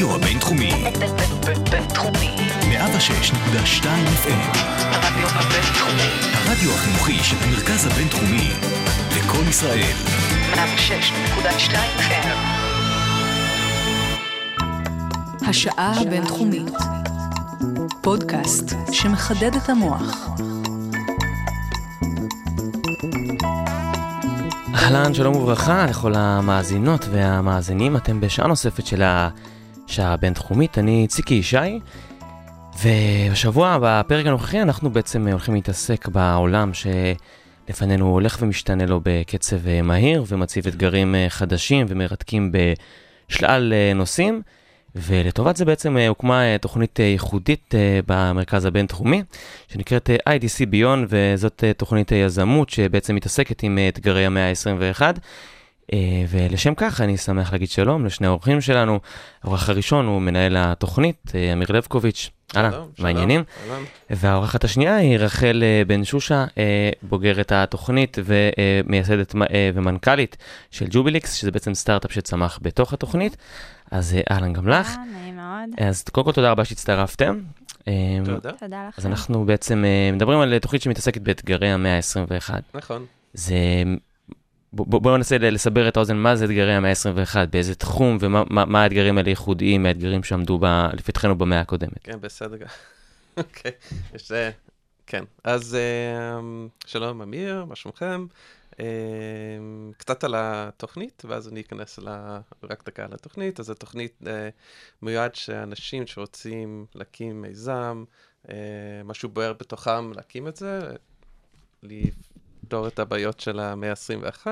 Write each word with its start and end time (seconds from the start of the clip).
הרדיו 0.00 0.16
הבינתחומי. 0.16 0.72
בינתחומי. 1.70 2.36
106.2 2.60 3.84
FM. 4.24 4.58
הרדיו 4.80 5.28
הבינתחומי. 5.28 6.08
הרדיו 6.32 6.70
החינוכי 6.74 7.18
של 7.24 7.36
המרכז 7.40 7.86
הבינתחומי. 7.86 8.50
לקום 9.16 9.48
ישראל. 9.48 9.94
106.2 10.54 11.74
FM. 11.98 12.36
השעה 15.48 16.00
הבינתחומית. 16.00 16.72
פודקאסט 18.00 18.74
שמחדד 18.92 19.54
את 19.56 19.68
המוח. 19.68 20.30
אהלן, 24.74 25.14
שלום 25.14 25.36
וברכה 25.36 25.86
לכל 25.86 26.14
המאזינות 26.16 27.04
והמאזינים. 27.10 27.96
אתם 27.96 28.20
בשעה 28.20 28.46
נוספת 28.46 28.86
של 28.86 29.02
השעה 29.90 30.12
הבינתחומית. 30.12 30.78
אני 30.78 31.06
ציקי 31.08 31.34
ישי, 31.34 31.80
ובשבוע, 32.82 33.78
בפרק 33.82 34.26
הנוכחי, 34.26 34.62
אנחנו 34.62 34.90
בעצם 34.90 35.28
הולכים 35.28 35.54
להתעסק 35.54 36.08
בעולם 36.08 36.70
שלפנינו 36.74 38.06
הולך 38.06 38.38
ומשתנה 38.40 38.86
לו 38.86 39.00
בקצב 39.02 39.56
מהיר, 39.82 40.24
ומציב 40.28 40.66
אתגרים 40.66 41.14
חדשים 41.28 41.86
ומרתקים 41.88 42.52
בשלל 43.28 43.72
נושאים. 43.94 44.42
ולטובת 44.94 45.56
זה 45.56 45.64
בעצם 45.64 45.96
הוקמה 45.96 46.58
תוכנית 46.60 46.98
ייחודית 46.98 47.74
במרכז 48.06 48.64
הבינתחומי, 48.64 49.22
שנקראת 49.68 50.10
IDC 50.10 50.66
Beyond, 50.72 51.06
וזאת 51.08 51.64
תוכנית 51.76 52.12
יזמות 52.12 52.70
שבעצם 52.70 53.14
מתעסקת 53.14 53.62
עם 53.62 53.78
אתגרי 53.88 54.26
המאה 54.26 54.48
ה-21. 54.48 55.02
ולשם 56.28 56.74
כך 56.76 57.00
אני 57.00 57.16
שמח 57.16 57.52
להגיד 57.52 57.70
שלום 57.70 58.06
לשני 58.06 58.26
האורחים 58.26 58.60
שלנו. 58.60 59.00
האורח 59.42 59.68
הראשון 59.68 60.06
הוא 60.06 60.20
מנהל 60.20 60.56
התוכנית, 60.58 61.32
אמיר 61.52 61.72
לבקוביץ'. 61.72 62.30
אהלן, 62.56 62.70
מה 62.98 63.08
העניינים? 63.08 63.44
והאורחת 64.10 64.64
השנייה 64.64 64.96
היא 64.96 65.18
רחל 65.18 65.62
בן 65.86 66.04
שושה, 66.04 66.44
בוגרת 67.02 67.52
התוכנית 67.52 68.18
ומייסדת 68.24 69.34
ומנכ"לית 69.74 70.36
של 70.70 70.86
ג'וביליקס, 70.90 71.34
שזה 71.34 71.50
בעצם 71.50 71.74
סטארט-אפ 71.74 72.12
שצמח 72.12 72.58
בתוך 72.62 72.92
התוכנית. 72.92 73.36
אז 73.90 74.16
אהלן 74.30 74.52
גם 74.52 74.68
לך. 74.68 74.96
נעים 75.12 75.36
מאוד. 75.36 75.88
אז 75.88 76.02
קודם 76.02 76.24
כל 76.24 76.32
תודה 76.32 76.50
רבה 76.50 76.64
שהצטרפתם. 76.64 77.40
תודה. 78.24 78.52
תודה 78.52 78.88
לך. 78.88 78.98
אז 78.98 79.06
אנחנו 79.06 79.44
בעצם 79.44 79.84
מדברים 80.12 80.40
על 80.40 80.58
תוכנית 80.58 80.82
שמתעסקת 80.82 81.20
באתגרי 81.20 81.68
המאה 81.68 81.96
ה-21. 81.96 82.54
נכון. 82.74 83.04
זה... 83.34 83.56
בואו 84.72 85.00
בוא 85.00 85.16
ננסה 85.16 85.38
לסבר 85.38 85.88
את 85.88 85.96
האוזן, 85.96 86.16
מה 86.16 86.36
זה 86.36 86.44
אתגרי 86.44 86.74
המאה 86.74 86.90
ה-21, 86.90 87.46
באיזה 87.50 87.74
תחום 87.74 88.18
ומה 88.20 88.42
מה, 88.50 88.64
מה 88.64 88.82
האתגרים 88.82 89.18
האלה 89.18 89.28
ייחודיים 89.28 89.82
מהאתגרים 89.82 90.22
שעמדו 90.22 90.58
ב, 90.58 90.64
לפתחנו 90.92 91.38
במאה 91.38 91.60
הקודמת. 91.60 91.98
כן, 92.04 92.20
בסדר. 92.20 92.56
אוקיי, 93.36 93.72
יש... 94.14 94.32
כן, 95.06 95.24
אז 95.44 95.76
שלום 96.86 97.22
אמיר, 97.22 97.64
מה 97.64 97.76
שלומכם? 97.76 98.26
קצת 99.96 100.24
על 100.24 100.34
התוכנית, 100.36 101.22
ואז 101.28 101.48
אני 101.48 101.60
אכנס 101.60 101.98
לה, 101.98 102.40
רק 102.62 102.82
דקה 102.86 103.04
על 103.04 103.12
התוכנית. 103.14 103.60
אז 103.60 103.70
התוכנית 103.70 104.22
מיועד 105.02 105.34
שאנשים 105.34 106.06
שרוצים 106.06 106.86
להקים 106.94 107.42
מיזם, 107.42 108.04
משהו 109.04 109.28
בוער 109.28 109.52
בתוכם 109.52 110.12
להקים 110.12 110.48
את 110.48 110.56
זה, 110.56 110.80
לפתור 112.70 112.88
את 112.88 112.98
הבעיות 112.98 113.40
של 113.40 113.60
המאה 113.60 113.90
ה-21. 113.90 114.46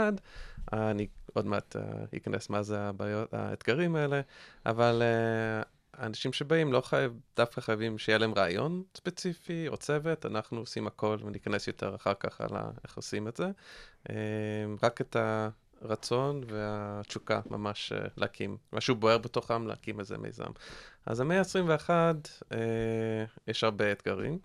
אני 0.72 1.06
עוד 1.32 1.46
מעט 1.46 1.76
אכנס 2.16 2.50
מה 2.50 2.62
זה 2.62 2.80
הבעיות, 2.80 3.34
האתגרים 3.34 3.96
האלה, 3.96 4.20
אבל 4.66 5.02
האנשים 5.94 6.32
שבאים 6.32 6.72
לא 6.72 6.80
חייב, 6.80 7.12
דווקא 7.36 7.60
חייבים 7.60 7.98
שיהיה 7.98 8.18
להם 8.18 8.34
רעיון 8.34 8.82
ספציפי 8.96 9.68
או 9.68 9.76
צוות, 9.76 10.26
אנחנו 10.26 10.58
עושים 10.58 10.86
הכל 10.86 11.18
וניכנס 11.24 11.66
יותר 11.66 11.94
אחר 11.94 12.14
כך 12.20 12.40
על 12.40 12.50
איך 12.84 12.96
עושים 12.96 13.28
את 13.28 13.36
זה. 13.36 13.50
רק 14.82 15.00
את 15.00 15.16
הרצון 15.82 16.40
והתשוקה 16.46 17.40
ממש 17.50 17.92
להקים, 18.16 18.56
משהו 18.72 18.96
בוער 18.96 19.18
בתוכם 19.18 19.66
להקים 19.66 20.00
איזה 20.00 20.18
מיזם. 20.18 20.50
אז 21.06 21.20
המאה 21.20 21.38
ה-21, 21.38 21.90
יש 23.46 23.64
הרבה 23.64 23.92
אתגרים. 23.92 24.38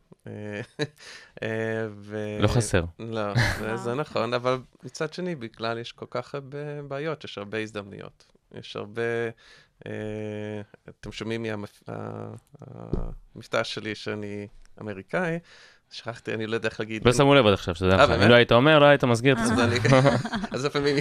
ו... 1.90 2.38
לא 2.40 2.48
חסר. 2.48 2.84
לא, 3.00 3.34
זה, 3.60 3.78
זה 3.78 3.94
נכון, 3.94 4.34
אבל 4.34 4.58
מצד 4.84 5.14
שני, 5.14 5.36
בכלל 5.36 5.78
יש 5.78 5.92
כל 5.92 6.06
כך 6.10 6.36
הרבה 6.36 6.82
בעיות, 6.88 7.24
יש 7.24 7.38
הרבה 7.38 7.58
הזדמנויות. 7.58 8.32
יש 8.54 8.76
הרבה... 8.76 9.02
Uh, 9.84 9.86
אתם 10.90 11.12
שומעים 11.12 11.46
מהמבטא 13.36 13.64
שלי 13.64 13.96
שאני 13.96 14.48
אמריקאי, 14.82 15.40
שכחתי, 15.94 16.34
אני 16.34 16.48
לא 16.48 16.56
יודע 16.56 16.70
איך 16.70 16.80
להגיד. 16.80 17.06
לא 17.06 17.14
שמו 17.14 17.36
לב 17.36 17.46
עד 17.46 17.54
עכשיו, 17.54 17.76
שזה 17.76 17.96
עכשיו. 17.96 18.24
אם 18.24 18.30
לא 18.30 18.34
היית 18.36 18.52
אומר, 18.52 18.80
לא 18.80 18.86
היית 18.86 19.04
מסגיר 19.04 19.34
את 19.34 19.40
זה. 19.48 19.54
אז 20.52 20.66
לפעמים 20.66 20.98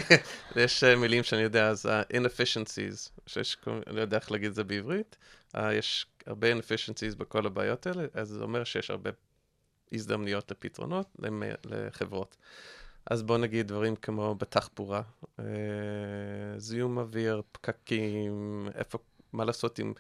יש 0.56 0.84
מילים 0.84 1.22
שאני 1.22 1.42
יודע, 1.42 1.68
אז 1.68 1.86
ה-inefficiencies, 1.86 3.10
שיש, 3.26 3.56
אני 3.86 3.96
לא 3.96 4.00
יודע 4.00 4.16
איך 4.16 4.32
להגיד 4.32 4.48
את 4.48 4.54
זה 4.54 4.64
בעברית, 4.64 5.16
יש 5.72 6.06
הרבה 6.26 6.52
inefficiencies 6.52 7.16
בכל 7.18 7.46
הבעיות 7.46 7.86
האלה, 7.86 8.04
אז 8.14 8.28
זה 8.28 8.42
אומר 8.42 8.64
שיש 8.64 8.90
הרבה 8.90 9.10
הזדמנויות 9.92 10.50
לפתרונות 10.50 11.16
לחברות. 11.64 12.36
אז 13.06 13.22
בואו 13.22 13.38
נגיד 13.38 13.68
דברים 13.68 13.96
כמו 13.96 14.34
בתחבורה, 14.34 15.02
אה, 15.40 15.44
זיהום 16.56 16.98
אוויר, 16.98 17.42
פקקים, 17.52 18.66
איפה, 18.74 18.98
מה 19.32 19.44
לעשות 19.44 19.78
עם, 19.78 19.92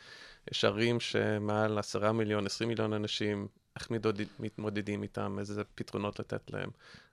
יש 0.50 0.64
ערים 0.64 1.00
שמעל 1.00 1.78
עשרה 1.78 2.12
מיליון, 2.12 2.46
עשרים 2.46 2.68
מיליון 2.68 2.92
אנשים, 2.92 3.48
איך 3.76 3.90
מתמודד, 3.90 4.24
מתמודדים 4.38 5.02
איתם, 5.02 5.38
איזה 5.38 5.64
פתרונות 5.74 6.20
לתת 6.20 6.50
להם. 6.50 6.70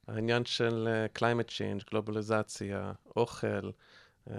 העניין 0.07 0.45
של 0.45 0.87
uh, 0.87 1.17
climate 1.17 1.49
change, 1.49 1.89
גלובליזציה, 1.91 2.91
אוכל, 3.15 3.69
uh, 3.69 4.31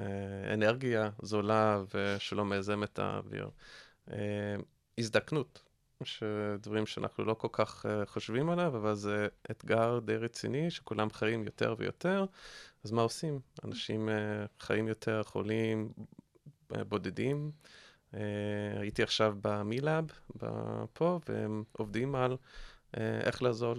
אנרגיה 0.55 1.11
זולה 1.23 1.83
ושלא 1.95 2.45
מזהם 2.45 2.85
את 2.85 2.99
האוויר. 2.99 3.51
Uh, 4.09 4.13
הזדקנות, 4.99 5.63
שדברים 6.05 6.87
שאנחנו 6.87 7.25
לא 7.25 7.35
כל 7.35 7.49
כך 7.53 7.87
חושבים 8.07 8.51
עליו, 8.51 8.77
אבל 8.77 8.95
זה 8.95 9.29
אתגר 9.51 9.99
די 10.05 10.17
רציני, 10.17 10.71
שכולם 10.71 11.11
חיים 11.11 11.45
יותר 11.45 11.75
ויותר, 11.79 12.25
אז 12.85 12.91
מה 12.91 13.03
עושים? 13.03 13.41
אנשים 13.65 14.09
חיים 14.61 14.89
יותר, 14.89 15.23
חולים, 15.23 15.93
בודדים. 16.89 17.51
Uh, 18.15 18.17
הייתי 18.81 19.03
עכשיו 19.03 19.35
במילאב, 19.43 20.05
פה, 20.93 21.21
והם 21.29 21.65
עובדים 21.73 22.15
על 22.15 22.33
uh, 22.33 22.99
איך 22.99 23.43
לעזור 23.43 23.75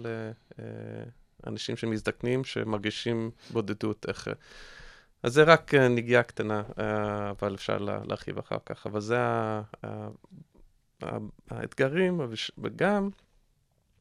לאנשים 1.46 1.76
שמזדקנים, 1.76 2.44
שמרגישים 2.44 3.30
בודדות, 3.50 4.06
איך... 4.08 4.28
אז 5.22 5.32
זה 5.32 5.42
רק 5.42 5.74
נגיעה 5.74 6.22
קטנה, 6.22 6.62
אבל 7.30 7.54
אפשר 7.54 7.78
לה, 7.78 8.00
להרחיב 8.04 8.38
אחר 8.38 8.58
כך. 8.66 8.86
אבל 8.86 9.00
זה. 9.00 9.18
האתגרים, 11.50 12.20
וגם 12.58 13.10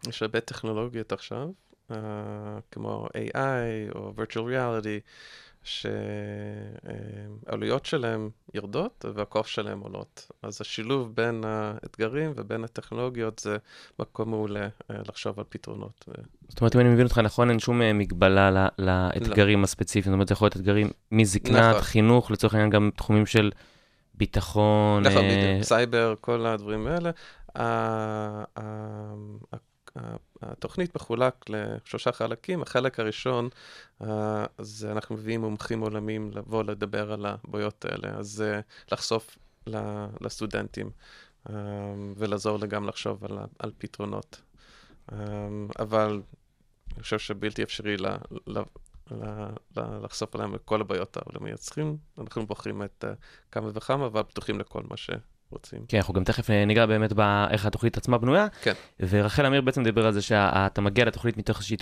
יש 0.07 0.21
הרבה 0.21 0.41
טכנולוגיות 0.41 1.11
עכשיו, 1.11 1.49
כמו 2.71 3.07
AI 3.13 3.95
או 3.95 4.13
virtual 4.17 4.45
reality, 4.51 5.01
שהעלויות 7.43 7.85
שלהם 7.85 8.29
יורדות 8.53 9.05
והכוח 9.15 9.47
שלהם 9.47 9.79
עולות. 9.79 10.31
אז 10.43 10.61
השילוב 10.61 11.15
בין 11.15 11.43
האתגרים 11.47 12.33
ובין 12.35 12.63
הטכנולוגיות 12.63 13.39
זה 13.39 13.57
מקום 13.99 14.29
מעולה 14.29 14.67
לחשוב 14.89 15.39
על 15.39 15.45
פתרונות. 15.49 16.05
זאת 16.47 16.61
אומרת, 16.61 16.75
אם 16.75 16.79
אני 16.79 16.89
מבין 16.89 17.05
אותך 17.05 17.17
נכון, 17.17 17.49
אין 17.49 17.59
שום 17.59 17.81
מגבלה 17.93 18.67
לאתגרים 18.77 19.59
לא. 19.59 19.63
הספציפיים. 19.63 20.11
זאת 20.11 20.13
אומרת, 20.13 20.27
זה 20.27 20.33
יכול 20.33 20.45
להיות 20.45 20.57
אתגרים 20.57 20.89
מזקנה, 21.11 21.69
נכון. 21.69 21.81
חינוך, 21.81 22.31
לצורך 22.31 22.53
העניין 22.53 22.69
גם 22.69 22.89
תחומים 22.95 23.25
של 23.25 23.51
ביטחון. 24.13 25.03
נכון, 25.03 25.23
בדיוק, 25.25 25.63
סייבר, 25.63 26.13
כל 26.21 26.45
הדברים 26.45 26.87
האלה. 26.87 27.11
התוכנית 30.41 30.95
מחולק 30.95 31.45
לשלושה 31.49 32.11
חלקים. 32.11 32.61
החלק 32.61 32.99
הראשון, 32.99 33.49
זה 34.59 34.91
אנחנו 34.91 35.15
מביאים 35.15 35.41
מומחים 35.41 35.81
עולמיים 35.81 36.31
לבוא 36.33 36.63
לדבר 36.63 37.11
על 37.11 37.25
הבעיות 37.25 37.85
האלה, 37.85 38.17
אז 38.17 38.43
לחשוף 38.91 39.37
לסטודנטים 40.21 40.91
ולעזור 42.15 42.57
גם 42.57 42.87
לחשוב 42.87 43.25
על, 43.25 43.39
על 43.59 43.71
פתרונות. 43.77 44.41
אבל 45.79 46.21
אני 46.93 47.03
חושב 47.03 47.19
שבלתי 47.19 47.63
אפשרי 47.63 47.97
ל, 47.97 48.07
ל, 48.47 48.59
לחשוף 49.77 50.35
עליהם 50.35 50.55
את 50.55 50.61
כל 50.65 50.81
הבעיות 50.81 51.17
העולמיות. 51.17 51.59
צריכים, 51.59 51.97
אנחנו 52.17 52.45
בוחרים 52.47 52.83
את 52.83 53.05
כמה 53.51 53.69
וכמה, 53.73 54.05
אבל 54.05 54.23
פתוחים 54.23 54.59
לכל 54.59 54.83
מה 54.89 54.97
ש... 54.97 55.09
רוצים. 55.51 55.79
כן, 55.87 55.97
אנחנו 55.97 56.13
גם 56.13 56.23
תכף 56.23 56.49
ניגע 56.49 56.85
באמת 56.85 57.13
באיך 57.13 57.65
התוכנית 57.65 57.97
עצמה 57.97 58.17
בנויה. 58.17 58.47
כן. 58.61 58.73
ורחל 58.99 59.45
אמיר 59.45 59.61
בעצם 59.61 59.83
דיבר 59.83 60.05
על 60.05 60.13
זה 60.13 60.21
שאתה 60.21 60.81
מגיע 60.81 61.05
לתוכנית 61.05 61.37
מתוך 61.37 61.57
איזושהי, 61.57 61.77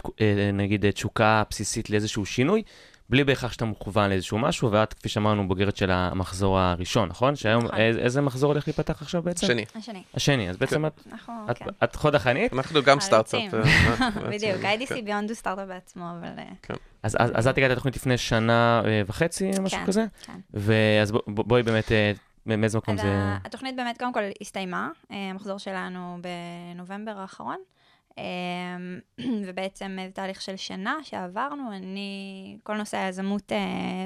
נגיד, 0.54 0.92
תשוקה 0.92 1.44
בסיסית 1.50 1.90
לאיזשהו 1.90 2.26
שינוי. 2.26 2.64
בלי 3.10 3.24
בהכרח 3.24 3.52
שאתה 3.52 3.66
מכוון 3.66 4.10
לאיזשהו 4.10 4.38
משהו, 4.40 4.72
ואת, 4.72 4.94
כפי 4.94 5.10
שאמרנו, 5.10 5.48
בוגרת 5.48 5.78
של 5.78 5.92
המחזור 5.92 6.60
הראשון, 6.60 7.10
נכון? 7.10 7.36
שהיום, 7.36 7.64
נכון. 7.66 7.78
איזה, 7.80 8.00
איזה 8.00 8.22
מחזור 8.22 8.52
הולך 8.52 8.68
להיפתח 8.68 9.02
עכשיו 9.02 9.22
בעצם? 9.22 9.48
שני. 9.48 9.66
השני. 9.76 10.04
השני, 10.14 10.50
אז 10.50 10.58
בעצם 10.58 10.86
את, 10.86 11.02
אנחנו, 11.12 11.34
את, 11.52 11.58
כן. 11.58 11.66
את 11.84 11.96
חוד 11.96 12.16
החנית, 12.16 12.54
אנחנו 12.54 12.84
גם 12.84 13.00
סטארט-אפ. 13.00 13.54
אה, 13.54 14.10
בדיוק, 14.32 14.62
IDC 14.62 14.88
כן. 14.88 15.06
ביונד 15.06 15.30
הוא 15.30 15.36
סטארט-אפ 15.36 15.68
בעצמו, 15.68 16.04
אבל... 16.20 16.30
אה, 16.38 16.76
אז, 17.04 17.16
אז, 17.20 17.32
אז 17.34 17.48
את 17.48 17.58
הגעת 17.58 17.72
לתוכנית 17.72 17.96
לפני 17.96 18.18
שנה 18.18 18.82
אה, 18.86 19.02
וחצי, 19.08 19.52
משהו 19.62 19.80
כן, 19.80 19.86
כזה? 19.86 20.06
כן. 20.26 20.34
ואז 20.54 21.12
בוא, 21.12 21.22
בוא- 21.28 21.46
בואי 21.46 21.64
באמת, 21.64 21.92
אה, 21.92 22.12
מאיזה 22.56 22.78
מקום 22.78 22.98
זה... 22.98 23.38
התוכנית 23.46 23.76
באמת, 23.76 23.98
קודם 23.98 24.14
כל, 24.14 24.24
הסתיימה, 24.42 24.90
אה, 25.12 25.30
המחזור 25.30 25.58
שלנו 25.58 26.18
בנובמבר 26.22 27.20
האחרון, 27.20 27.58
אה, 28.20 28.24
ובעצם 29.46 29.98
זה 30.06 30.12
תהליך 30.14 30.42
של 30.42 30.56
שנה 30.56 30.96
שעברנו, 31.04 31.74
אני, 31.74 32.58
כל 32.64 32.78
נושא 32.78 32.98
היזמות 32.98 33.52
אה, 33.52 33.58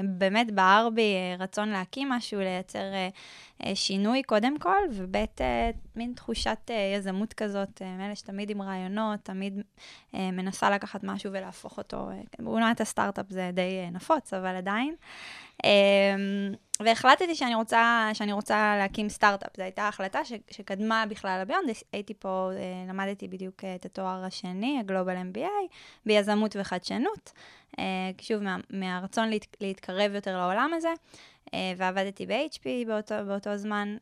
באמת 0.04 0.50
בער 0.50 0.88
בי 0.94 1.14
רצון 1.38 1.68
להקים 1.68 2.08
משהו, 2.08 2.40
לייצר 2.40 2.82
שינוי 3.74 4.22
קודם 4.22 4.58
כל, 4.58 4.76
וב' 4.90 5.16
אה, 5.16 5.70
מין 5.96 6.12
תחושת 6.16 6.70
יזמות 6.96 7.32
כזאת, 7.32 7.82
מאלה 7.98 8.16
שתמיד 8.16 8.50
עם 8.50 8.62
רעיונות, 8.62 9.20
תמיד 9.22 9.60
מנסה 10.12 10.70
לקחת 10.70 11.00
משהו 11.04 11.32
ולהפוך 11.32 11.78
אותו, 11.78 12.10
אה, 12.10 12.20
בעונת 12.38 12.80
הסטארט-אפ 12.80 13.26
זה 13.28 13.50
די 13.52 13.90
נפוץ, 13.92 14.34
אבל 14.34 14.56
עדיין. 14.56 14.94
והחלטתי 16.80 17.34
שאני 17.34 17.54
רוצה, 17.54 18.10
שאני 18.14 18.32
רוצה 18.32 18.76
להקים 18.78 19.08
סטארט-אפ. 19.08 19.56
זו 19.56 19.62
הייתה 19.62 19.88
החלטה 19.88 20.24
ש, 20.24 20.32
שקדמה 20.50 21.04
בכלל 21.08 21.40
לביונד. 21.42 21.70
הייתי 21.92 22.14
פה, 22.14 22.50
אה, 22.52 22.92
למדתי 22.92 23.28
בדיוק 23.28 23.64
אה, 23.64 23.74
את 23.74 23.86
התואר 23.86 24.24
השני, 24.24 24.78
הגלובל 24.80 25.16
MBA, 25.16 25.76
ביזמות 26.06 26.56
וחדשנות. 26.60 27.32
אה, 27.78 27.84
שוב, 28.20 28.42
מה, 28.42 28.56
מהרצון 28.70 29.30
להת, 29.30 29.56
להתקרב 29.60 30.14
יותר 30.14 30.36
לעולם 30.36 30.70
הזה. 30.74 30.92
ועבדתי 31.76 32.26
ב-HP 32.26 32.86
באותו, 32.86 33.14
באותו 33.26 33.56
זמן, 33.56 33.96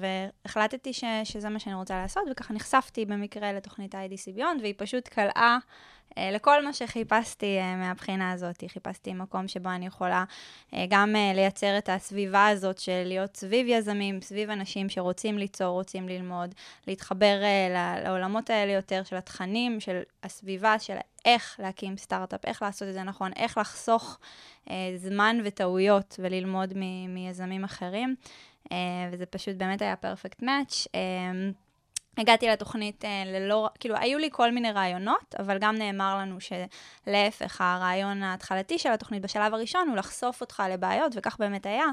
והחלטתי 0.00 0.92
ש, 0.92 1.04
שזה 1.24 1.48
מה 1.48 1.58
שאני 1.58 1.74
רוצה 1.74 1.96
לעשות, 2.02 2.22
וככה 2.30 2.54
נחשפתי 2.54 3.04
במקרה 3.04 3.52
לתוכנית 3.52 3.94
ה-IDC 3.94 4.32
ביונד, 4.34 4.60
והיא 4.60 4.74
פשוט 4.76 5.08
קלעה 5.08 5.58
לכל 6.16 6.64
מה 6.64 6.72
שחיפשתי 6.72 7.58
אה, 7.58 7.76
מהבחינה 7.76 8.32
הזאת. 8.32 8.64
חיפשתי 8.68 9.14
מקום 9.14 9.48
שבו 9.48 9.68
אני 9.68 9.86
יכולה 9.86 10.24
אה, 10.74 10.84
גם 10.88 11.16
אה, 11.16 11.32
לייצר 11.34 11.78
את 11.78 11.88
הסביבה 11.88 12.48
הזאת 12.48 12.78
של 12.78 13.02
להיות 13.04 13.36
סביב 13.36 13.66
יזמים, 13.68 14.20
סביב 14.20 14.50
אנשים 14.50 14.88
שרוצים 14.88 15.38
ליצור, 15.38 15.68
רוצים 15.68 16.08
ללמוד, 16.08 16.54
להתחבר 16.86 17.42
אה, 17.42 18.00
לעולמות 18.04 18.50
האלה 18.50 18.72
יותר 18.72 19.02
של 19.04 19.16
התכנים, 19.16 19.80
של 19.80 20.00
הסביבה, 20.22 20.78
של 20.78 20.96
איך 21.24 21.56
להקים 21.62 21.96
סטארט-אפ, 21.96 22.44
איך 22.44 22.62
לעשות 22.62 22.88
את 22.88 22.94
זה 22.94 23.02
נכון, 23.02 23.30
איך 23.36 23.58
לחסוך 23.58 24.18
אה, 24.70 24.74
זמן 24.96 25.36
וטעויות 25.44 26.16
וללמוד 26.22 26.72
מ- 26.76 27.14
מיזמים 27.14 27.64
אחרים. 27.64 28.14
אה, 28.72 28.76
וזה 29.12 29.26
פשוט 29.26 29.56
באמת 29.56 29.82
היה 29.82 29.96
פרפקט 29.96 30.42
מאץ'. 30.42 30.86
הגעתי 32.18 32.48
לתוכנית 32.48 33.04
אה, 33.04 33.22
ללא, 33.26 33.68
כאילו, 33.80 33.96
היו 33.96 34.18
לי 34.18 34.28
כל 34.32 34.50
מיני 34.50 34.72
רעיונות, 34.72 35.34
אבל 35.38 35.58
גם 35.58 35.76
נאמר 35.76 36.18
לנו 36.18 36.36
שלהפך, 36.40 37.60
הרעיון 37.60 38.22
ההתחלתי 38.22 38.78
של 38.78 38.92
התוכנית 38.92 39.22
בשלב 39.22 39.54
הראשון 39.54 39.88
הוא 39.88 39.96
לחשוף 39.96 40.40
אותך 40.40 40.62
לבעיות, 40.70 41.12
וכך 41.16 41.36
באמת 41.38 41.66
היה. 41.66 41.86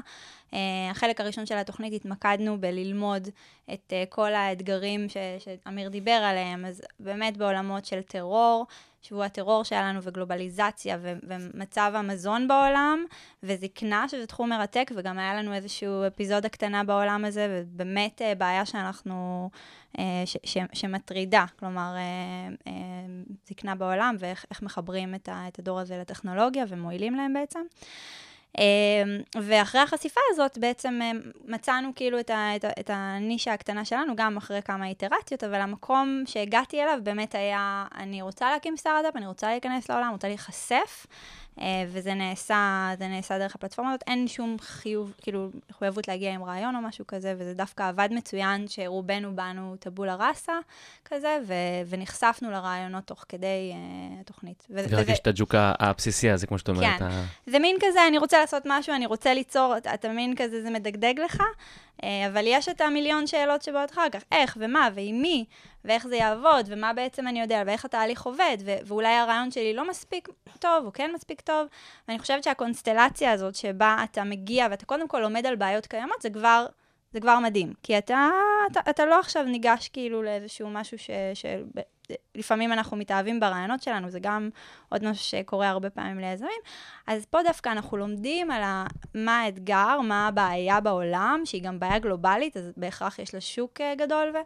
אה, 0.54 0.58
החלק 0.90 1.20
הראשון 1.20 1.46
של 1.46 1.56
התוכנית 1.56 1.92
התמקדנו 1.92 2.60
בללמוד 2.60 3.28
את 3.72 3.92
אה, 3.92 4.04
כל 4.08 4.34
האתגרים 4.34 5.08
ש, 5.08 5.16
שאמיר 5.38 5.88
דיבר 5.88 6.10
עליהם, 6.10 6.64
אז 6.64 6.82
באמת 7.00 7.36
בעולמות 7.36 7.84
של 7.84 8.02
טרור, 8.02 8.66
שבוע 9.02 9.24
הטרור 9.24 9.64
שהיה 9.64 9.82
לנו 9.82 10.02
וגלובליזציה 10.02 10.98
ו- 11.00 11.12
ומצב 11.22 11.92
המזון 11.94 12.48
בעולם 12.48 13.04
וזקנה, 13.42 14.08
שזה 14.08 14.26
תחום 14.26 14.48
מרתק, 14.50 14.90
וגם 14.96 15.18
היה 15.18 15.34
לנו 15.34 15.54
איזושהי 15.54 15.88
אפיזודה 16.06 16.48
קטנה 16.48 16.84
בעולם 16.84 17.24
הזה, 17.24 17.46
ובאמת 17.50 18.22
אה, 18.22 18.34
בעיה 18.34 18.66
שאנחנו, 18.66 19.50
אה, 19.98 20.22
ש- 20.26 20.36
ש- 20.44 20.58
שמטרידה, 20.72 21.44
כלומר, 21.58 21.94
אה, 21.96 22.72
זקנה 23.48 23.74
בעולם, 23.74 24.16
ואיך 24.18 24.44
איך 24.50 24.62
מחברים 24.62 25.14
את, 25.14 25.28
ה- 25.28 25.44
את 25.48 25.58
הדור 25.58 25.80
הזה 25.80 25.98
לטכנולוגיה 25.98 26.64
ומועילים 26.68 27.14
להם 27.14 27.34
בעצם. 27.34 27.60
אה, 28.58 28.62
ואחרי 29.42 29.80
החשיפה 29.80 30.20
הזאת 30.30 30.58
בעצם 30.58 30.98
אה, 31.02 31.10
מצאנו 31.44 31.90
כאילו 31.96 32.20
את, 32.20 32.30
ה, 32.30 32.56
את, 32.56 32.64
את 32.80 32.90
הנישה 32.92 33.52
הקטנה 33.52 33.84
שלנו, 33.84 34.16
גם 34.16 34.36
אחרי 34.36 34.62
כמה 34.62 34.86
איטרציות, 34.86 35.44
אבל 35.44 35.60
המקום 35.60 36.22
שהגעתי 36.26 36.82
אליו 36.82 36.98
באמת 37.02 37.34
היה, 37.34 37.86
אני 37.94 38.22
רוצה 38.22 38.50
להקים 38.50 38.76
סטארט-אפ, 38.76 39.16
אני 39.16 39.26
רוצה 39.26 39.48
להיכנס 39.48 39.90
לעולם, 39.90 40.12
רוצה 40.12 40.28
להיחשף, 40.28 41.06
וזה 41.88 42.14
נעשה, 42.14 42.56
זה 42.98 43.08
נעשה 43.08 43.38
דרך 43.38 43.54
הפלטפורמה 43.54 43.90
הזאת, 43.90 44.02
אין 44.06 44.28
שום 44.28 44.56
חיוב, 44.60 45.12
כאילו, 45.22 45.48
מחויבות 45.70 46.08
להגיע 46.08 46.34
עם 46.34 46.44
רעיון 46.44 46.76
או 46.76 46.80
משהו 46.80 47.06
כזה, 47.06 47.34
וזה 47.38 47.54
דווקא 47.54 47.88
עבד 47.88 48.08
מצוין, 48.12 48.68
שרובנו 48.68 49.36
באנו 49.36 49.76
טבולה 49.80 50.14
ראסה 50.14 50.52
כזה, 51.04 51.38
ו, 51.46 51.54
ונחשפנו 51.88 52.50
לרעיונות 52.50 53.04
תוך 53.04 53.24
כדי 53.28 53.46
אה, 53.72 53.76
התוכנית. 54.20 54.66
ו- 54.70 54.74
וזה- 54.74 55.12
יש 55.12 55.18
את 55.18 55.26
הג'וק 55.26 55.54
הבסיסי 55.58 56.30
הזה, 56.30 56.46
כמו 56.46 56.58
שאת 56.58 56.68
אומרת. 56.68 56.98
כן. 56.98 57.04
ה- 57.04 57.24
זה 57.46 57.58
מין 57.58 57.76
כזה, 57.80 58.06
אני 58.08 58.18
רוצה 58.18 58.40
לעשות 58.40 58.62
משהו, 58.66 58.94
אני 58.94 59.06
רוצה 59.06 59.34
ליצור, 59.34 59.74
אתה, 59.94 60.08
מין 60.08 60.34
כזה, 60.36 60.62
זה 60.62 60.70
מדגדג 60.70 61.14
לך, 61.24 61.40
אה, 61.40 61.46
אבל 62.02 62.44
יש 62.46 62.68
את 62.68 62.80
המיליון 62.80 63.26
שאלות 63.26 63.62
שבאות 63.62 63.90
אחר 63.90 64.08
כך, 64.12 64.22
איך 64.32 64.56
ומה 64.60 64.88
ועם 64.94 65.22
מי, 65.22 65.44
ואיך 65.84 66.06
זה 66.06 66.16
יעבוד, 66.16 66.66
ומה 66.66 66.92
בעצם 66.92 67.28
אני 67.28 67.40
יודע, 67.40 67.62
ואיך 67.66 67.84
התהליך 67.84 68.22
עובד, 68.22 68.56
ו- 68.64 68.78
ואולי 68.84 69.14
הרעיון 69.14 69.50
שלי 69.50 69.74
לא 69.74 69.88
מספיק 69.88 70.28
טוב, 70.58 70.86
או 70.86 70.92
כן 70.92 71.10
מספיק 71.14 71.40
טוב, 71.40 71.66
ואני 72.08 72.18
חושבת 72.18 72.44
שהקונסטלציה 72.44 73.32
הזאת 73.32 73.54
שבה 73.54 73.96
אתה 74.04 74.24
מגיע 74.24 74.66
ואתה 74.70 74.86
קודם 74.86 75.08
כל 75.08 75.18
לומד 75.20 75.46
על 75.46 75.56
בעיות 75.56 75.86
קיימות, 75.86 76.22
זה 76.22 76.30
כבר... 76.30 76.66
זה 77.12 77.20
כבר 77.20 77.38
מדהים, 77.38 77.72
כי 77.82 77.98
אתה, 77.98 78.28
אתה, 78.72 78.80
אתה 78.90 79.06
לא 79.06 79.20
עכשיו 79.20 79.44
ניגש 79.44 79.88
כאילו 79.88 80.22
לאיזשהו 80.22 80.70
משהו 80.70 80.98
ש... 80.98 81.10
ש 81.34 81.46
לפעמים 82.34 82.72
אנחנו 82.72 82.96
מתאהבים 82.96 83.40
ברעיונות 83.40 83.82
שלנו, 83.82 84.10
זה 84.10 84.20
גם 84.20 84.50
עוד 84.88 85.04
משהו 85.04 85.24
שקורה 85.24 85.68
הרבה 85.68 85.90
פעמים 85.90 86.18
ליזמים. 86.18 86.60
אז 87.06 87.26
פה 87.26 87.38
דווקא 87.44 87.68
אנחנו 87.68 87.96
לומדים 87.96 88.50
על 88.50 88.62
ה, 88.62 88.86
מה 89.14 89.40
האתגר, 89.40 90.00
מה 90.00 90.28
הבעיה 90.28 90.80
בעולם, 90.80 91.40
שהיא 91.44 91.62
גם 91.62 91.80
בעיה 91.80 91.98
גלובלית, 91.98 92.56
אז 92.56 92.72
בהכרח 92.76 93.18
יש 93.18 93.34
לה 93.34 93.40
שוק 93.40 93.80
אה, 93.80 93.94
גדול, 93.94 94.32
ו, 94.34 94.38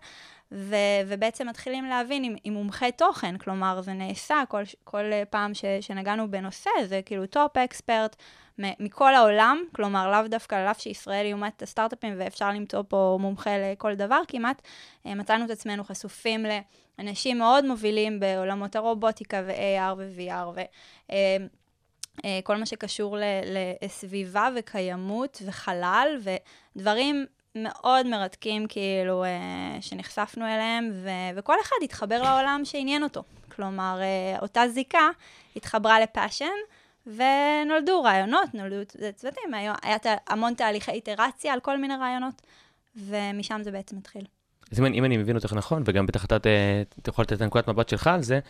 ו, 0.53 0.77
ובעצם 1.07 1.49
מתחילים 1.49 1.85
להבין 1.85 2.25
עם, 2.25 2.37
עם 2.45 2.53
מומחי 2.53 2.93
תוכן, 2.93 3.39
כלומר, 3.39 3.83
זה 3.83 3.93
נעשה 3.93 4.43
כל, 4.49 4.63
כל 4.85 5.13
אה, 5.13 5.23
פעם 5.31 5.55
ש, 5.55 5.65
שנגענו 5.81 6.31
בנושא, 6.31 6.71
זה 6.85 7.01
כאילו 7.05 7.27
top 7.27 7.57
expert. 7.57 8.17
מכל 8.59 9.15
העולם, 9.15 9.65
כלומר, 9.73 10.11
לאו 10.11 10.29
דווקא, 10.29 10.55
על 10.55 10.67
אף 10.67 10.81
שישראל 10.81 11.27
היא 11.27 11.35
אומת 11.35 11.63
הסטארט-אפים 11.63 12.15
ואפשר 12.19 12.51
למצוא 12.51 12.83
פה 12.89 13.19
מומחה 13.21 13.51
לכל 13.59 13.95
דבר 13.95 14.21
כמעט, 14.29 14.63
אה, 15.07 15.15
מצאנו 15.15 15.45
את 15.45 15.51
עצמנו 15.51 15.85
חשופים 15.85 16.47
לאנשים 16.99 17.39
מאוד 17.39 17.65
מובילים 17.65 18.21
בעולמות 18.21 18.77
הרובוטיקה 18.77 19.43
ו-AR 19.47 19.95
ו-VR, 19.97 20.49
ו... 20.55 20.61
אה, 21.11 21.37
אה, 22.25 22.57
מה 22.59 22.67
שקשור 22.67 23.17
לסביבה 23.83 24.49
וקיימות 24.57 25.43
וחלל, 25.47 26.19
ודברים 26.77 27.27
מאוד 27.55 28.07
מרתקים, 28.07 28.67
כאילו, 28.67 29.25
אה, 29.25 29.77
שנחשפנו 29.81 30.45
אליהם, 30.47 30.91
ו- 30.95 31.37
וכל 31.39 31.55
אחד 31.63 31.77
התחבר 31.83 32.23
לעולם 32.23 32.61
שעניין 32.65 33.03
אותו. 33.03 33.23
כלומר, 33.57 33.99
אה, 34.01 34.39
אותה 34.43 34.69
זיקה 34.69 35.09
התחברה 35.57 36.01
ל 36.01 36.07
passion, 36.07 36.55
ונולדו 37.07 38.03
רעיונות, 38.03 38.55
נולדו 38.55 38.77
צוותים, 39.17 39.55
היה, 39.55 39.75
היה 39.83 39.97
המון 40.27 40.55
תהליכי 40.55 40.91
איטרציה 40.91 41.53
על 41.53 41.61
כל 41.61 41.79
מיני 41.79 41.95
רעיונות, 41.97 42.43
ומשם 42.97 43.61
זה 43.65 43.71
בעצם 43.71 43.97
התחיל. 43.97 44.25
אז 44.73 44.81
אם 44.81 44.87
אני, 44.87 44.99
אם 44.99 45.05
אני 45.05 45.17
מבין 45.17 45.37
אותך 45.37 45.53
נכון, 45.53 45.83
וגם 45.87 46.07
בטח 46.07 46.25
אתה 46.25 46.37
אתה 46.37 47.11
יכול 47.11 47.23
לתת 47.23 47.33
את 47.33 47.43
נקודת 47.43 47.69
מבט 47.69 47.89
שלך 47.89 48.07
על 48.07 48.23
זה, 48.23 48.41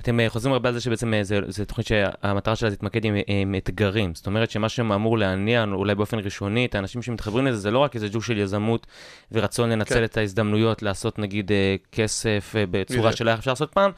אתם 0.00 0.20
אה, 0.20 0.28
חוזרים 0.28 0.52
הרבה 0.52 0.68
על 0.68 0.74
זה 0.74 0.80
שבעצם 0.80 1.14
אה, 1.14 1.24
זה, 1.24 1.40
זה 1.48 1.64
תוכנית 1.64 1.86
שהמטרה 1.86 2.56
שלה 2.56 2.70
תתמקד 2.70 3.04
עם, 3.04 3.14
עם 3.26 3.54
אתגרים. 3.54 4.14
זאת 4.14 4.26
אומרת 4.26 4.50
שמה 4.50 4.68
שאמור 4.68 5.18
להניע 5.18 5.64
אולי 5.72 5.94
באופן 5.94 6.18
ראשוני 6.18 6.66
את 6.66 6.74
האנשים 6.74 7.02
שמתחברים 7.02 7.46
לזה, 7.46 7.58
זה 7.58 7.70
לא 7.70 7.78
רק 7.78 7.94
איזה 7.94 8.08
ג'וק 8.08 8.24
של 8.24 8.38
יזמות 8.38 8.86
ורצון 9.32 9.70
לנצל 9.70 9.94
כן. 9.94 10.04
את 10.04 10.16
ההזדמנויות 10.16 10.82
לעשות 10.82 11.18
נגיד 11.18 11.52
אה, 11.52 11.76
כסף 11.92 12.52
אה, 12.56 12.64
בצורה. 12.70 13.12
שלא 13.12 13.30
היה 13.30 13.38
אפשר 13.38 13.50
לעשות 13.50 13.72
פעם, 13.72 13.90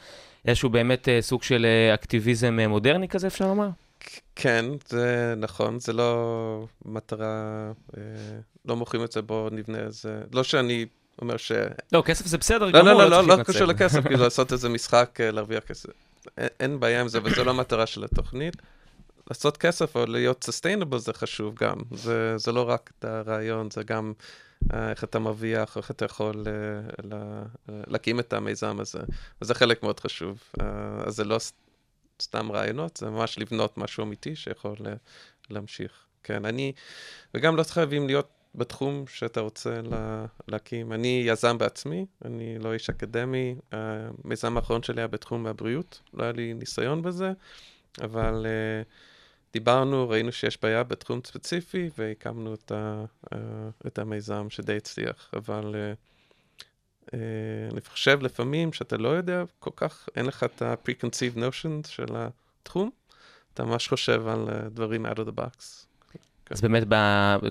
איזשהו 0.45 0.69
באמת 0.69 1.09
אה, 1.09 1.21
סוג 1.21 1.43
של 1.43 1.65
אה, 1.65 1.93
אקטיביזם 1.93 2.57
אה, 2.59 2.67
מודרני 2.67 3.07
כזה 3.07 3.27
אפשר 3.27 3.47
לומר? 3.47 3.69
כן, 4.35 4.65
זה 4.87 5.33
נכון, 5.37 5.79
זה 5.79 5.93
לא 5.93 6.65
מטרה, 6.85 7.71
אה, 7.97 8.01
לא 8.65 8.75
מוכרים 8.75 9.03
את 9.03 9.11
זה, 9.11 9.21
בואו 9.21 9.49
נבנה 9.49 9.79
איזה... 9.79 10.21
לא 10.33 10.43
שאני 10.43 10.85
אומר 11.21 11.37
ש... 11.37 11.51
לא, 11.91 12.03
כסף 12.05 12.25
זה 12.25 12.37
בסדר 12.37 12.65
לא, 12.65 12.71
גמור, 12.71 12.93
לא, 12.93 13.09
לא, 13.09 13.27
לא, 13.27 13.37
לא. 13.37 13.43
קשור 13.43 13.67
לכסף, 13.67 14.03
כאילו 14.03 14.23
לעשות 14.23 14.51
איזה 14.51 14.69
משחק, 14.69 15.17
אה, 15.19 15.31
להרוויח 15.31 15.63
כסף. 15.63 15.89
אין- 16.37 16.79
בעיה 16.79 17.01
עם 17.01 17.07
זה, 17.07 17.19
וזו 17.23 17.43
לא 17.43 17.51
המטרה 17.51 17.85
של 17.85 18.03
התוכנית. 18.03 18.55
לעשות 19.29 19.57
כסף 19.57 19.95
או 19.95 20.05
להיות 20.05 20.45
sustainable 20.49 20.97
זה 20.97 21.13
חשוב 21.13 21.55
גם. 21.55 21.75
זה, 21.91 22.37
זה 22.37 22.51
לא 22.51 22.69
רק 22.69 22.91
את 22.99 23.05
הרעיון, 23.05 23.71
זה 23.71 23.83
גם 23.83 24.13
אה, 24.73 24.89
איך 24.89 25.03
אתה 25.03 25.19
מרוויח, 25.19 25.77
איך 25.77 25.91
אתה 25.91 26.05
יכול 26.05 26.43
אה, 26.47 27.07
לה, 27.09 27.43
להקים 27.87 28.19
את 28.19 28.33
המיזם 28.33 28.79
הזה. 28.79 28.99
וזה 29.41 29.53
חלק 29.53 29.83
מאוד 29.83 29.99
חשוב. 29.99 30.43
אז 31.05 31.15
זה 31.15 31.23
לא 31.23 31.37
סתם 32.21 32.51
רעיונות, 32.51 32.97
זה 32.97 33.09
ממש 33.09 33.39
לבנות 33.39 33.77
משהו 33.77 34.03
אמיתי 34.03 34.35
שיכול 34.35 34.75
להמשיך. 35.49 35.91
כן, 36.23 36.45
אני, 36.45 36.73
וגם 37.33 37.55
לא 37.55 37.63
חייבים 37.63 38.07
להיות 38.07 38.29
בתחום 38.55 39.03
שאתה 39.07 39.41
רוצה 39.41 39.81
לה, 39.81 40.25
להקים. 40.47 40.93
אני 40.93 41.23
יזם 41.25 41.57
בעצמי, 41.57 42.05
אני 42.25 42.59
לא 42.59 42.73
איש 42.73 42.89
אקדמי. 42.89 43.55
המיזם 43.71 44.57
האחרון 44.57 44.83
שלי 44.83 45.01
היה 45.01 45.07
בתחום 45.07 45.47
הבריאות, 45.47 46.01
לא 46.13 46.23
היה 46.23 46.31
לי 46.31 46.53
ניסיון 46.53 47.01
בזה, 47.01 47.31
אבל 48.01 48.45
uh, 48.45 48.87
דיברנו, 49.53 50.09
ראינו 50.09 50.31
שיש 50.31 50.61
בעיה 50.61 50.83
בתחום 50.83 51.19
ספציפי, 51.25 51.89
והקמנו 51.97 52.53
את, 52.53 52.71
ה, 52.71 53.05
uh, 53.25 53.37
את 53.87 53.99
המיזם 53.99 54.49
שדי 54.49 54.77
הצליח. 54.77 55.31
אבל 55.33 55.75
אני 57.13 57.81
חושב 57.87 58.19
לפעמים 58.21 58.73
שאתה 58.73 58.97
לא 58.97 59.09
יודע 59.09 59.43
כל 59.59 59.69
כך, 59.75 60.09
אין 60.15 60.25
לך 60.25 60.43
את 60.43 60.61
ה-preconceived 60.61 61.37
notions 61.37 61.87
של 61.87 62.05
התחום, 62.15 62.89
אתה 63.53 63.63
ממש 63.63 63.87
חושב 63.87 64.27
על 64.27 64.47
uh, 64.49 64.69
דברים 64.69 65.05
out 65.05 65.15
of 65.15 65.27
the 65.27 65.39
box. 65.39 65.85
אז 66.49 66.61
באמת, 66.61 66.83
ב, 66.87 66.95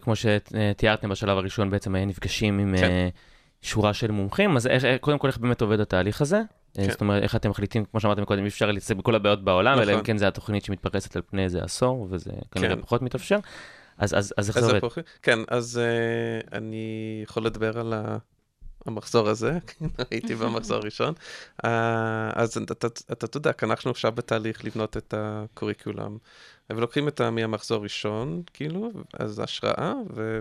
כמו 0.02 0.14
שתיארתם 0.16 1.08
בשלב 1.08 1.38
הראשון, 1.38 1.70
בעצם 1.70 1.94
היה 1.94 2.04
נפגשים 2.04 2.58
עם 2.58 2.76
כן. 2.76 3.08
שורה 3.62 3.94
של 3.94 4.10
מומחים, 4.10 4.56
אז 4.56 4.66
איך, 4.66 4.84
קודם 5.00 5.18
כל, 5.18 5.28
איך 5.28 5.38
באמת 5.38 5.60
עובד 5.60 5.80
התהליך 5.80 6.20
הזה? 6.20 6.40
כן. 6.74 6.90
זאת 6.90 7.00
אומרת, 7.00 7.22
איך 7.22 7.36
אתם 7.36 7.50
מחליטים, 7.50 7.84
כמו 7.84 8.00
שאמרתם 8.00 8.24
קודם, 8.24 8.42
אי 8.42 8.48
אפשר 8.48 8.70
להתעסק 8.70 8.96
בכל 8.96 9.14
הבעיות 9.14 9.44
בעולם, 9.44 9.78
אלא 9.78 9.90
אם 9.90 9.90
נכון. 9.90 10.06
כן 10.06 10.16
זה 10.16 10.28
התוכנית 10.28 10.64
שמתפרסת 10.64 11.16
על 11.16 11.22
פני 11.30 11.44
איזה 11.44 11.62
עשור, 11.62 12.06
וזה 12.10 12.30
כנראה 12.50 12.76
כן. 12.76 12.82
פחות 12.82 13.02
מתאפשר. 13.02 13.38
אז, 13.98 14.14
אז, 14.14 14.34
אז 14.36 14.48
איך 14.48 14.60
זה 14.60 14.66
עובד? 14.66 14.88
כן, 15.22 15.38
אז 15.48 15.80
uh, 15.80 16.48
אני 16.52 17.20
יכול 17.22 17.46
לדבר 17.46 17.78
על 17.78 17.92
ה... 17.92 18.18
המחזור 18.86 19.28
הזה, 19.28 19.58
הייתי 20.10 20.34
במחזור 20.34 20.76
הראשון. 20.76 21.14
Uh, 21.62 21.66
אז 22.34 22.56
אתה, 23.12 23.26
צודק, 23.26 23.64
אנחנו 23.64 23.90
עכשיו 23.90 24.12
בתהליך 24.12 24.64
לבנות 24.64 24.96
את 24.96 25.14
הקוריקולום, 25.16 26.18
ולוקחים 26.70 27.08
את. 27.08 27.20
מהמחזור 27.20 27.78
הראשון, 27.78 28.42
כאילו, 28.52 28.90
אז 29.12 29.38
השראה, 29.38 29.94
ו... 30.14 30.40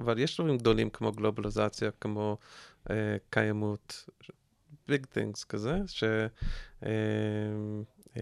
אבל 0.00 0.18
יש 0.18 0.36
דברים 0.40 0.58
גדולים 0.58 0.90
כמו 0.90 1.12
גלובליזציה, 1.12 1.90
כמו 2.00 2.36
uh, 2.84 2.90
קיימות, 3.30 4.08
ביג 4.88 5.06
things 5.14 5.44
כזה, 5.48 5.78
ש... 5.86 6.04
uh, 6.82 6.86
uh, 8.14 8.18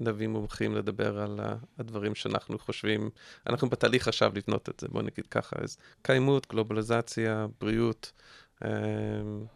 נביא 0.00 0.28
מומחים 0.28 0.74
לדבר 0.74 1.18
על 1.18 1.40
הדברים 1.78 2.14
שאנחנו 2.14 2.58
חושבים, 2.58 3.10
אנחנו 3.46 3.70
בתהליך 3.70 4.08
עכשיו 4.08 4.32
לבנות 4.34 4.68
את 4.68 4.80
זה, 4.80 4.88
בוא 4.88 5.02
נגיד 5.02 5.26
ככה, 5.26 5.56
אז 5.62 5.78
קיימות, 6.02 6.46
גלובליזציה, 6.50 7.46
בריאות, 7.60 8.12
um, 8.62 8.66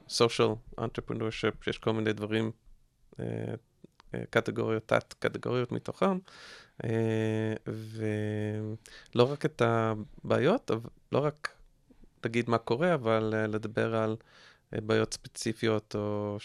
social 0.08 0.80
entrepreneurship, 0.80 1.70
יש 1.70 1.78
כל 1.78 1.92
מיני 1.92 2.12
דברים, 2.12 2.50
uh, 3.12 3.16
uh, 3.18 4.16
קטגוריות, 4.30 4.86
תת-קטגוריות 4.86 5.72
מתוכם, 5.72 6.18
uh, 6.82 6.86
ולא 7.66 9.32
רק 9.32 9.44
את 9.44 9.62
הבעיות, 9.64 10.70
לא 11.12 11.18
רק 11.18 11.48
להגיד 12.24 12.50
מה 12.50 12.58
קורה, 12.58 12.94
אבל 12.94 13.34
לדבר 13.48 13.96
על 13.96 14.16
בעיות 14.72 15.14
ספציפיות, 15.14 15.94
או 15.94 16.36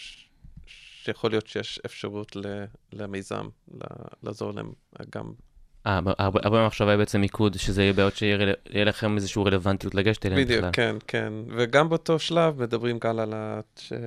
שיכול 0.66 1.30
להיות 1.30 1.46
שיש 1.46 1.80
אפשרות 1.86 2.36
למיזם, 2.92 3.48
לעזור 4.22 4.52
להם 4.52 4.72
גם 5.10 5.26
אה, 5.26 5.47
הרבה 5.88 6.12
הרבה 6.18 6.60
מהמחשבה 6.60 6.90
היא 6.90 6.96
בעצם 6.98 7.20
מיקוד, 7.20 7.54
שזה 7.54 7.82
יהיה 7.82 7.92
בעיות 7.92 8.16
שיהיה 8.16 8.84
לכם 8.84 9.16
איזושהי 9.16 9.42
רלוונטיות 9.46 9.94
לגשת 9.94 10.26
בדיוק, 10.26 10.58
בכלל. 10.58 10.70
כן, 10.72 10.96
כן. 11.06 11.32
וגם 11.56 11.88
באותו 11.88 12.18
שלב 12.18 12.62
מדברים 12.62 12.98
גם 12.98 13.18
על 13.18 13.32
ה... 13.34 13.60
ש... 13.76 13.92
אה, 13.92 13.98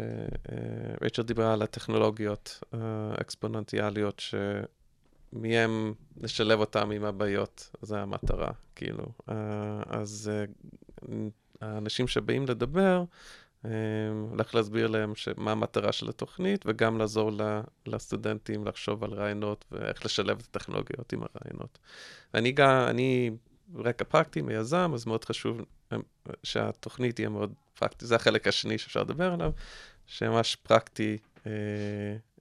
רייצ'ל 1.01 1.21
דיברה 1.21 1.53
על 1.53 1.61
הטכנולוגיות 1.61 2.63
האקספוננטיאליות, 2.73 4.23
שמהם 5.33 5.93
נשלב 6.17 6.59
אותם 6.59 6.91
עם 6.91 7.03
הבעיות, 7.03 7.69
זו 7.81 7.95
המטרה, 7.95 8.51
כאילו. 8.75 9.05
אה, 9.29 9.35
אז 9.87 10.31
אה, 10.33 10.45
האנשים 11.61 12.07
שבאים 12.07 12.45
לדבר, 12.47 12.97
אה, 12.97 13.03
הולך 14.29 14.55
להסביר 14.55 14.87
להם 14.87 15.13
מה 15.37 15.51
המטרה 15.51 15.91
של 15.91 16.09
התוכנית, 16.09 16.63
וגם 16.67 16.97
לעזור 16.97 17.31
לסטודנטים 17.85 18.65
לחשוב 18.65 19.03
על 19.03 19.13
רעיונות 19.13 19.65
ואיך 19.71 20.05
לשלב 20.05 20.39
את 20.39 20.55
הטכנולוגיות 20.55 21.13
עם 21.13 21.19
הרעיונות. 21.23 21.79
אני 22.33 22.51
גם, 22.51 22.85
אני 22.89 23.31
רקע 23.75 24.05
פרקטי, 24.05 24.41
מיזם, 24.41 24.91
אז 24.93 25.05
מאוד 25.05 25.25
חשוב 25.25 25.61
אה, 25.91 25.97
שהתוכנית 26.43 27.15
תהיה 27.15 27.29
מאוד 27.29 27.53
פרקטית. 27.79 28.07
זה 28.07 28.15
החלק 28.15 28.47
השני 28.47 28.77
שאפשר 28.77 29.01
לדבר 29.01 29.33
עליו, 29.33 29.51
שממש 30.05 30.55
פרקטי 30.55 31.17
אה, 31.47 31.51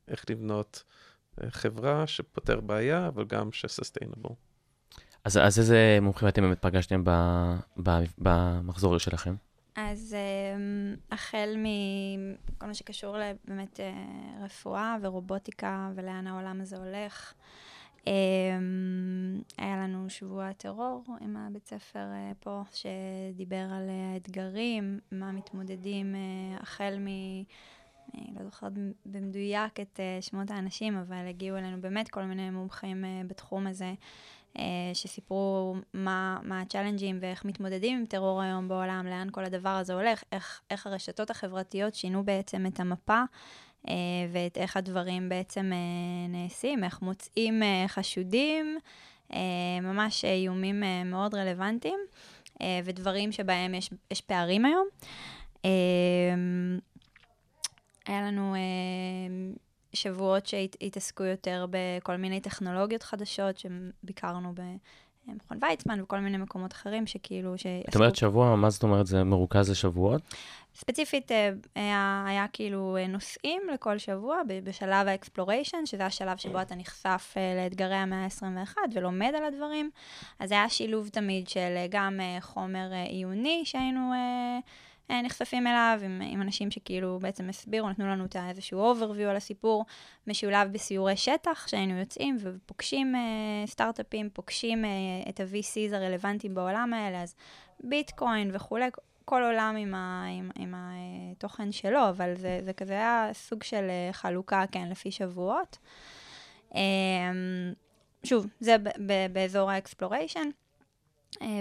איך 0.09 0.25
לבנות 0.31 0.83
אה, 1.43 1.51
חברה 1.51 2.07
שפותר 2.07 2.61
בעיה, 2.61 3.09
אבל 3.09 3.25
גם 3.25 3.53
ש-sustainable. 3.53 4.33
אז, 5.25 5.37
אז 5.37 5.59
איזה 5.59 5.99
מומחים 6.03 6.29
אתם 6.29 6.43
באמת 6.43 6.59
פגשתם 6.59 7.03
במחזור 8.19 8.99
שלכם? 8.99 9.35
אז 9.75 10.17
um, 10.17 11.01
החל 11.13 11.55
מכל 11.57 12.67
מה 12.67 12.75
שקשור 12.75 13.17
לבאמת 13.19 13.81
uh, 13.81 14.43
רפואה 14.45 14.97
ורובוטיקה 15.01 15.91
ולאן 15.95 16.27
העולם 16.27 16.61
הזה 16.61 16.77
הולך. 16.77 17.35
Um, 17.99 18.03
היה 19.59 19.77
לנו 19.77 20.11
שבוע 20.11 20.53
טרור 20.53 21.05
עם 21.21 21.37
הבית 21.37 21.67
ספר 21.67 21.99
uh, 21.99 22.35
פה, 22.45 22.63
שדיבר 22.73 23.67
על 23.73 23.89
uh, 23.89 24.15
האתגרים, 24.15 25.01
מה 25.13 25.33
מתמודדים 25.33 26.15
החל 26.61 26.99
מ... 26.99 27.07
אני 28.15 28.35
לא 28.39 28.45
זוכרת 28.45 28.73
במדויק 29.07 29.81
את 29.81 30.01
שמות 30.21 30.51
האנשים, 30.51 30.97
אבל 30.99 31.27
הגיעו 31.29 31.59
אלינו 31.59 31.81
באמת 31.81 32.09
כל 32.09 32.25
מיני 32.25 32.51
מומחים 32.51 33.05
בתחום 33.27 33.67
הזה. 33.67 33.95
אה, 34.59 34.65
שסיפרו 34.95 35.75
מה, 35.95 36.39
מה 36.43 36.61
הצ'אלנג'ים 36.61 37.19
ואיך 37.21 37.45
מתמודדים 37.45 37.99
עם 37.99 38.07
טרור 38.07 38.43
היום 38.43 38.69
בעולם, 38.69 39.07
לאן 39.07 39.29
כל 39.31 39.45
הדבר 39.45 39.69
הזה 39.69 39.95
הולך, 39.95 40.23
איך, 40.33 40.61
איך 40.71 40.87
הרשתות 40.87 41.31
החברתיות 41.31 41.95
שינו 41.95 42.25
בעצם 42.25 42.67
את 42.67 42.81
המפה 42.81 43.23
אה, 43.89 43.95
ואת 44.33 44.59
איך 44.59 44.77
הדברים 44.77 45.29
בעצם 45.29 45.71
אה, 45.73 46.29
נעשים, 46.29 46.85
איך 46.85 47.03
מוצאים 47.03 47.63
חשודים, 47.87 48.79
ממש 49.83 50.25
איומים 50.25 50.83
מאוד 51.05 51.35
רלוונטיים 51.35 51.99
ודברים 52.85 53.33
שבהם 53.33 53.75
יש, 53.75 53.91
יש 54.11 54.21
פערים 54.21 54.65
היום. 54.65 54.87
היה 58.07 58.23
לנו... 58.23 58.55
שבועות 59.93 60.47
שהתעסקו 60.47 61.25
יותר 61.25 61.67
בכל 61.71 62.17
מיני 62.17 62.41
טכנולוגיות 62.41 63.03
חדשות, 63.03 63.59
שביקרנו 63.59 64.53
במכון 65.27 65.59
ויצמן 65.63 66.01
וכל 66.01 66.21
מיני 66.21 66.37
מקומות 66.37 66.73
אחרים 66.73 67.07
שכאילו... 67.07 67.55
את 67.89 67.97
אומרת 67.97 68.17
שבוע, 68.17 68.57
מה 68.57 68.71
זאת 68.71 68.83
אומרת? 68.83 69.07
זה 69.07 69.25
מרוכז 69.25 69.71
לשבועות? 69.71 70.23
ספציפית 70.75 71.33
אה, 71.33 71.51
היה, 71.75 72.25
היה 72.29 72.47
כאילו 72.53 72.97
אה, 72.97 73.07
נושאים 73.07 73.63
לכל 73.75 73.99
שבוע 73.99 74.41
בשלב 74.65 75.09
ה 75.09 75.15
exploration, 75.15 75.87
שזה 75.87 76.07
השלב 76.07 76.37
שבו 76.37 76.63
אתה 76.63 76.75
נחשף 76.75 77.35
אה, 77.37 77.55
לאתגרי 77.57 77.95
המאה 77.95 78.25
ה-21 78.25 78.77
ולומד 78.95 79.33
על 79.37 79.45
הדברים. 79.45 79.91
אז 80.39 80.53
היה 80.53 80.69
שילוב 80.69 81.09
תמיד 81.09 81.49
של 81.49 81.87
גם 81.91 82.21
חומר 82.41 82.91
עיוני 83.09 83.63
שהיינו... 83.65 84.13
נחשפים 85.25 85.67
אליו, 85.67 86.01
עם, 86.05 86.23
עם 86.25 86.43
אנשים 86.43 86.71
שכאילו 86.71 87.19
בעצם 87.23 87.49
הסבירו, 87.49 87.91
נתנו 87.91 88.07
לנו 88.07 88.25
את 88.25 88.37
איזשהו 88.37 88.95
overview 88.95 89.23
על 89.23 89.37
הסיפור, 89.37 89.85
משולב 90.27 90.73
בסיורי 90.73 91.17
שטח, 91.17 91.69
שהיינו 91.69 91.99
יוצאים 91.99 92.37
ופוגשים 92.41 93.15
אה, 93.15 93.67
סטארט-אפים, 93.67 94.31
פוגשים 94.33 94.85
אה, 94.85 94.91
את 95.29 95.41
ה-VCs 95.41 95.95
הרלוונטיים 95.95 96.55
בעולם 96.55 96.93
האלה, 96.93 97.23
אז 97.23 97.35
ביטקוין 97.81 98.51
וכולי, 98.53 98.89
כל 99.25 99.43
עולם 99.43 99.77
עם, 99.79 99.95
ה, 99.95 100.25
עם, 100.39 100.51
עם 100.59 100.75
התוכן 100.77 101.73
שלו, 101.73 102.09
אבל 102.09 102.35
זה, 102.37 102.61
זה 102.65 102.73
כזה 102.73 102.93
היה 102.93 103.31
סוג 103.33 103.63
של 103.63 103.87
אה, 103.91 104.13
חלוקה, 104.13 104.65
כן, 104.73 104.89
לפי 104.91 105.11
שבועות. 105.11 105.79
אה, 106.75 106.81
שוב, 108.25 108.47
זה 108.61 108.79
ב- 108.79 108.89
ב- 109.07 109.33
באזור 109.33 109.71
ה 109.71 109.77
exploration. 109.77 110.49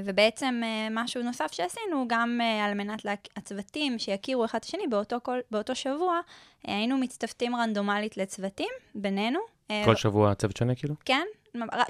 ובעצם 0.05 0.61
משהו 0.91 1.23
נוסף 1.23 1.51
שעשינו, 1.51 2.05
גם 2.07 2.39
על 2.63 2.73
מנת 2.73 3.01
הצוותים 3.35 3.99
שיכירו 3.99 4.45
אחד 4.45 4.57
את 4.57 4.63
השני 4.63 4.87
באותו, 4.87 5.17
כל, 5.23 5.39
באותו 5.51 5.75
שבוע, 5.75 6.19
היינו 6.63 6.97
מצטוותים 6.97 7.55
רנדומלית 7.55 8.17
לצוותים 8.17 8.69
בינינו. 8.95 9.39
כל 9.85 9.95
שבוע 9.95 10.35
צוות 10.35 10.57
שונה 10.57 10.75
כאילו? 10.75 10.95
כן, 11.05 11.25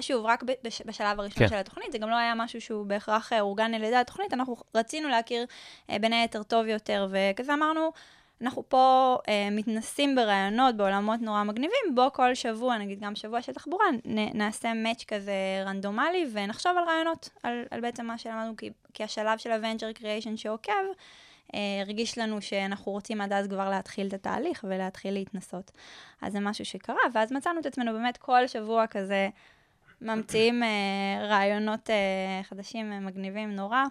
שוב, 0.00 0.26
רק 0.26 0.44
בשלב 0.86 1.20
הראשון 1.20 1.38
כן. 1.38 1.48
של 1.48 1.56
התוכנית, 1.56 1.92
זה 1.92 1.98
גם 1.98 2.10
לא 2.10 2.16
היה 2.16 2.34
משהו 2.34 2.60
שהוא 2.60 2.86
בהכרח 2.86 3.32
אורגן 3.32 3.74
על 3.74 3.84
ידי 3.84 3.96
התוכנית, 3.96 4.34
אנחנו 4.34 4.56
רצינו 4.74 5.08
להכיר 5.08 5.46
בין 6.00 6.12
היתר 6.12 6.42
טוב 6.42 6.66
יותר, 6.66 7.08
וכזה 7.10 7.54
אמרנו, 7.54 7.92
אנחנו 8.42 8.68
פה 8.68 9.16
אה, 9.28 9.48
מתנסים 9.50 10.14
ברעיונות 10.14 10.76
בעולמות 10.76 11.20
נורא 11.20 11.42
מגניבים, 11.42 11.94
בוא 11.94 12.08
כל 12.08 12.34
שבוע, 12.34 12.78
נגיד 12.78 13.00
גם 13.00 13.14
שבוע 13.14 13.42
של 13.42 13.52
תחבורה, 13.52 13.86
נ, 14.06 14.38
נעשה 14.38 14.74
מאץ' 14.74 15.04
כזה 15.04 15.32
רנדומלי 15.66 16.26
ונחשוב 16.32 16.72
על 16.76 16.84
רעיונות, 16.84 17.28
על, 17.42 17.64
על 17.70 17.80
בעצם 17.80 18.06
מה 18.06 18.18
שלמדנו, 18.18 18.56
כי, 18.56 18.70
כי 18.94 19.04
השלב 19.04 19.38
של 19.38 19.50
ה-venture 19.50 20.00
creation 20.00 20.36
שעוקב, 20.36 20.72
אה, 21.54 21.60
הרגיש 21.80 22.18
לנו 22.18 22.42
שאנחנו 22.42 22.92
רוצים 22.92 23.20
עד 23.20 23.32
אז 23.32 23.48
כבר 23.48 23.70
להתחיל 23.70 24.06
את 24.06 24.12
התהליך 24.12 24.64
ולהתחיל 24.68 25.14
להתנסות. 25.14 25.70
אז 26.22 26.32
זה 26.32 26.40
משהו 26.40 26.64
שקרה, 26.64 27.02
ואז 27.14 27.32
מצאנו 27.32 27.60
את 27.60 27.66
עצמנו 27.66 27.92
באמת 27.92 28.16
כל 28.16 28.46
שבוע 28.46 28.86
כזה 28.86 29.28
ממציאים 30.00 30.62
אה, 30.62 31.26
רעיונות 31.28 31.90
אה, 31.90 32.40
חדשים, 32.42 32.92
אה, 32.92 33.00
מגניבים 33.00 33.56
נורא. 33.56 33.84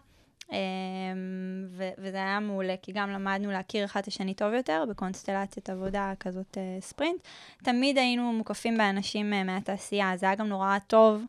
ו- 1.70 1.92
וזה 1.98 2.18
היה 2.18 2.40
מעולה, 2.40 2.76
כי 2.82 2.92
גם 2.92 3.10
למדנו 3.10 3.52
להכיר 3.52 3.86
אחד 3.86 4.00
את 4.00 4.08
השני 4.08 4.34
טוב 4.34 4.54
יותר 4.54 4.84
בקונסטלציית 4.90 5.70
עבודה 5.70 6.14
כזאת 6.20 6.58
אה, 6.58 6.78
ספרינט. 6.82 7.20
תמיד 7.64 7.98
היינו 7.98 8.34
מוקפים 8.34 8.78
באנשים 8.78 9.34
אה, 9.34 9.44
מהתעשייה, 9.44 10.18
זה 10.18 10.26
היה 10.26 10.36
גם 10.36 10.48
נורא 10.48 10.78
טוב 10.88 11.24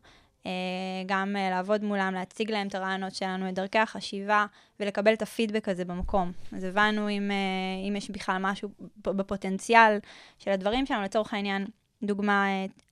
אה, 0.45 0.51
גם 1.05 1.35
לעבוד 1.51 1.83
מולם, 1.83 2.13
להציג 2.13 2.51
להם 2.51 2.67
את 2.67 2.75
הרעיונות 2.75 3.15
שלנו, 3.15 3.49
את 3.49 3.53
דרכי 3.53 3.79
החשיבה, 3.79 4.45
ולקבל 4.79 5.13
את 5.13 5.21
הפידבק 5.21 5.69
הזה 5.69 5.85
במקום. 5.85 6.31
אז 6.55 6.63
הבנו 6.63 7.09
אם, 7.09 7.31
אם 7.89 7.95
יש 7.95 8.09
בכלל 8.09 8.37
משהו 8.39 8.69
בפוטנציאל 8.97 9.99
של 10.39 10.51
הדברים 10.51 10.85
שלנו. 10.85 11.03
לצורך 11.03 11.33
העניין, 11.33 11.67
דוגמה, 12.03 12.45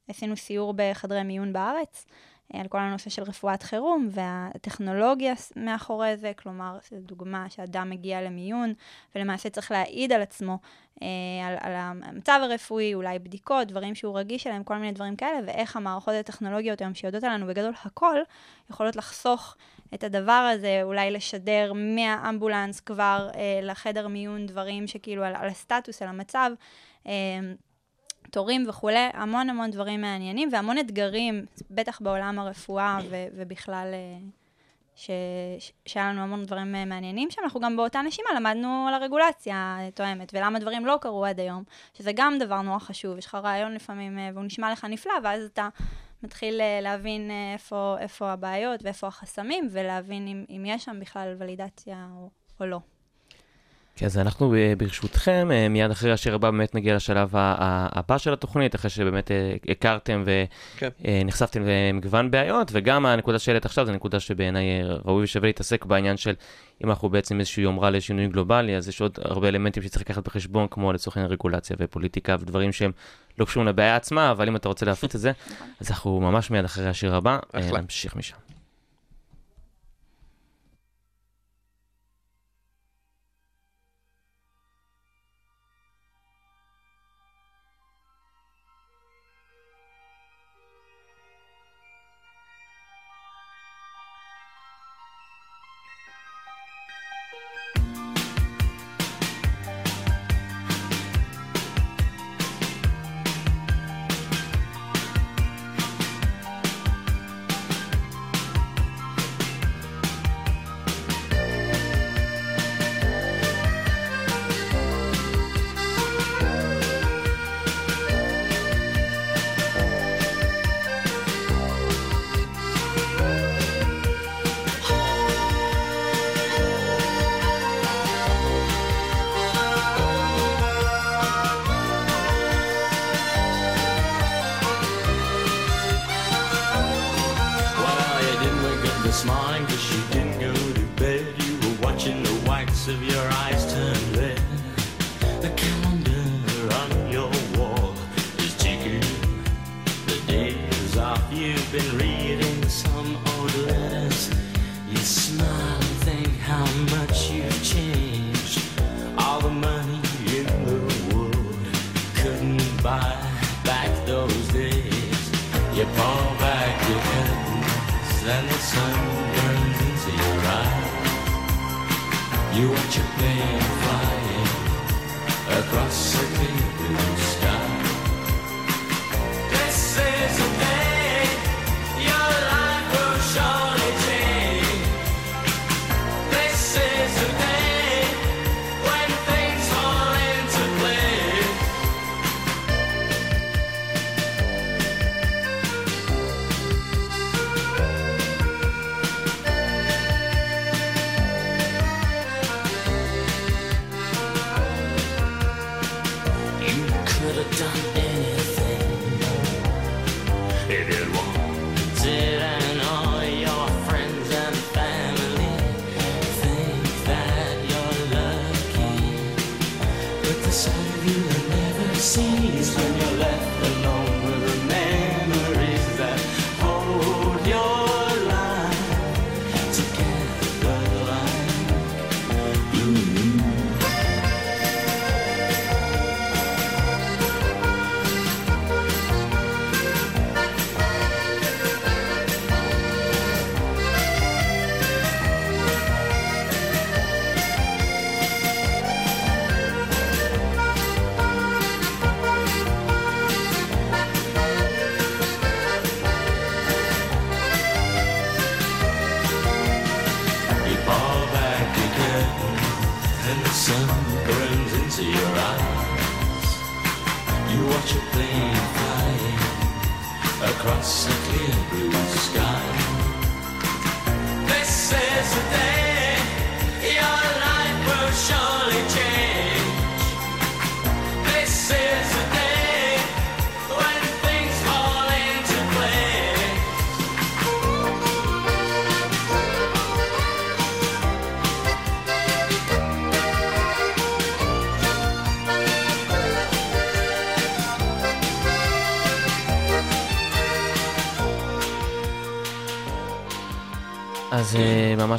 עשינו 0.08 0.36
סיור 0.36 0.74
בחדרי 0.76 1.24
מיון 1.24 1.54
בארץ, 1.54 2.06
על 2.54 2.68
כל 2.68 2.78
הנושא 2.78 3.10
של 3.10 3.24
רפואת 3.24 3.64
חירום 3.64 4.08
והטכנולוגיה 4.12 5.34
מאחורי 5.56 6.18
זה, 6.18 6.32
כלומר, 6.36 6.78
זו 6.90 6.96
דוגמה 7.00 7.50
שאדם 7.50 7.90
מגיע 7.90 8.22
למיון 8.22 8.74
ולמעשה 9.16 9.50
צריך 9.50 9.72
להעיד 9.72 10.12
על 10.12 10.22
עצמו, 10.22 10.58
אה, 11.02 11.08
על, 11.48 11.56
על 11.60 11.74
המצב 11.76 12.40
הרפואי, 12.44 12.94
אולי 12.94 13.20
בדיקות, 13.20 13.68
דברים 13.68 13.96
שהוא 13.96 14.20
רגיש 14.20 14.48
אליהם, 14.48 14.64
כל 14.64 14.78
מיני 14.78 14.92
דברים 14.92 15.16
כאלה, 15.16 15.40
ואיך 15.48 15.76
המערכות 15.76 16.14
הטכנולוגיות 16.14 16.82
היום 16.82 16.94
שיודעות 16.94 17.24
עלינו 17.24 17.48
בגדול 17.48 17.74
הכל, 17.86 18.18
יכולות 18.70 18.96
לחסוך 18.96 19.56
את 19.94 20.04
הדבר 20.04 20.52
הזה, 20.54 20.80
אולי 20.84 21.12
לשדר 21.12 21.74
מהאמבולנס 21.76 22.80
כבר 22.80 23.30
אה, 23.36 23.60
לחדר 23.64 24.08
מיון 24.08 24.46
דברים 24.46 24.88
שכאילו 24.88 25.24
על, 25.24 25.36
על 25.36 25.48
הסטטוס, 25.48 26.02
על 26.02 26.08
המצב. 26.08 26.52
אה, 27.08 27.12
תורים 28.32 28.66
וכולי, 28.70 29.10
המון 29.14 29.50
המון 29.50 29.72
דברים 29.72 30.02
מעניינים 30.02 30.50
והמון 30.52 30.78
אתגרים, 30.78 31.46
בטח 31.72 32.02
בעולם 32.02 32.40
הרפואה 32.40 33.00
ו- 33.10 33.28
ובכלל, 33.36 33.88
אה, 33.94 34.28
שהיה 35.86 36.10
לנו 36.10 36.22
המון 36.22 36.46
דברים 36.46 36.76
אה, 36.76 36.86
מעניינים 36.86 37.32
שם. 37.32 37.42
אנחנו 37.44 37.60
גם 37.60 37.78
באותה 37.78 38.02
נשימה 38.02 38.30
למדנו 38.36 38.86
על 38.88 38.94
הרגולציה 38.94 39.78
התואמת, 39.88 40.32
ולמה 40.34 40.60
דברים 40.60 40.86
לא 40.86 40.98
קרו 41.02 41.26
עד 41.26 41.40
היום, 41.40 41.64
שזה 41.94 42.12
גם 42.16 42.38
דבר 42.40 42.62
נורא 42.62 42.80
חשוב. 42.80 43.18
יש 43.18 43.26
לך 43.26 43.36
רעיון 43.36 43.74
לפעמים, 43.74 44.20
אה, 44.20 44.30
והוא 44.34 44.46
נשמע 44.46 44.72
לך 44.72 44.86
נפלא, 44.86 45.14
ואז 45.24 45.44
אתה 45.44 45.70
מתחיל 46.24 46.62
להבין 46.82 47.32
איפה, 47.54 47.96
איפה 48.00 48.32
הבעיות 48.32 48.84
ואיפה 48.84 49.08
החסמים, 49.08 49.68
ולהבין 49.72 50.28
אם, 50.28 50.46
אם 50.50 50.64
יש 50.66 50.86
שם 50.86 51.00
בכלל 51.00 51.36
ולידציה 51.38 52.08
או, 52.16 52.30
או 52.60 52.66
לא. 52.66 52.80
כן, 54.00 54.06
אז 54.06 54.18
אנחנו 54.18 54.56
אה, 54.56 54.74
ברשותכם, 54.78 55.48
אה, 55.52 55.70
מיד 55.70 55.92
אחרי 55.92 56.12
השיר 56.12 56.36
הבא 56.36 56.52
באמת 56.52 56.76
נגיע 56.76 56.96
לשלב 56.96 57.30
הבא 57.34 58.18
של 58.18 58.34
התוכנית, 58.34 58.76
אחרי 58.76 58.90
שבאמת 58.90 59.32
אה, 59.32 59.56
הכרתם 59.70 60.24
ונחשפתם 61.04 61.60
כן. 61.60 61.66
למגוון 61.68 62.32
בעיות, 62.32 62.70
וגם 62.74 63.06
הנקודה 63.06 63.40
שהעלית 63.40 63.66
עכשיו 63.66 63.86
זו 63.86 63.92
נקודה 63.92 64.20
שבעיניי 64.20 64.84
ראוי 65.06 65.24
ושווה 65.24 65.48
להתעסק 65.48 65.86
בעניין 65.86 66.18
של 66.18 66.34
אם 66.84 66.90
אנחנו 66.90 67.10
בעצם 67.10 67.40
איזושהי 67.40 67.64
יומרה 67.64 67.90
לשינוי 67.90 68.28
גלובלי, 68.28 68.78
אז 68.78 68.90
יש 68.90 69.02
עוד 69.02 69.20
הרבה 69.22 69.48
אלמנטים 69.48 69.84
שצריך 69.84 70.02
לקחת 70.02 70.26
בחשבון, 70.28 70.68
כמו 70.72 70.94
לצורך 70.94 71.18
העניין 71.18 71.32
רגולציה 71.32 71.76
ופוליטיקה 71.80 72.36
ודברים 72.40 72.72
שהם 72.72 72.92
לא 73.40 73.46
קשורים 73.46 73.68
לבעיה 73.68 73.96
עצמה, 73.96 74.32
אבל 74.32 74.48
אם 74.48 74.56
אתה 74.56 74.68
רוצה 74.68 74.86
להפיץ 74.86 75.16
את 75.16 75.22
זה, 75.22 75.32
אז 75.82 75.92
אנחנו 75.92 76.20
ממש 76.20 76.52
מיד 76.52 76.66
אחרי 76.66 76.88
השיר 76.88 77.16
הבא, 77.16 77.40
נמשיך 77.54 78.16
משם. 78.16 78.49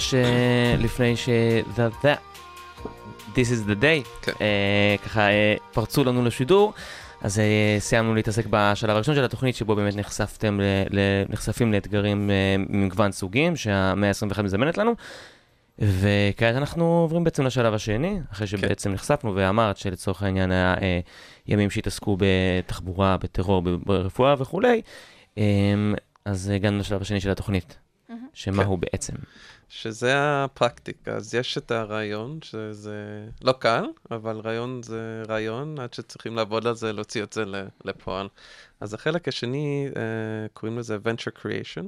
ממש 0.01 0.15
לפני 0.79 1.17
ש... 1.17 1.29
that- 1.77 2.05
that- 2.05 2.21
This 3.35 3.49
is 3.51 3.69
the 3.71 3.83
day, 3.83 4.09
כן. 4.23 4.33
אה, 4.41 4.97
ככה 5.05 5.21
אה, 5.21 5.55
פרצו 5.73 6.05
לנו 6.05 6.25
לשידור, 6.25 6.73
אז 7.23 7.39
אה, 7.39 7.77
סיימנו 7.79 8.15
להתעסק 8.15 8.45
בשלב 8.51 8.91
הראשון 8.97 9.15
של 9.15 9.25
התוכנית, 9.25 9.55
שבו 9.55 9.77
באמת 9.77 9.97
נחשפתם, 9.97 10.61
ל, 10.61 10.65
ל, 10.91 10.99
נחשפים 11.29 11.73
לאתגרים 11.73 12.31
ממגוון 12.69 13.13
סוגים, 13.13 13.57
שהמאה 13.57 14.09
ה-21 14.09 14.43
מזמנת 14.43 14.79
לנו, 14.79 14.95
וכעת 15.79 16.57
אנחנו 16.57 16.85
עוברים 16.85 17.25
בעצם 17.25 17.45
לשלב 17.45 17.75
השני, 17.75 18.21
אחרי 18.33 18.47
שבעצם 18.47 18.93
נחשפנו 18.93 19.35
ואמרת 19.35 19.77
שלצורך 19.77 20.23
העניין 20.23 20.51
היה 20.53 20.75
אה, 20.83 21.01
ימים 21.47 21.71
שהתעסקו 21.71 22.17
בתחבורה, 22.21 23.17
בטרור, 23.17 23.63
ברפואה 23.63 24.35
וכולי, 24.39 24.81
אה, 25.39 25.45
אז 26.25 26.53
הגענו 26.55 26.79
לשלב 26.79 27.03
השני 27.03 27.21
של 27.21 27.31
התוכנית, 27.31 27.79
שמה 28.33 28.63
כן. 28.63 28.69
הוא 28.69 28.79
בעצם. 28.79 29.15
שזה 29.69 30.13
הפרקטיקה. 30.17 31.17
אז 31.17 31.35
יש 31.35 31.59
את 31.59 31.71
הרעיון, 31.71 32.39
שזה 32.43 33.29
לא 33.43 33.53
קל, 33.53 33.85
אבל 34.11 34.41
רעיון 34.45 34.83
זה 34.83 35.23
רעיון, 35.29 35.79
עד 35.79 35.95
שצריכים 35.95 36.37
לעבוד 36.37 36.67
על 36.67 36.75
זה, 36.75 36.93
להוציא 36.93 37.23
את 37.23 37.33
זה 37.33 37.45
לפועל. 37.85 38.29
אז 38.81 38.95
החלק 38.95 39.29
השני, 39.29 39.89
אה, 39.97 40.03
קוראים 40.53 40.79
לזה 40.79 40.99
venture 41.05 41.41
creation. 41.41 41.85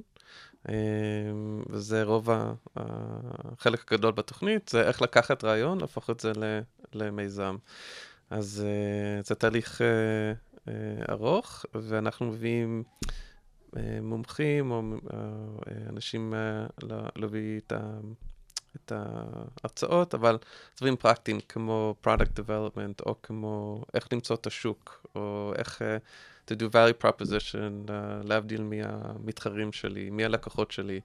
אה, 0.68 0.74
וזה 1.70 2.02
רוב 2.02 2.28
החלק 2.76 3.92
הגדול 3.92 4.12
בתוכנית, 4.12 4.68
זה 4.68 4.82
איך 4.82 5.02
לקחת 5.02 5.44
רעיון, 5.44 5.80
להפוך 5.80 6.11
את 6.11 6.20
זה 6.20 6.32
ל- 6.37 6.61
למיזם. 6.94 7.56
אז 8.30 8.64
אה, 8.66 9.22
זה 9.22 9.35
תהליך 9.35 9.80
ארוך, 11.11 11.64
ואנחנו 11.74 12.26
מביאים 12.26 12.82
אה, 13.76 13.98
מומחים 14.02 14.70
או 14.70 14.82
אה, 15.12 15.18
אנשים 15.88 16.35
אה, 16.35 16.66
להביא 17.16 17.58
את, 17.58 17.72
ה, 17.72 17.80
את 18.76 18.92
ההרצאות, 18.94 20.14
אבל 20.14 20.38
דברים 20.76 20.96
פרקטיים 20.96 21.40
כמו 21.48 21.94
product 22.04 22.40
development, 22.40 23.04
או 23.06 23.14
כמו 23.22 23.82
איך 23.94 24.12
למצוא 24.12 24.37
את 24.37 24.46
השוק, 24.46 25.06
או 25.14 25.52
איך 25.56 25.82
אה, 25.82 25.96
to 26.50 26.54
do 26.54 26.64
value 26.72 27.04
proposition, 27.04 27.92
להבדיל 28.24 28.62
מהמתחרים 28.62 29.72
שלי, 29.72 30.11
מהלקוחות 30.11 30.70
שלי, 30.70 31.00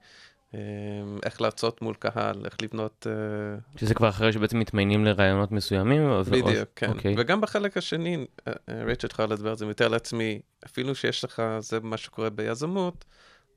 איך 1.23 1.41
להרצות 1.41 1.81
מול 1.81 1.95
קהל, 1.95 2.45
איך 2.45 2.55
לבנות... 2.61 3.07
אה, 3.09 3.59
שזה 3.75 3.93
כבר 3.93 4.09
אחרי 4.09 4.33
שבעצם 4.33 4.59
מתמיינים 4.59 5.05
לרעיונות 5.05 5.51
מסוימים? 5.51 6.09
או- 6.09 6.23
בדיוק, 6.23 6.69
כן. 6.75 6.89
אוקיי. 6.89 7.15
וגם 7.17 7.41
בחלק 7.41 7.77
השני, 7.77 8.25
אה, 8.47 8.53
אה, 8.69 8.83
רייצ'ל 8.83 9.07
יכולה 9.07 9.27
לדבר 9.27 9.49
על 9.49 9.57
זה, 9.57 9.65
מתאר 9.65 9.87
לעצמי, 9.87 10.41
אפילו 10.65 10.95
שיש 10.95 11.23
לך, 11.23 11.41
זה 11.59 11.79
מה 11.79 11.97
שקורה 11.97 12.29
ביזמות, 12.29 13.05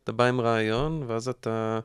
אתה 0.05 0.13
בא 0.13 0.25
עם 0.25 0.41
רעיון, 0.41 1.03
ואז 1.07 1.29
אתה, 1.29 1.81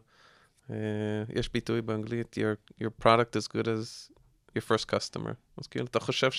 יש 1.29 1.49
ביטוי 1.53 1.81
באנגלית, 1.81 2.37
your, 2.37 2.83
your 2.83 3.03
product 3.05 3.37
is 3.37 3.47
good 3.47 3.65
as 3.65 4.11
your 4.57 4.61
first 4.61 4.85
customer. 4.91 5.33
אז 5.57 5.67
כאילו, 5.67 5.85
אתה 5.85 5.99
חושב 5.99 6.31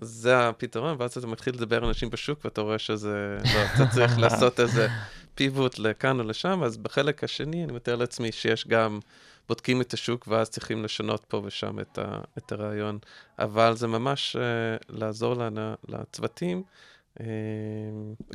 שזה 0.00 0.48
הפתרון, 0.48 0.96
ואז 0.98 1.16
אתה 1.16 1.26
מתחיל 1.26 1.54
לדבר 1.54 1.82
עם 1.82 1.88
אנשים 1.88 2.10
בשוק, 2.10 2.44
ואתה 2.44 2.60
רואה 2.60 2.78
שזה, 2.78 3.38
לא, 3.54 3.60
אתה 3.74 3.92
צריך 3.92 4.18
לעשות 4.22 4.60
איזה 4.60 4.88
פיבוט 5.34 5.78
לכאן 5.78 6.20
או 6.20 6.24
לשם, 6.24 6.62
אז 6.62 6.76
בחלק 6.76 7.24
השני, 7.24 7.64
אני 7.64 7.72
מתאר 7.72 7.96
לעצמי 7.96 8.32
שיש 8.32 8.66
גם... 8.68 9.00
בודקים 9.48 9.80
את 9.80 9.92
השוק 9.92 10.28
ואז 10.28 10.50
צריכים 10.50 10.84
לשנות 10.84 11.24
פה 11.28 11.42
ושם 11.44 11.80
את, 11.80 11.98
ה, 11.98 12.20
את 12.38 12.52
הרעיון. 12.52 12.98
אבל 13.38 13.76
זה 13.76 13.86
ממש 13.86 14.36
uh, 14.36 14.84
לעזור 14.88 15.34
לנו, 15.34 15.74
לצוותים. 15.88 16.62
Uh, 17.18 17.22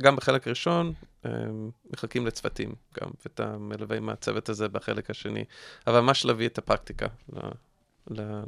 גם 0.02 0.16
בחלק 0.16 0.46
הראשון, 0.46 0.92
uh, 1.24 1.28
מחלקים 1.92 2.26
לצוותים 2.26 2.74
גם, 3.00 3.10
ואתה 3.24 3.58
מלווה 3.58 3.96
עם 3.96 4.08
הצוות 4.08 4.48
הזה 4.48 4.68
בחלק 4.68 5.10
השני. 5.10 5.44
אבל 5.86 6.00
ממש 6.00 6.24
להביא 6.24 6.46
את 6.46 6.58
הפרקטיקה 6.58 7.06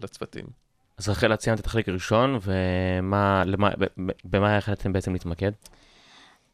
לצוותים. 0.02 0.65
אז 0.98 1.08
רחל, 1.08 1.34
את 1.34 1.38
ציינת 1.38 1.60
את 1.60 1.66
החלק 1.66 1.88
הראשון, 1.88 2.38
ומה, 2.42 3.42
למה, 3.46 3.70
ב- 3.78 3.84
ב- 4.06 4.12
במה 4.24 4.56
החלטתם 4.56 4.92
בעצם 4.92 5.12
להתמקד? 5.12 5.52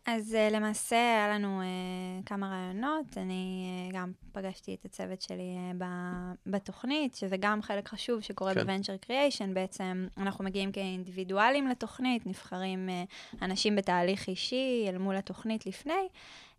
אז 0.06 0.36
uh, 0.36 0.54
למעשה 0.54 0.96
היה 0.96 1.28
לנו 1.28 1.60
uh, 1.60 2.26
כמה 2.26 2.48
רעיונות, 2.48 3.18
אני 3.18 3.66
uh, 3.90 3.94
גם 3.94 4.12
פגשתי 4.32 4.74
את 4.74 4.84
הצוות 4.84 5.22
שלי 5.22 5.56
uh, 5.70 5.76
ב- 5.78 6.50
בתוכנית, 6.50 7.14
שזה 7.14 7.36
גם 7.40 7.62
חלק 7.62 7.88
חשוב 7.88 8.20
שקורה 8.20 8.54
כן. 8.54 8.66
ב-Venture 8.66 9.06
Creation, 9.06 9.54
בעצם 9.54 10.06
אנחנו 10.18 10.44
מגיעים 10.44 10.72
כאינדיבידואלים 10.72 11.68
לתוכנית, 11.68 12.26
נבחרים 12.26 12.88
uh, 12.88 13.36
אנשים 13.42 13.76
בתהליך 13.76 14.28
אישי 14.28 14.86
אל 14.88 14.98
מול 14.98 15.16
התוכנית 15.16 15.66
לפני. 15.66 16.08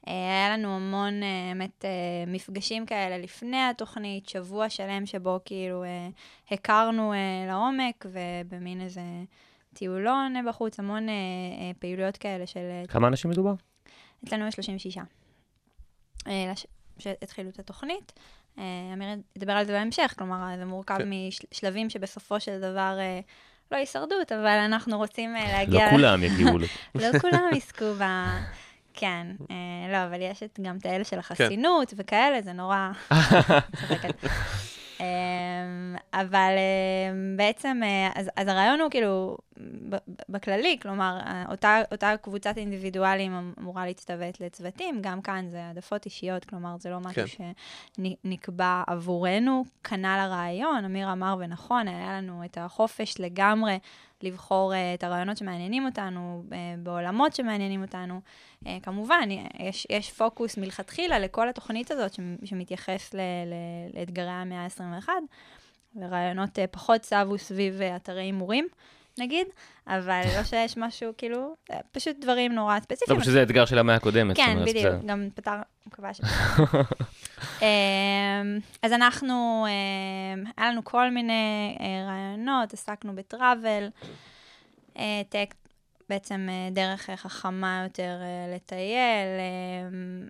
Uh, 0.06 0.10
היה 0.10 0.58
לנו 0.58 0.76
המון 0.76 1.14
uh, 1.22 1.26
באמת 1.54 1.86
uh, 1.86 2.30
מפגשים 2.30 2.86
כאלה 2.86 3.18
לפני 3.18 3.64
התוכנית, 3.70 4.30
שבוע 4.30 4.70
שלם 4.70 5.06
שבו 5.06 5.40
כאילו 5.46 5.84
הכרנו 6.52 7.14
לעומק, 7.48 8.06
ובמין 8.06 8.82
איזה 8.82 9.02
טיולון 9.74 10.36
בחוץ, 10.50 10.80
המון 10.80 11.08
פעילויות 11.80 12.18
כאלה 12.18 12.48
של 12.48 12.84
כמה 12.88 13.08
אנשים 13.08 13.32
מדובר? 13.32 13.54
אצלנו 14.24 14.48
יש 14.48 14.54
36 14.54 14.98
אה, 16.28 16.52
לש- 16.52 16.68
שהתחילו 17.00 17.50
את 17.50 17.60
התוכנית. 17.60 18.14
אה, 18.58 18.64
אמיר 18.94 19.08
ידבר 19.36 19.54
על 19.54 19.66
זה 19.66 19.72
בהמשך, 19.72 20.14
כלומר, 20.18 20.58
זה 20.58 20.66
מורכב 20.66 20.98
כן. 20.98 21.10
משלבים 21.52 21.90
שבסופו 21.90 22.40
של 22.40 22.60
דבר 22.60 22.98
אה, 23.00 23.20
לא 23.72 23.78
הישרדות, 23.78 24.32
אבל 24.32 24.48
אנחנו 24.48 24.98
רוצים 24.98 25.36
אה, 25.36 25.46
לא 25.46 25.52
להגיע... 25.52 25.90
כולם 25.90 26.24
יגיעו 26.24 26.58
ל... 26.58 26.64
לא 27.02 27.20
כולם 27.20 27.50
יזכו 27.56 27.86
ב... 28.00 28.04
כן, 28.94 29.28
אה, 29.52 29.92
לא, 29.92 30.04
אבל 30.04 30.22
יש 30.22 30.44
גם 30.62 30.78
את 30.78 30.86
האלה 30.86 31.04
של 31.04 31.20
החסינות 31.20 31.94
וכאלה, 31.98 32.42
זה 32.42 32.54
נורא... 32.54 32.92
אמ, 35.00 35.96
אבל 36.14 36.54
אמ, 36.58 37.38
בעצם, 37.38 37.82
אה, 37.84 38.10
אז, 38.16 38.30
אז 38.36 38.48
הרעיון 38.48 38.80
הוא 38.80 38.90
כאילו, 38.90 39.38
בכללי, 40.30 40.78
כלומר, 40.82 41.20
אה, 41.26 41.46
אותה, 41.52 41.82
אותה 41.92 42.14
קבוצת 42.22 42.58
אינדיבידואלים 42.58 43.34
אמ- 43.34 43.54
אמורה 43.60 43.86
להצטוות 43.86 44.40
לצוותים, 44.40 45.00
גם 45.02 45.22
כאן 45.22 45.46
זה 45.50 45.64
העדפות 45.64 46.06
אישיות, 46.06 46.46
כלומר, 46.46 46.76
זה 46.80 46.90
לא 46.90 47.00
משהו 47.00 47.24
כן. 47.28 47.52
שנקבע 48.24 48.84
עבורנו. 48.88 49.66
כנ"ל 49.84 50.20
הרעיון, 50.20 50.86
אמיר 50.86 51.12
אמר 51.12 51.36
ונכון, 51.40 51.88
היה 51.88 52.18
לנו 52.18 52.46
את 52.46 52.58
החופש 52.58 53.20
לגמרי 53.20 53.80
לבחור 54.24 54.74
אה, 54.74 54.94
את 54.94 55.04
הרעיונות 55.04 55.38
שמעניינים 55.38 55.86
אותנו, 55.86 56.44
אה, 56.52 56.58
בעולמות 56.84 57.36
שמעניינים 57.36 57.82
אותנו. 57.82 58.22
אה, 58.68 58.78
כמובן, 58.84 59.30
יש, 59.60 59.88
יש 59.90 60.12
פוקוס 60.12 60.58
מלכתחילה 60.58 61.20
לכל 61.20 61.50
התוכנית 61.50 61.92
הזאת 61.92 62.14
שמ- 62.14 62.46
שמתייחס 62.46 63.14
ל, 63.14 63.18
ל, 63.18 63.54
לאתגרי 64.00 64.30
המאה 64.30 64.66
ה-21, 64.66 65.10
ורעיונות 65.96 66.60
אה, 66.60 66.68
פחות 66.68 67.04
סבו 67.04 67.38
סביב 67.38 67.82
אה, 67.82 67.96
אתרי 67.96 68.22
הימורים, 68.22 68.68
נגיד, 69.18 69.48
אבל 69.88 70.22
לא 70.38 70.44
שיש 70.44 70.78
משהו, 70.78 71.12
כאילו, 71.18 71.56
אה, 71.72 71.78
פשוט 71.92 72.16
דברים 72.20 72.52
נורא 72.52 72.76
לא, 72.76 72.80
ספציפיים. 72.80 73.20
פשוט 73.20 73.34
זה 73.34 73.44
אתגר 73.44 73.66
של 73.66 73.78
המאה 73.78 73.96
הקודמת. 73.96 74.38
כן, 74.38 74.58
בדיוק, 74.66 74.94
גם 75.06 75.28
פתר, 75.36 75.56
מקווה 75.88 76.14
שפתר. 76.14 76.28
אמ, 77.62 78.60
אז 78.84 78.94
אנחנו, 78.94 79.66
אמ, 79.68 80.44
היה 80.58 80.72
לנו 80.72 80.84
כל 80.84 81.10
מיני 81.10 81.78
אה, 81.80 82.06
רעיונות, 82.08 82.74
עסקנו 82.74 83.16
בטראבל, 83.16 83.88
אה, 84.98 85.22
טק, 85.30 85.54
בעצם 86.10 86.48
דרך 86.72 87.10
חכמה 87.16 87.82
יותר 87.84 88.18
לטייל, 88.56 89.28
אמ, 89.40 90.28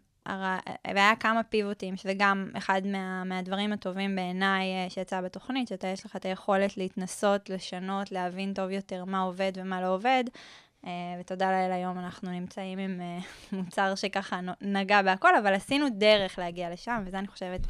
והיה 0.87 1.15
כמה 1.19 1.43
פיבוטים, 1.43 1.97
שזה 1.97 2.13
גם 2.17 2.49
אחד 2.57 2.81
מה, 2.85 3.23
מהדברים 3.23 3.73
הטובים 3.73 4.15
בעיניי 4.15 4.65
אה, 4.65 4.89
שיצא 4.89 5.21
בתוכנית, 5.21 5.67
שאתה 5.67 5.87
יש 5.87 6.05
לך 6.05 6.15
את 6.15 6.25
היכולת 6.25 6.77
להתנסות, 6.77 7.49
לשנות, 7.49 8.11
להבין 8.11 8.53
טוב 8.53 8.69
יותר 8.69 9.05
מה 9.05 9.19
עובד 9.19 9.51
ומה 9.55 9.81
לא 9.81 9.93
עובד. 9.93 10.23
אה, 10.85 10.91
ותודה 11.19 11.51
לאל 11.51 11.71
היום 11.71 11.99
אנחנו 11.99 12.31
נמצאים 12.31 12.79
עם 12.79 13.01
אה, 13.01 13.19
מוצר 13.57 13.95
שככה 13.95 14.39
נגע 14.61 15.01
בהכל, 15.01 15.35
אבל 15.35 15.53
עשינו 15.53 15.87
דרך 15.89 16.39
להגיע 16.39 16.69
לשם, 16.69 17.03
וזה 17.05 17.19
אני 17.19 17.27
חושבת 17.27 17.61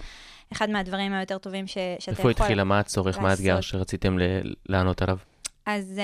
אחד 0.52 0.70
מהדברים 0.70 1.14
היותר 1.14 1.38
טובים 1.38 1.68
ש, 1.68 1.78
שאתה 2.00 2.12
יכול... 2.12 2.32
איפה 2.32 2.44
התחילה? 2.44 2.64
מה 2.64 2.80
הצורך? 2.80 3.20
מה 3.20 3.30
האתגר 3.30 3.56
לעשות. 3.56 3.72
שרציתם 3.72 4.20
ל- 4.20 4.54
לענות 4.70 5.02
עליו? 5.02 5.18
אז 5.66 6.00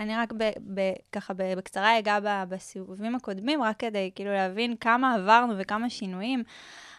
אני 0.00 0.16
רק 0.16 0.32
ב, 0.32 0.50
ב, 0.74 0.80
ככה 1.12 1.34
ב, 1.34 1.54
בקצרה 1.56 1.98
אגע 1.98 2.44
בסיבובים 2.48 3.14
הקודמים, 3.14 3.62
רק 3.62 3.76
כדי 3.78 4.10
כאילו 4.14 4.32
להבין 4.32 4.76
כמה 4.76 5.14
עברנו 5.14 5.54
וכמה 5.58 5.90
שינויים, 5.90 6.42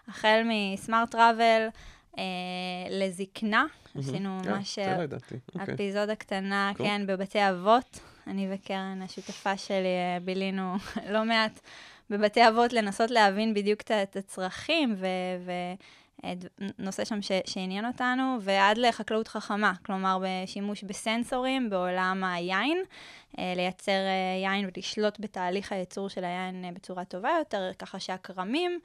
החל 0.08 0.42
מסמארט 0.46 1.12
טראבל 1.12 1.68
uh, 2.12 2.18
לזקנה, 2.90 3.66
עשינו 4.00 4.38
אה, 4.46 4.52
ממש. 4.52 4.80
אפיזודה 5.64 6.16
קטנה, 6.16 6.72
קול. 6.78 6.86
כן, 6.86 7.08
בבתי 7.08 7.50
אבות. 7.50 8.00
אני 8.28 8.48
וקרן, 8.52 9.02
השותפה 9.02 9.58
שלי, 9.58 9.76
אה, 9.76 10.18
בילינו 10.24 10.76
לא 11.14 11.26
מעט 11.26 11.60
בבתי 12.10 12.48
אבות 12.48 12.74
לנסות 12.74 13.12
להבין 13.12 13.54
בדיוק 13.54 13.82
את 13.82 14.16
הצרכים, 14.16 14.96
ו... 14.98 15.06
ו 15.46 15.50
אה, 15.50 15.74
נושא 16.80 17.06
שם 17.06 17.22
ש, 17.22 17.32
שעניין 17.46 17.86
אותנו, 17.86 18.38
ועד 18.42 18.78
לחקלאות 18.78 19.28
חכמה, 19.28 19.74
כלומר 19.86 20.18
בשימוש 20.24 20.84
בסנסורים 20.84 21.70
בעולם 21.70 22.24
היין, 22.24 22.84
אה, 23.40 23.54
לייצר 23.56 23.92
אה, 23.92 24.42
יין 24.44 24.70
ולשלוט 24.76 25.20
בתהליך 25.20 25.72
הייצור 25.72 26.10
של 26.10 26.24
היין 26.24 26.66
אה, 26.66 26.70
בצורה 26.72 27.06
טובה 27.06 27.30
יותר, 27.40 27.72
ככה 27.80 28.00
שהכרמים 28.00 28.80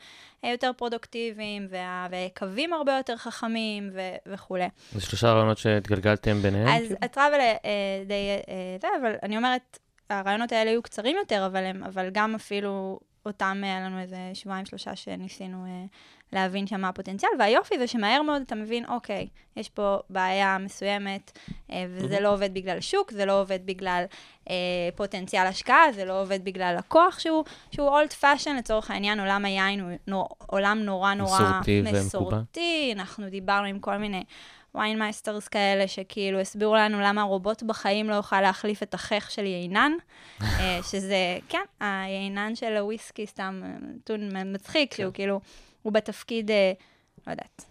אה, 0.44 0.50
יותר 0.50 0.70
פרודוקטיביים, 0.76 1.66
וה- 1.70 2.06
והיקבים 2.10 2.72
הרבה 2.72 2.96
יותר 2.96 3.16
חכמים 3.16 3.90
ו, 3.92 4.00
וכולי. 4.26 4.68
זה 4.92 5.00
שלושה 5.00 5.32
רעיונות 5.32 5.58
שהתגלגלתם 5.58 6.36
ביניהם? 6.42 6.68
אז 6.68 6.82
כאילו? 6.82 6.96
הטראבל 7.02 7.40
אה, 7.40 7.58
די 8.06 8.14
אה, 8.48 8.76
זה, 8.80 8.88
אבל 9.00 9.12
אני 9.22 9.36
אומרת, 9.36 9.78
הרעיונות 10.10 10.52
האלה 10.52 10.70
היו 10.70 10.82
קצרים 10.82 11.16
יותר, 11.16 11.46
אבל, 11.46 11.64
הם, 11.64 11.84
אבל 11.84 12.08
גם 12.12 12.34
אפילו 12.34 12.98
אותם 13.26 13.60
היה 13.64 13.80
לנו 13.80 14.00
איזה 14.00 14.30
שבועיים, 14.34 14.66
שלושה 14.66 14.96
שניסינו 14.96 15.64
אה, 15.66 15.84
להבין 16.32 16.66
שם 16.66 16.80
מה 16.80 16.88
הפוטנציאל, 16.88 17.30
והיופי 17.38 17.78
זה 17.78 17.86
שמהר 17.86 18.22
מאוד 18.22 18.42
אתה 18.46 18.54
מבין, 18.54 18.84
אוקיי, 18.88 19.28
יש 19.56 19.68
פה 19.68 19.98
בעיה 20.10 20.58
מסוימת, 20.58 21.38
אה, 21.70 21.84
וזה 21.88 22.20
לא 22.20 22.32
עובד 22.32 22.54
בגלל 22.54 22.80
שוק, 22.80 23.10
זה 23.10 23.24
לא 23.24 23.40
עובד 23.40 23.58
בגלל 23.66 24.04
אה, 24.50 24.54
פוטנציאל 24.96 25.46
השקעה, 25.46 25.92
זה 25.92 26.04
לא 26.04 26.22
עובד 26.22 26.44
בגלל 26.44 26.76
לקוח 26.78 27.18
שהוא, 27.18 27.44
שהוא 27.70 27.88
old 27.88 28.12
fashion, 28.12 28.56
לצורך 28.56 28.90
העניין, 28.90 29.20
עולם 29.20 29.44
היין 29.44 29.80
הוא 29.80 29.90
נור, 30.06 30.28
עולם 30.46 30.78
נורא 30.78 31.14
נורא 31.14 31.40
מסורתי. 31.40 31.82
מסורתי, 31.82 32.92
אנחנו 32.96 33.28
דיברנו 33.30 33.66
עם 33.66 33.78
כל 33.78 33.96
מיני 33.96 34.24
wine 34.76 35.02
masters 35.02 35.48
כאלה, 35.48 35.88
שכאילו 35.88 36.40
הסבירו 36.40 36.76
לנו 36.76 37.00
למה 37.00 37.20
הרובוט 37.20 37.62
בחיים 37.62 38.10
לא 38.10 38.14
יוכל 38.14 38.40
להחליף 38.40 38.82
את 38.82 38.94
החך 38.94 39.30
של 39.30 39.44
יינן, 39.44 39.92
אה, 40.42 40.78
שזה, 40.90 41.38
כן, 41.48 41.64
היינן 41.80 42.54
של 42.54 42.76
הוויסקי, 42.76 43.26
סתם 43.26 43.62
אה, 43.64 43.70
נתון 43.80 44.30
מצחיק, 44.54 44.94
שהוא 44.94 45.12
כאילו, 45.12 45.40
הוא 45.82 45.92
בתפקיד, 45.92 46.50
אה, 46.50 46.72
לא 47.26 47.32
יודעת, 47.32 47.64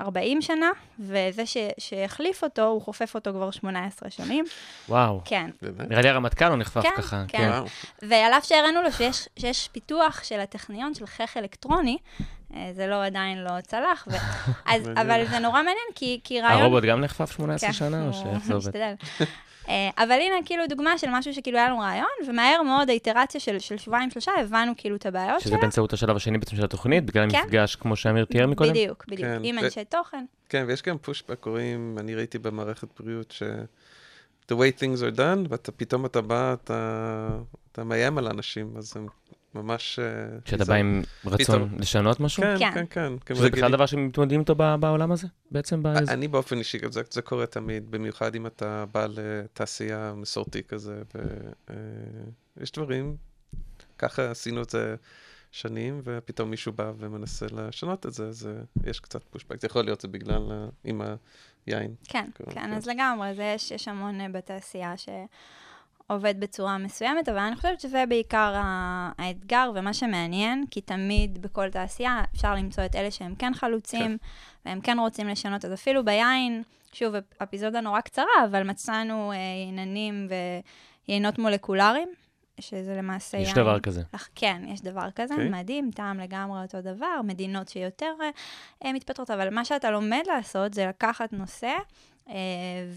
40 0.00 0.42
שנה, 0.42 0.70
וזה 0.98 1.46
ש, 1.46 1.56
שהחליף 1.78 2.44
אותו, 2.44 2.66
הוא 2.66 2.82
חופף 2.82 3.14
אותו 3.14 3.32
כבר 3.32 3.50
18 3.50 4.10
שנים. 4.10 4.44
וואו. 4.88 5.20
כן, 5.24 5.50
באמת? 5.62 5.90
נראה 5.90 6.02
לי 6.02 6.08
הרמטכ"ל 6.08 6.48
לא 6.48 6.56
נחפף 6.56 6.82
כן, 6.82 6.90
ככה. 6.96 7.24
כן. 7.28 7.48
וואו. 7.50 7.64
ועל 8.02 8.32
אף 8.32 8.44
שהראינו 8.44 8.82
לו 8.82 8.92
שיש, 8.92 9.28
שיש 9.38 9.68
פיתוח 9.72 10.24
של 10.24 10.40
הטכניון 10.40 10.94
של 10.94 11.06
חך 11.06 11.36
אלקטרוני, 11.36 11.98
זה 12.72 12.86
לא 12.86 13.04
עדיין 13.04 13.44
לא 13.44 13.60
צלח, 13.60 14.08
ו... 14.10 14.14
אז, 14.72 14.90
אבל 14.96 15.24
זה 15.30 15.38
נורא 15.38 15.56
מעניין, 15.56 15.76
כי, 15.94 16.20
כי 16.24 16.40
רעיון... 16.40 16.62
הרובוט 16.62 16.84
גם 16.84 17.00
נחפף 17.00 17.30
18 17.30 17.68
כן, 17.68 17.72
שנה, 17.72 18.08
או 18.08 18.12
שאיך 18.12 18.44
זה 18.44 18.54
עובד? 18.54 18.68
משתדל. 18.68 18.94
אה, 19.68 19.90
אבל 19.98 20.12
הנה, 20.12 20.36
כאילו, 20.44 20.66
דוגמה 20.66 20.98
של 20.98 21.06
משהו 21.10 21.34
שכאילו 21.34 21.58
היה 21.58 21.68
לנו 21.68 21.78
רעיון, 21.78 22.08
ומהר 22.26 22.62
מאוד 22.62 22.90
האיטרציה 22.90 23.40
של, 23.40 23.58
של 23.58 23.78
שבועיים, 23.78 24.10
שלושה, 24.10 24.32
הבנו 24.40 24.72
כאילו 24.76 24.96
את 24.96 25.06
הבעיות 25.06 25.40
שזה 25.40 25.50
שלה. 25.50 25.58
באמצעות 25.60 25.92
השלב 25.92 26.16
השני 26.16 26.38
בעצם 26.38 26.56
של 26.56 26.64
התוכנית, 26.64 27.04
בגלל 27.04 27.30
כן. 27.30 27.38
המפגש, 27.38 27.76
כמו 27.76 27.96
שאמיר 27.96 28.24
תיאר 28.24 28.46
מקודם? 28.46 28.70
בדיוק, 28.70 29.04
בדיוק. 29.08 29.28
כן, 29.28 29.40
עם 29.44 29.56
ו- 29.56 29.64
אנשי 29.64 29.84
תוכן. 29.84 30.24
כן, 30.48 30.64
ויש 30.68 30.82
גם 30.82 30.98
פושבק, 30.98 31.40
קוראים, 31.40 31.96
אני 32.00 32.14
ראיתי 32.14 32.38
במערכת 32.38 32.88
בריאות, 33.00 33.30
ש... 33.30 33.42
The 34.52 34.54
way 34.54 34.80
things 34.80 35.00
are 35.00 35.16
done, 35.16 35.46
ואתה 35.48 35.72
פתאום 35.72 36.06
אתה 36.06 36.20
בא, 36.20 36.52
אתה, 36.52 37.28
אתה 37.72 37.84
מאיים 37.84 38.18
על 38.18 38.26
אנשים, 38.26 38.74
אז 38.76 38.96
הם 38.96 39.06
ממש... 39.54 39.98
אה, 39.98 40.04
שאתה 40.44 40.64
זה- 40.64 40.72
בא 40.72 40.78
עם 40.78 41.02
רצון 41.26 41.38
פתאום- 41.56 41.78
לשנות 41.78 42.20
משהו? 42.20 42.42
כן, 42.42 42.56
כן. 42.74 42.86
כן, 42.90 43.16
כן. 43.24 43.34
שזה 43.34 43.44
להגיד- 43.44 43.58
בכלל 43.58 43.72
דבר 43.72 43.86
שמתמודדים 43.86 44.40
איתו 44.40 44.54
ב- 44.54 44.74
בעולם 44.80 45.12
הזה, 45.12 45.26
בעצם? 45.50 45.82
אני 46.08 46.28
באופן 46.28 46.58
אישי, 46.58 46.78
זה, 46.90 47.02
זה 47.10 47.22
קורה 47.22 47.46
תמיד, 47.46 47.90
במיוחד 47.90 48.34
אם 48.34 48.46
אתה 48.46 48.84
בא 48.92 49.06
לתעשייה 49.10 50.12
מסורתי 50.16 50.62
כזה, 50.62 51.02
ויש 52.56 52.72
דברים, 52.72 53.16
ככה 53.98 54.30
עשינו 54.30 54.62
את 54.62 54.70
זה 54.70 54.94
שנים, 55.52 56.00
ופתאום 56.04 56.50
מישהו 56.50 56.72
בא 56.72 56.92
ומנסה 56.98 57.46
לשנות 57.52 58.06
את 58.06 58.12
זה, 58.12 58.26
אז 58.28 58.46
אה, 58.46 58.62
יש 58.90 59.00
קצת 59.00 59.22
פושבק. 59.30 59.60
זה 59.60 59.66
יכול 59.66 59.84
להיות 59.84 60.00
זה 60.00 60.08
בגלל, 60.08 60.42
עם 60.84 61.00
היין. 61.66 61.94
כן, 62.04 62.26
כן, 62.34 62.44
כן, 62.44 62.50
כן. 62.54 62.72
אז 62.72 62.86
לגמרי, 62.86 63.34
זה 63.34 63.42
יש, 63.42 63.70
יש 63.70 63.88
המון 63.88 64.20
אה, 64.20 64.28
בתעשייה 64.28 64.94
שעובד 66.10 66.40
בצורה 66.40 66.78
מסוימת, 66.78 67.28
אבל 67.28 67.38
אני 67.38 67.56
חושבת 67.56 67.80
שזה 67.80 68.04
בעיקר 68.08 68.54
האתגר 69.18 69.72
ומה 69.74 69.94
שמעניין, 69.94 70.64
כי 70.70 70.80
תמיד 70.80 71.42
בכל 71.42 71.70
תעשייה 71.70 72.22
אפשר 72.34 72.54
למצוא 72.54 72.84
את 72.84 72.96
אלה 72.96 73.10
שהם 73.10 73.34
כן 73.34 73.54
חלוצים, 73.54 74.18
והם 74.64 74.80
כן 74.80 74.98
רוצים 74.98 75.28
לשנות, 75.28 75.64
אז 75.64 75.72
אפילו 75.72 76.04
ביין, 76.04 76.62
שוב, 76.92 77.14
אפ- 77.14 77.42
אפיזודה 77.42 77.80
נורא 77.80 78.00
קצרה, 78.00 78.24
אבל 78.44 78.62
מצאנו 78.62 79.32
אה, 79.32 79.36
ייננים 79.66 80.28
ויינות 81.08 81.38
מולקולריים, 81.38 82.08
שזה 82.60 82.94
למעשה 82.96 83.38
יש 83.38 83.46
יין. 83.48 83.56
דבר 83.56 83.80
כזה. 83.80 84.02
אך, 84.12 84.28
כן, 84.34 84.62
יש 84.66 84.80
דבר 84.80 85.10
כזה, 85.14 85.34
אוקיי. 85.34 85.48
מדהים, 85.48 85.90
טעם 85.94 86.20
לגמרי 86.20 86.62
אותו 86.62 86.80
דבר, 86.80 87.20
מדינות 87.24 87.68
שיותר 87.68 88.12
אה, 88.22 88.30
אה, 88.84 88.92
מתפתחות, 88.92 89.30
אבל 89.30 89.54
מה 89.54 89.64
שאתה 89.64 89.90
לומד 89.90 90.22
לעשות 90.26 90.74
זה 90.74 90.86
לקחת 90.86 91.32
נושא 91.32 91.70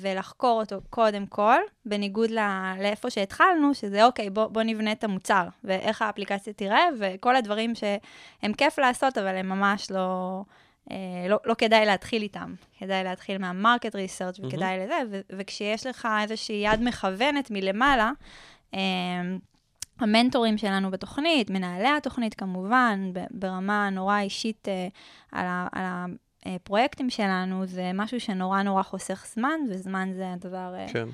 ולחקור 0.01 0.59
אותו 0.59 0.81
קודם 0.89 1.25
כל, 1.25 1.59
בניגוד 1.85 2.31
ל- 2.31 2.73
לאיפה 2.81 3.09
שהתחלנו, 3.09 3.73
שזה 3.73 4.05
אוקיי, 4.05 4.29
בוא, 4.29 4.47
בוא 4.47 4.63
נבנה 4.63 4.91
את 4.91 5.03
המוצר, 5.03 5.47
ואיך 5.63 6.01
האפליקציה 6.01 6.53
תיראה, 6.53 6.85
וכל 6.99 7.35
הדברים 7.35 7.73
שהם 7.75 8.53
כיף 8.53 8.79
לעשות, 8.79 9.17
אבל 9.17 9.35
הם 9.35 9.49
ממש 9.49 9.91
לא... 9.91 10.41
אה, 10.91 10.97
לא, 11.29 11.39
לא 11.45 11.53
כדאי 11.53 11.85
להתחיל 11.85 12.21
איתם, 12.21 12.53
כדאי 12.79 13.03
להתחיל 13.03 13.37
מהמרקט 13.37 13.95
ריסרצ' 13.95 14.39
וכדאי 14.39 14.79
לזה, 14.79 14.95
ו- 15.11 15.21
וכשיש 15.37 15.87
לך 15.87 16.07
איזושהי 16.21 16.55
יד 16.65 16.81
מכוונת 16.81 17.51
מלמעלה, 17.51 18.11
אה, 18.73 18.79
המנטורים 19.99 20.57
שלנו 20.57 20.91
בתוכנית, 20.91 21.49
מנהלי 21.49 21.87
התוכנית 21.97 22.33
כמובן, 22.33 23.11
ברמה 23.31 23.89
נורא 23.89 24.19
אישית 24.19 24.67
אה, 24.67 24.87
על, 25.31 25.45
ה, 25.45 25.67
על 25.71 25.83
הפרויקטים 26.45 27.09
שלנו, 27.09 27.65
זה 27.65 27.91
משהו 27.93 28.19
שנורא 28.19 28.61
נורא 28.61 28.83
חוסך 28.83 29.25
זמן, 29.33 29.59
וזמן 29.69 30.09
זה 30.15 30.33
הדבר 30.33 30.73
אה, 30.75 30.85
כן. 30.93 31.07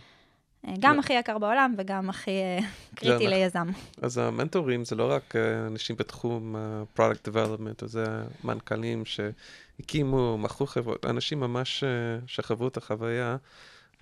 אה, 0.67 0.73
גם 0.79 0.93
זה- 0.93 0.99
הכי 0.99 1.13
יקר 1.13 1.37
בעולם 1.37 1.75
וגם 1.77 2.09
הכי 2.09 2.31
אה, 2.31 2.59
קריטי 2.95 3.13
אנחנו- 3.13 3.29
ליזם. 3.29 3.67
אז 4.01 4.17
המנטורים 4.17 4.85
זה 4.85 4.95
לא 4.95 5.11
רק 5.11 5.35
אה, 5.35 5.67
אנשים 5.67 5.95
בתחום 5.95 6.55
ה-product 6.55 7.29
development, 7.31 7.85
זה 7.85 8.05
מנכ"לים 8.43 9.03
שהקימו, 9.05 10.37
מכרו 10.37 10.67
חברות, 10.67 11.05
אנשים 11.05 11.39
ממש 11.39 11.83
אה, 11.83 11.89
שחוו 12.27 12.67
את 12.67 12.77
החוויה, 12.77 13.37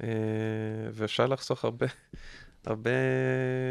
אה, 0.04 0.08
ואפשר 0.94 1.26
לחסוך 1.26 1.64
הרבה, 1.66 1.86
הרבה 2.66 2.90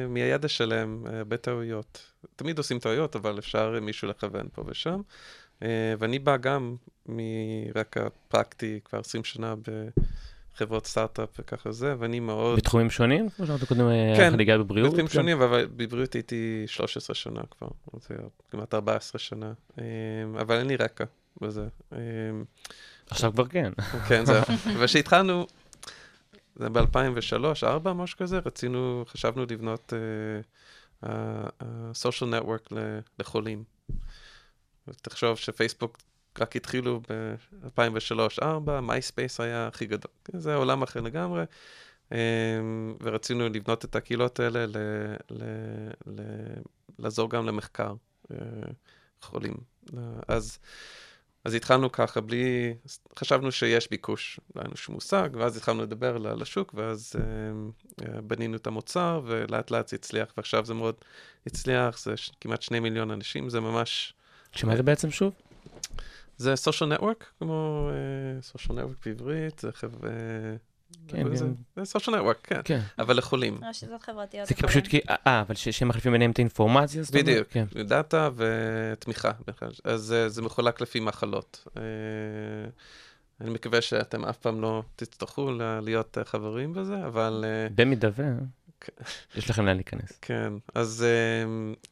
מהידע 0.09 0.49
שלהם, 0.49 1.05
אה, 1.07 1.19
הרבה 1.19 1.37
טעויות. 1.37 2.13
תמיד 2.37 2.59
עושים 2.59 2.79
טעויות, 2.79 3.17
אבל 3.17 3.39
אפשר 3.39 3.73
אה, 3.75 3.81
מישהו 3.81 4.09
לכוון 4.09 4.49
פה 4.53 4.63
ושם. 4.67 5.01
אה, 5.63 5.95
ואני 5.99 6.19
בא 6.19 6.37
גם 6.37 6.77
מרקע 7.07 8.09
פרקטי, 8.29 8.81
כבר 8.85 8.99
20 8.99 9.25
שנה 9.25 9.55
בחברות 10.55 10.87
סטארט-אפ 10.87 11.29
וככה 11.39 11.73
זה, 11.73 11.95
ואני 11.99 12.21
מאוד... 12.21 12.57
בתחומים 12.57 12.91
שונים? 12.91 13.31
כמו 13.31 13.47
שאמרת 13.47 13.65
קודם, 13.65 13.89
אה, 13.89 14.15
כן, 14.17 14.33
חגיגה 14.33 14.59
בבריאות? 14.59 14.87
בתחומים 14.87 15.07
גם? 15.07 15.13
שונים, 15.13 15.43
אבל 15.43 15.67
בבריאות 15.77 16.13
הייתי 16.13 16.65
13 16.67 17.15
שנה 17.15 17.41
כבר, 17.51 17.69
זה 18.01 18.15
כמעט 18.51 18.75
14 18.75 19.19
שנה, 19.19 19.53
אמ, 19.79 19.85
אבל 20.41 20.59
אין 20.59 20.67
לי 20.67 20.77
רקע 20.77 21.05
בזה. 21.41 21.67
עכשיו 23.11 23.33
כבר 23.33 23.47
כן. 23.47 23.73
כן, 24.09 24.25
זהו. 24.25 24.43
וכשהתחלנו, 24.81 25.47
זה 26.57 26.69
ב-2003, 26.75 26.81
2004, 26.81 27.93
משהו 27.93 28.19
כזה, 28.19 28.39
רצינו, 28.47 29.05
חשבנו 29.09 29.47
לבנות 29.51 29.93
uh, 31.03 31.05
uh, 31.05 31.07
social 32.03 32.27
network 32.33 32.75
לחולים. 33.19 33.65
תחשוב 35.03 35.37
שפייסבוק 35.37 35.99
רק 36.39 36.57
התחילו 36.57 37.01
ב-2003-2004, 37.09 38.71
מייספייס 38.83 39.41
היה 39.41 39.67
הכי 39.67 39.87
גדול. 39.87 40.11
זה 40.33 40.55
עולם 40.55 40.83
אחר 40.83 41.01
לגמרי. 41.01 41.45
Um, 42.11 42.15
ורצינו 43.01 43.49
לבנות 43.49 43.85
את 43.85 43.97
הקהילות 43.97 44.41
האלה, 44.41 44.67
ל- 44.67 44.77
ל- 45.31 45.91
ל- 46.07 46.61
לעזור 46.99 47.31
גם 47.31 47.47
למחקר 47.47 47.95
uh, 48.33 48.35
חולים. 49.23 49.55
אז 50.29 50.59
אז 51.47 51.55
התחלנו 51.55 51.93
ככה, 51.93 52.21
בלי... 52.21 52.75
חשבנו 53.19 53.53
שיש 53.53 53.91
ביקוש, 53.91 54.41
לא 54.55 54.61
היה 54.61 54.67
לנו 54.67 54.77
שום 54.77 54.95
מושג, 54.95 55.29
ואז 55.33 55.57
התחלנו 55.57 55.83
לדבר 55.83 56.19
לשוק, 56.19 56.75
ואז 56.77 57.13
אה, 57.19 57.23
אה, 58.07 58.21
בנינו 58.21 58.57
את 58.57 58.67
המוצר, 58.67 59.21
ולאט 59.25 59.71
לאט 59.71 59.89
זה 59.89 59.97
הצליח, 59.97 60.33
ועכשיו 60.37 60.65
זה 60.65 60.75
מאוד 60.75 60.95
הצליח, 61.47 61.99
זה 61.99 62.15
כמעט 62.41 62.63
שני 62.63 62.81
מיליון 62.81 63.11
אנשים, 63.11 63.51
זה 63.51 63.61
ממש... 63.61 64.15
שמה 64.57 64.77
זה 64.77 64.83
בעצם 64.83 65.11
שוב? 65.11 65.33
זה 66.37 66.55
social 66.55 66.99
network, 66.99 67.25
כמו 67.39 67.91
uh, 67.91 68.57
social 68.57 68.71
network 68.71 69.07
בעברית, 69.07 69.59
זה 69.59 69.73
חבר'ה... 69.73 70.11
כן, 71.09 71.37
זה, 71.37 71.45
כן. 71.77 71.83
זה 71.85 71.99
social 71.99 72.09
network, 72.13 72.39
כן, 72.43 72.61
כן. 72.65 72.81
אבל 72.99 73.17
לחולים. 73.17 73.59
רשתות 73.65 74.03
חברתיות. 74.03 74.49
זה 74.49 74.55
כי 74.55 74.63
לחולים. 74.63 74.81
פשוט 74.85 74.91
כי, 74.91 75.01
אה, 75.27 75.41
אבל 75.41 75.55
ש- 75.55 75.69
שהם 75.69 75.89
מחליפים 75.89 76.13
ביניהם 76.13 76.31
את 76.31 76.39
האינפורמציה? 76.39 77.03
זאת 77.03 77.15
אומרת? 77.15 77.25
בדיוק, 77.27 77.49
כן. 77.49 77.65
דאטה 77.87 78.31
ותמיכה. 78.37 79.31
אז 79.85 80.13
אה, 80.13 80.29
זה 80.29 80.43
מחולק 80.43 80.81
לפי 80.81 81.01
מחלות. 81.01 81.69
אה, 81.77 81.83
אני 83.41 83.51
מקווה 83.51 83.81
שאתם 83.81 84.25
אף 84.25 84.37
פעם 84.37 84.61
לא 84.61 84.83
תצטרכו 84.97 85.51
להיות 85.83 86.19
אה, 86.19 86.25
חברים 86.25 86.73
בזה, 86.73 87.07
אבל 87.07 87.45
אה, 87.47 87.69
במידה 87.75 88.09
ו... 88.17 88.23
יש 89.37 89.51
לכם 89.51 89.67
לאן 89.67 89.77
להיכנס. 89.77 90.19
כן, 90.23 90.53
אז 90.75 91.05
אה, 91.05 91.45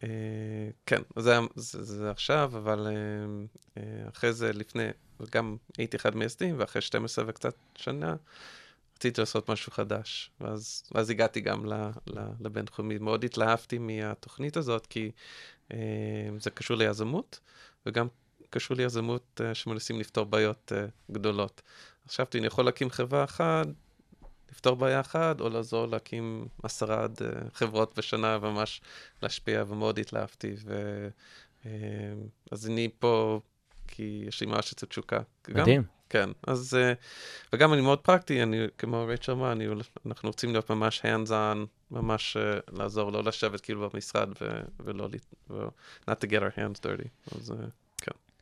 אה, 0.02 0.70
כן, 0.86 1.02
זה, 1.16 1.38
זה, 1.54 1.82
זה 1.82 2.10
עכשיו, 2.10 2.52
אבל 2.54 2.86
אה, 2.86 2.92
אה, 3.76 4.08
אחרי 4.08 4.32
זה, 4.32 4.52
לפני, 4.52 4.88
גם 5.30 5.56
הייתי 5.78 5.96
אחד 5.96 6.16
מייסדים, 6.16 6.54
ואחרי 6.58 6.82
12 6.82 7.24
וקצת 7.28 7.54
שנה, 7.76 8.16
רציתי 8.96 9.20
לעשות 9.20 9.50
משהו 9.50 9.72
חדש. 9.72 10.30
ואז, 10.40 10.82
ואז 10.92 11.10
הגעתי 11.10 11.40
גם 11.40 11.66
ל, 11.66 11.72
ל, 12.06 12.20
לבינתחומי. 12.40 12.98
מאוד 12.98 13.24
התלהבתי 13.24 13.78
מהתוכנית 13.78 14.56
הזאת, 14.56 14.86
כי 14.86 15.10
אה, 15.72 15.78
זה 16.40 16.50
קשור 16.50 16.76
ליזמות, 16.76 17.40
וגם 17.86 18.06
קשור 18.50 18.76
ליזמות 18.76 19.40
אה, 19.44 19.54
שמנסים 19.54 20.00
לפתור 20.00 20.24
בעיות 20.24 20.72
אה, 20.76 20.86
גדולות. 21.10 21.62
חשבתי, 22.08 22.38
אני 22.38 22.46
יכול 22.46 22.64
להקים 22.64 22.90
חברה 22.90 23.24
אחת, 23.24 23.66
לפתור 24.54 24.76
בעיה 24.76 25.00
אחת, 25.00 25.40
או 25.40 25.48
לעזור 25.48 25.86
להקים 25.86 26.46
עשרה 26.62 27.04
עד 27.04 27.18
אה, 27.22 27.28
חברות 27.54 27.98
בשנה, 27.98 28.38
וממש 28.42 28.80
להשפיע, 29.22 29.64
ומאוד 29.68 29.98
התלהבתי. 29.98 30.54
ו... 30.64 31.08
אה, 31.66 31.70
אז 32.50 32.66
אני 32.66 32.88
פה, 32.98 33.40
כי 33.88 34.24
יש 34.28 34.40
לי 34.40 34.46
ממש 34.46 34.72
את 34.72 34.82
התשוקה. 34.82 35.20
גם- 35.50 35.60
מדהים. 35.62 35.82
כן, 36.08 36.30
אז, 36.46 36.74
אה, 36.74 36.92
וגם 37.52 37.72
אני 37.72 37.80
מאוד 37.80 37.98
פרקטי, 37.98 38.42
אני, 38.42 38.66
כמו 38.78 39.04
רייצ'ל 39.08 39.32
אמרה, 39.32 39.52
אני, 39.52 39.66
אנחנו 40.06 40.28
רוצים 40.28 40.52
להיות 40.52 40.70
ממש 40.70 41.00
hands 41.02 41.28
on, 41.30 41.58
ממש 41.90 42.36
לעזור, 42.72 43.12
לא 43.12 43.24
לשבת 43.24 43.60
כאילו 43.60 43.90
במשרד 43.90 44.28
ו, 44.40 44.60
ולא, 44.80 45.08
ו- 45.50 45.68
not 46.10 46.14
to 46.14 46.28
get 46.28 46.40
our 46.40 46.58
hands 46.58 46.80
dirty. 46.82 47.36
אז 47.38 47.52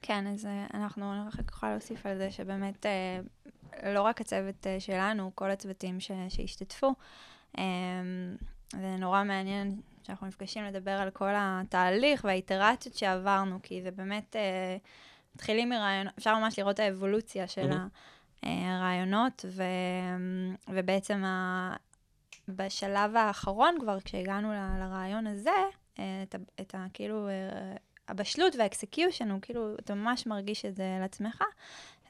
כן, 0.02 0.26
אז 0.26 0.46
אה, 0.46 0.66
אנחנו, 0.74 1.12
אני 1.12 1.20
רק 1.26 1.50
יכולה 1.50 1.72
להוסיף 1.72 2.06
על 2.06 2.18
זה 2.18 2.30
שבאמת, 2.30 2.86
אה, 2.86 3.20
לא 3.92 4.02
רק 4.02 4.20
הצוות 4.20 4.66
אה, 4.66 4.80
שלנו, 4.80 5.30
כל 5.34 5.50
הצוותים 5.50 6.00
ש, 6.00 6.10
שהשתתפו, 6.28 6.94
אה, 7.58 7.64
זה 8.72 8.96
נורא 8.98 9.24
מעניין 9.24 9.80
שאנחנו 10.02 10.26
נפגשים 10.26 10.64
לדבר 10.64 10.90
על 10.90 11.10
כל 11.10 11.32
התהליך 11.36 12.24
והאיטרציות 12.24 12.94
שעברנו, 12.94 13.58
כי 13.62 13.82
זה 13.82 13.90
באמת, 13.90 14.36
מתחילים 15.34 15.68
מרעיונות, 15.68 16.14
אפשר 16.18 16.38
ממש 16.38 16.58
לראות 16.58 16.74
את 16.74 16.80
האבולוציה 16.80 17.46
של 17.46 17.68
מהמם. 17.68 17.88
הרעיונות, 18.42 19.44
ו, 19.48 19.62
ובעצם 20.68 21.24
ה, 21.24 21.76
בשלב 22.48 23.16
האחרון 23.16 23.74
כבר, 23.80 24.00
כשהגענו 24.00 24.52
ל- 24.52 24.80
לרעיון 24.80 25.26
הזה, 25.26 25.50
את, 25.94 26.34
את 26.60 26.74
ה... 26.74 26.86
כאילו... 26.92 27.28
הבשלות 28.12 28.56
והאקסקיושן 28.56 29.30
הוא 29.30 29.40
כאילו, 29.42 29.74
אתה 29.74 29.94
ממש 29.94 30.26
מרגיש 30.26 30.64
את 30.64 30.76
זה 30.76 30.96
על 30.96 31.02
עצמך, 31.02 31.42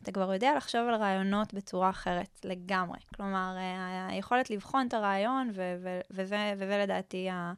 אתה 0.03 0.13
כבר 0.13 0.33
יודע 0.33 0.55
לחשוב 0.57 0.81
על 0.89 0.95
רעיונות 0.95 1.55
בצורה 1.55 1.91
אחרת 1.91 2.41
לגמרי. 2.45 2.99
כלומר, 3.17 3.55
אה, 3.57 4.07
היכולת 4.09 4.51
לבחון 4.51 4.87
את 4.87 4.95
הרעיון, 4.95 5.51
וזה, 6.11 6.55
לדעתי 6.83 7.31
ה- 7.31 7.53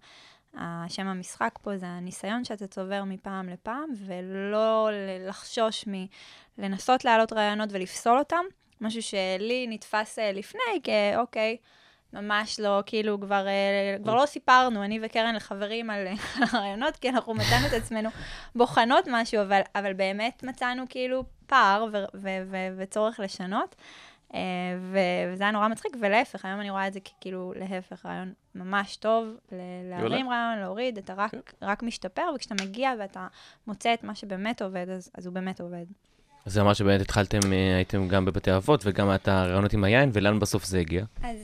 ה- 0.58 0.84
שם 0.88 1.06
המשחק 1.06 1.58
פה, 1.62 1.76
זה 1.76 1.86
הניסיון 1.86 2.44
שאתה 2.44 2.66
צובר 2.66 3.04
מפעם 3.04 3.48
לפעם, 3.48 3.90
ולא 4.06 4.88
לחשוש 5.28 5.84
מלנסות 6.58 7.04
להעלות 7.04 7.32
רעיונות 7.32 7.68
ולפסול 7.72 8.18
אותם, 8.18 8.44
משהו 8.80 9.02
שלי 9.02 9.66
נתפס 9.68 10.18
אה, 10.18 10.32
לפני 10.32 10.80
כאוקיי, 10.82 11.56
ממש 12.14 12.60
לא, 12.60 12.82
כאילו 12.86 13.20
כבר, 13.20 13.46
אה, 13.46 13.96
כבר 14.02 14.14
לא 14.14 14.26
סיפרנו, 14.26 14.84
אני 14.84 15.00
וקרן 15.02 15.34
לחברים 15.34 15.90
על 15.90 16.06
הרעיונות, 16.52 16.96
כי 16.96 17.08
אנחנו 17.08 17.34
מצאנו 17.34 17.66
את 17.66 17.72
עצמנו 17.72 18.08
בוחנות 18.54 19.04
משהו, 19.10 19.42
אבל, 19.42 19.60
אבל 19.74 19.92
באמת 19.92 20.42
מצאנו 20.42 20.84
כאילו 20.88 21.24
פער 21.46 21.86
ו- 21.92 22.04
ו- 22.14 22.42
ו- 22.50 22.68
וצורך 22.76 23.20
לשנות. 23.20 23.74
אה, 24.34 24.40
ו- 24.80 24.98
וזה 25.32 25.42
היה 25.44 25.52
נורא 25.52 25.68
מצחיק, 25.68 25.96
ולהפך, 26.00 26.44
היום 26.44 26.60
אני 26.60 26.70
רואה 26.70 26.86
את 26.86 26.92
זה 26.92 27.00
ככאילו 27.00 27.52
להפך, 27.56 28.06
רעיון 28.06 28.32
ממש 28.54 28.96
טוב, 28.96 29.28
ל- 29.52 29.56
להרים 29.90 30.28
רעיון, 30.30 30.58
להוריד, 30.58 30.98
אתה 30.98 31.14
רק, 31.16 31.32
רק 31.62 31.82
משתפר, 31.82 32.22
וכשאתה 32.34 32.54
מגיע 32.64 32.92
ואתה 32.98 33.26
מוצא 33.66 33.94
את 33.94 34.04
מה 34.04 34.14
שבאמת 34.14 34.62
עובד, 34.62 34.88
אז, 34.88 35.10
אז 35.18 35.26
הוא 35.26 35.34
באמת 35.34 35.60
עובד. 35.60 35.84
אז 36.46 36.52
זה 36.52 36.60
אומר 36.60 36.74
שבאמת 36.74 37.00
התחלתם, 37.00 37.52
אה, 37.52 37.76
הייתם 37.76 38.08
גם 38.08 38.24
בבתי 38.24 38.56
אבות 38.56 38.80
וגם 38.84 39.14
את 39.14 39.28
הרעיונות 39.28 39.72
עם 39.72 39.84
היין, 39.84 40.10
ולאן 40.12 40.38
בסוף 40.38 40.64
זה 40.64 40.78
הגיע? 40.78 41.04
אז 41.22 41.43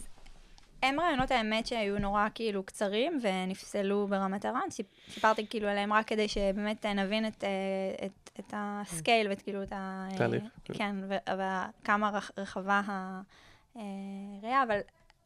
הם 0.83 1.01
רעיונות 1.01 1.31
האמת 1.31 1.66
שהיו 1.66 1.99
נורא 1.99 2.27
כאילו 2.35 2.62
קצרים 2.62 3.19
ונפסלו 3.23 4.07
ברמת 4.07 4.45
הרעיון. 4.45 4.71
סיפ- 4.71 5.11
סיפרתי 5.11 5.47
כאילו 5.51 5.69
עליהם 5.69 5.93
רק 5.93 6.07
כדי 6.09 6.29
שבאמת 6.29 6.87
אה, 6.87 6.93
נבין 6.95 7.27
את, 7.27 7.45
אה, 7.45 7.49
את, 8.07 8.31
את 8.40 8.55
ה 8.57 8.68
scale 8.68 9.29
ואת 9.29 9.43
כאילו 9.43 9.62
את 9.62 9.73
ה... 9.73 10.09
אה, 10.12 10.16
תהליך, 10.16 10.43
כן. 10.64 10.75
כן, 10.75 10.97
ו- 11.09 11.33
וכמה 11.83 12.11
רח- 12.11 12.31
רחבה 12.38 12.81
הראייה, 13.75 14.62
אבל 14.62 14.79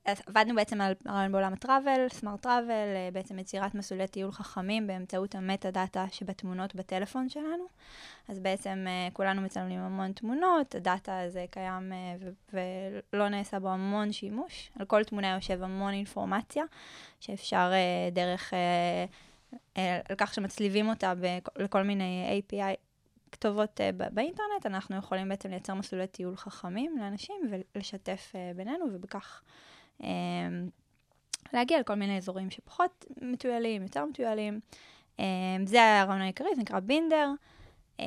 עבדנו 0.05 0.55
בעצם 0.55 0.81
על 0.81 0.93
רעיון 1.07 1.33
בעולם 1.33 1.53
ה 1.53 1.59
travel, 1.59 2.07
smart 2.12 2.42
travel, 2.42 3.11
בעצם 3.12 3.38
יצירת 3.38 3.75
מסלולי 3.75 4.07
טיול 4.07 4.33
חכמים 4.33 4.87
באמצעות 4.87 5.35
ה 5.35 5.42
meta 5.42 5.70
data 5.70 6.05
שבתמונות 6.12 6.75
בטלפון 6.75 7.29
שלנו. 7.29 7.67
אז 8.29 8.38
בעצם 8.38 8.85
אה, 8.87 9.09
כולנו 9.12 9.43
מצלמים 9.43 9.81
המון 9.81 10.12
תמונות, 10.12 10.75
ה 10.74 10.84
data 10.84 11.20
הזה 11.21 11.45
קיים 11.51 11.93
אה, 11.93 12.31
ולא 13.12 13.29
נעשה 13.29 13.61
בו 13.61 13.69
המון 13.69 14.12
שימוש. 14.12 14.71
על 14.79 14.87
כל 14.87 15.05
תמונה 15.05 15.35
יושב 15.35 15.62
המון 15.62 15.93
אינפורמציה, 15.93 16.64
שאפשר 17.21 17.71
אה, 17.73 18.11
דרך, 18.12 18.55
אה, 18.55 19.05
אה, 19.77 20.01
על 20.09 20.17
כך 20.19 20.35
שמצליבים 20.35 20.88
אותה 20.88 21.12
לכל 21.57 21.83
מיני 21.83 22.43
API 22.51 22.77
כתובות 23.33 23.81
אה, 23.81 23.90
ב- 23.93 24.14
באינטרנט, 24.14 24.67
אנחנו 24.67 24.97
יכולים 24.97 25.29
בעצם 25.29 25.51
לייצר 25.51 25.75
מסלולי 25.75 26.07
טיול 26.07 26.37
חכמים 26.37 26.99
לאנשים 26.99 27.37
ולשתף 27.75 28.33
אה, 28.35 28.53
בינינו, 28.57 28.85
ובכך 28.93 29.43
אה, 29.45 29.73
להגיע 31.52 31.80
לכל 31.80 31.94
מיני 31.94 32.16
אזורים 32.16 32.50
שפחות 32.50 33.04
מטוילים, 33.22 33.83
יותר 33.83 34.04
מטוילים. 34.04 34.61
אה, 35.20 35.24
זה 35.66 36.00
הרעיון 36.00 36.22
העיקרי, 36.22 36.48
זה 36.54 36.61
נקרא 36.62 36.80
בינדר. 36.80 37.28
אה, 38.00 38.04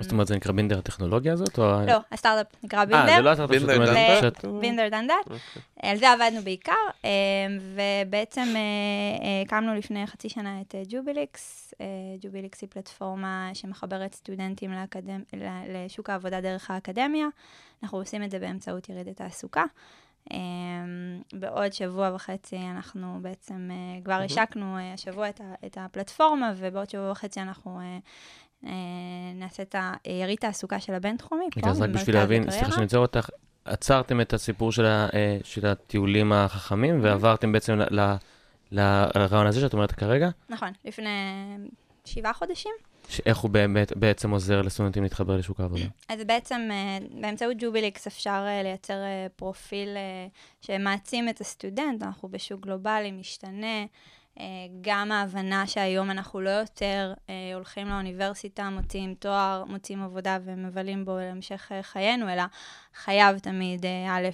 זאת 0.00 0.12
אומרת, 0.12 0.26
זה 0.26 0.36
נקרא 0.36 0.52
בינדר 0.52 0.78
הטכנולוגיה 0.78 1.32
הזאת? 1.32 1.58
לא, 1.58 1.96
הסטארט-אפ 2.12 2.64
נקרא 2.64 2.78
אה, 2.78 2.84
בינדר. 2.86 3.14
זה 3.16 3.20
לא 3.20 3.30
הסטארט-אפ 3.30 3.56
שאת 3.60 3.66
בינדר 3.66 3.82
אומרת, 3.82 3.96
דן 3.96 4.20
שאת- 4.20 4.44
דאט? 4.44 4.60
בינדר 4.60 4.88
דן 4.88 5.06
דאט. 5.06 5.16
אוקיי. 5.26 5.62
על 5.90 5.96
זה 5.96 6.12
עבדנו 6.12 6.42
בעיקר, 6.44 6.72
אה, 7.04 7.10
ובעצם 7.60 8.40
אה, 8.40 8.56
אה, 8.56 9.42
הקמנו 9.46 9.74
לפני 9.74 10.06
חצי 10.06 10.28
שנה 10.28 10.60
את 10.60 10.74
אה, 10.74 10.82
ג'וביליקס. 10.88 11.74
אה, 11.80 11.86
ג'וביליקס 12.20 12.60
היא 12.60 12.68
פלטפורמה 12.70 13.50
שמחברת 13.54 14.14
סטודנטים 14.14 14.70
לשוק 15.68 16.10
העבודה 16.10 16.40
דרך 16.40 16.70
האקדמיה. 16.70 17.26
אנחנו 17.82 17.98
עושים 17.98 18.22
את 18.22 18.30
זה 18.30 18.38
באמצעות 18.38 18.88
ירידת 18.88 19.16
תעסוקה. 19.16 19.64
אה, 20.32 20.36
בעוד 21.32 21.72
שבוע 21.72 22.14
וחצי 22.14 22.56
אנחנו 22.56 23.18
בעצם 23.22 23.68
אה, 23.70 24.00
כבר 24.04 24.14
השקנו 24.14 24.78
אה, 24.78 24.92
השבוע 24.92 25.28
את, 25.66 25.78
הפלטפורמה, 25.80 26.52
ובעוד 26.56 26.90
שבוע 26.90 27.10
וחצי 27.10 27.40
אנחנו 27.40 27.80
אה, 28.64 28.70
נעשה 29.34 29.62
את 29.62 29.74
היריד 30.04 30.38
תעסוקה 30.38 30.80
של 30.80 30.94
הבינתחומי. 30.94 31.44
רגע, 31.56 31.70
אז 31.70 31.80
רק 31.80 31.90
בשביל 31.90 32.16
להבין. 32.16 32.50
סליחה 32.50 32.70
שאני 32.70 32.82
עוצר 32.82 32.98
אותך, 32.98 33.28
עצרתם 33.64 34.20
את 34.20 34.32
הסיפור 34.32 34.72
של 35.42 35.66
הטיולים 35.66 36.32
החכמים, 36.32 36.98
ועברתם 37.02 37.52
בעצם 37.52 37.78
לרעיון 38.70 39.46
הזה 39.46 39.60
שאת 39.60 39.72
אומרת 39.72 39.92
כרגע, 39.92 40.30
נכון, 40.48 40.68
לפני 40.84 41.10
שבעה 42.04 42.32
חודשים. 42.32 42.72
שאיך 43.08 43.38
הוא 43.38 43.50
באמת 43.50 43.96
בעצם 43.96 44.30
עוזר 44.30 44.62
לסטודנטים 44.62 45.02
להתחבר 45.02 45.36
לשוק 45.36 45.60
העבודה. 45.60 45.84
אז 46.08 46.20
בעצם 46.26 46.68
אה, 46.70 46.98
באמצעות 47.20 47.56
ג'וביליקס 47.58 48.06
אפשר 48.06 48.44
אה, 48.46 48.62
לייצר 48.62 48.94
אה, 48.94 49.26
פרופיל 49.36 49.88
שמעצים 50.60 51.28
את 51.28 51.40
הסטודנט, 51.40 52.02
אנחנו 52.02 52.28
בשוק 52.28 52.60
גלובלי, 52.60 53.10
משתנה. 53.10 53.84
גם 54.80 55.12
ההבנה 55.12 55.66
שהיום 55.66 56.10
אנחנו 56.10 56.40
לא 56.40 56.50
יותר 56.50 57.14
הולכים 57.54 57.88
לאוניברסיטה, 57.88 58.70
מוציאים 58.70 59.14
תואר, 59.14 59.64
מוציאים 59.68 60.02
עבודה 60.02 60.38
ומבלים 60.44 61.04
בו 61.04 61.18
להמשך 61.18 61.72
חיינו, 61.82 62.32
אלא 62.32 62.42
חייב 62.94 63.38
תמיד, 63.38 63.86
א', 63.86 64.28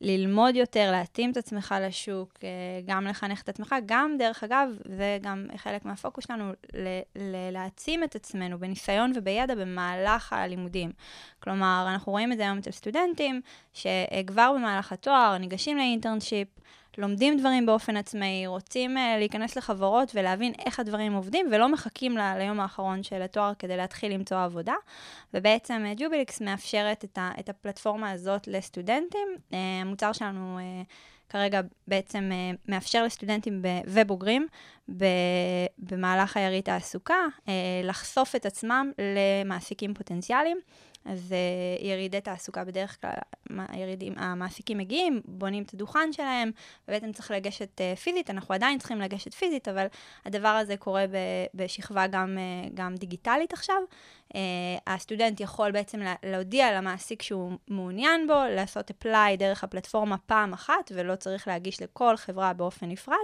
ללמוד 0.00 0.56
יותר, 0.56 0.90
להתאים 0.92 1.30
את 1.30 1.36
עצמך 1.36 1.74
לשוק, 1.80 2.38
אה, 2.44 2.48
גם 2.86 3.06
לחנך 3.06 3.42
את 3.42 3.48
עצמך, 3.48 3.74
גם, 3.86 4.16
דרך 4.18 4.44
אגב, 4.44 4.68
זה 4.84 5.18
גם 5.22 5.46
חלק 5.56 5.84
מהפוקוס 5.84 6.24
שלנו, 6.26 6.52
ל- 6.74 7.00
ל- 7.16 7.50
להעצים 7.52 8.04
את 8.04 8.14
עצמנו 8.14 8.58
בניסיון 8.58 9.12
ובידע 9.14 9.54
במהלך 9.54 10.32
הלימודים. 10.32 10.92
כלומר, 11.40 11.86
אנחנו 11.88 12.12
רואים 12.12 12.32
את 12.32 12.36
זה 12.36 12.42
היום 12.42 12.58
אצל 12.58 12.70
סטודנטים, 12.70 13.40
שכבר 13.72 14.52
במהלך 14.56 14.92
התואר 14.92 15.38
ניגשים 15.38 15.76
לאינטרנשיפ, 15.76 16.48
לומדים 16.98 17.38
דברים 17.38 17.66
באופן 17.66 17.96
עצמאי, 17.96 18.46
רוצים 18.46 18.96
uh, 18.96 19.00
להיכנס 19.18 19.56
לחברות 19.56 20.12
ולהבין 20.14 20.52
איך 20.66 20.80
הדברים 20.80 21.12
עובדים, 21.12 21.46
ולא 21.52 21.68
מחכים 21.68 22.18
ל- 22.18 22.38
ליום 22.38 22.60
האחרון 22.60 23.02
של 23.02 23.22
התואר 23.22 23.52
כדי 23.58 23.76
להתחיל 23.76 24.12
למצוא 24.12 24.38
עבודה. 24.38 24.74
ובעצם 25.34 25.84
ג'וביליקס 25.96 26.40
מאפשרת 26.40 27.04
את, 27.04 27.18
ה- 27.18 27.30
את 27.40 27.48
הפלטפורמה 27.48 28.10
הזאת 28.10 28.46
לסטודנטים. 28.46 29.28
Uh, 29.50 29.54
המוצר 29.82 30.12
שלנו 30.12 30.58
כרגע 31.28 31.60
בעצם 31.88 32.30
מאפשר 32.68 33.04
לסטודנטים 33.04 33.62
ובוגרים 33.86 34.46
במהלך 35.78 36.36
היריד 36.36 36.64
תעסוקה 36.64 37.24
לחשוף 37.84 38.36
את 38.36 38.46
עצמם 38.46 38.92
למעסיקים 38.98 39.94
פוטנציאליים. 39.94 40.58
אז 41.04 41.32
uh, 41.80 41.84
ירידי 41.84 42.20
תעסוקה 42.20 42.64
בדרך 42.64 43.00
כלל, 43.00 43.10
מה- 43.50 43.66
הירידים, 43.68 44.14
המעסיקים 44.16 44.78
מגיעים, 44.78 45.20
בונים 45.24 45.62
את 45.62 45.74
הדוכן 45.74 46.12
שלהם, 46.12 46.50
ובעצם 46.88 47.12
צריך 47.12 47.30
לגשת 47.30 47.80
uh, 47.80 47.98
פיזית, 47.98 48.30
אנחנו 48.30 48.54
עדיין 48.54 48.78
צריכים 48.78 49.00
לגשת 49.00 49.34
פיזית, 49.34 49.68
אבל 49.68 49.86
הדבר 50.24 50.48
הזה 50.48 50.76
קורה 50.76 51.06
ב- 51.06 51.12
בשכבה 51.62 52.06
גם, 52.06 52.38
uh, 52.38 52.70
גם 52.74 52.94
דיגיטלית 52.94 53.52
עכשיו. 53.52 53.76
Uh, 54.32 54.36
הסטודנט 54.86 55.40
יכול 55.40 55.70
בעצם 55.70 56.00
לה- 56.00 56.14
להודיע 56.22 56.78
למעסיק 56.78 57.22
שהוא 57.22 57.52
מעוניין 57.68 58.26
בו, 58.26 58.34
לעשות 58.50 58.90
apply 58.90 59.36
דרך 59.38 59.64
הפלטפורמה 59.64 60.16
פעם 60.18 60.52
אחת, 60.52 60.92
ולא 60.94 61.16
צריך 61.16 61.48
להגיש 61.48 61.82
לכל 61.82 62.16
חברה 62.16 62.52
באופן 62.52 62.86
נפרד. 62.88 63.16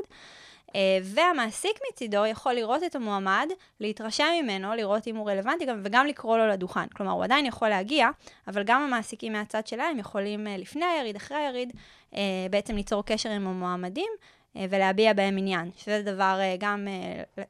Uh, 0.71 0.75
והמעסיק 1.03 1.79
מצידו 1.91 2.27
יכול 2.27 2.53
לראות 2.53 2.83
את 2.83 2.95
המועמד, 2.95 3.49
להתרשם 3.81 4.25
ממנו, 4.43 4.75
לראות 4.75 5.07
אם 5.07 5.17
הוא 5.17 5.31
רלוונטי 5.31 5.65
גם, 5.65 5.81
וגם 5.85 6.07
לקרוא 6.07 6.39
לו 6.39 6.49
לדוכן. 6.49 6.89
כלומר, 6.89 7.13
הוא 7.13 7.25
עדיין 7.25 7.47
יכול 7.47 7.69
להגיע, 7.69 8.09
אבל 8.49 8.63
גם 8.63 8.83
המעסיקים 8.83 9.33
מהצד 9.33 9.67
שלהם 9.67 9.99
יכולים 9.99 10.47
uh, 10.47 10.61
לפני 10.61 10.85
היריד, 10.85 11.17
אחרי 11.17 11.37
היריד, 11.37 11.73
uh, 12.13 12.17
בעצם 12.51 12.77
ליצור 12.77 13.05
קשר 13.05 13.31
עם 13.31 13.47
המועמדים 13.47 14.11
ולהביע 14.57 15.13
בהם 15.13 15.39
עניין, 15.39 15.71
שזה 15.77 16.03
דבר 16.03 16.39
גם 16.59 16.89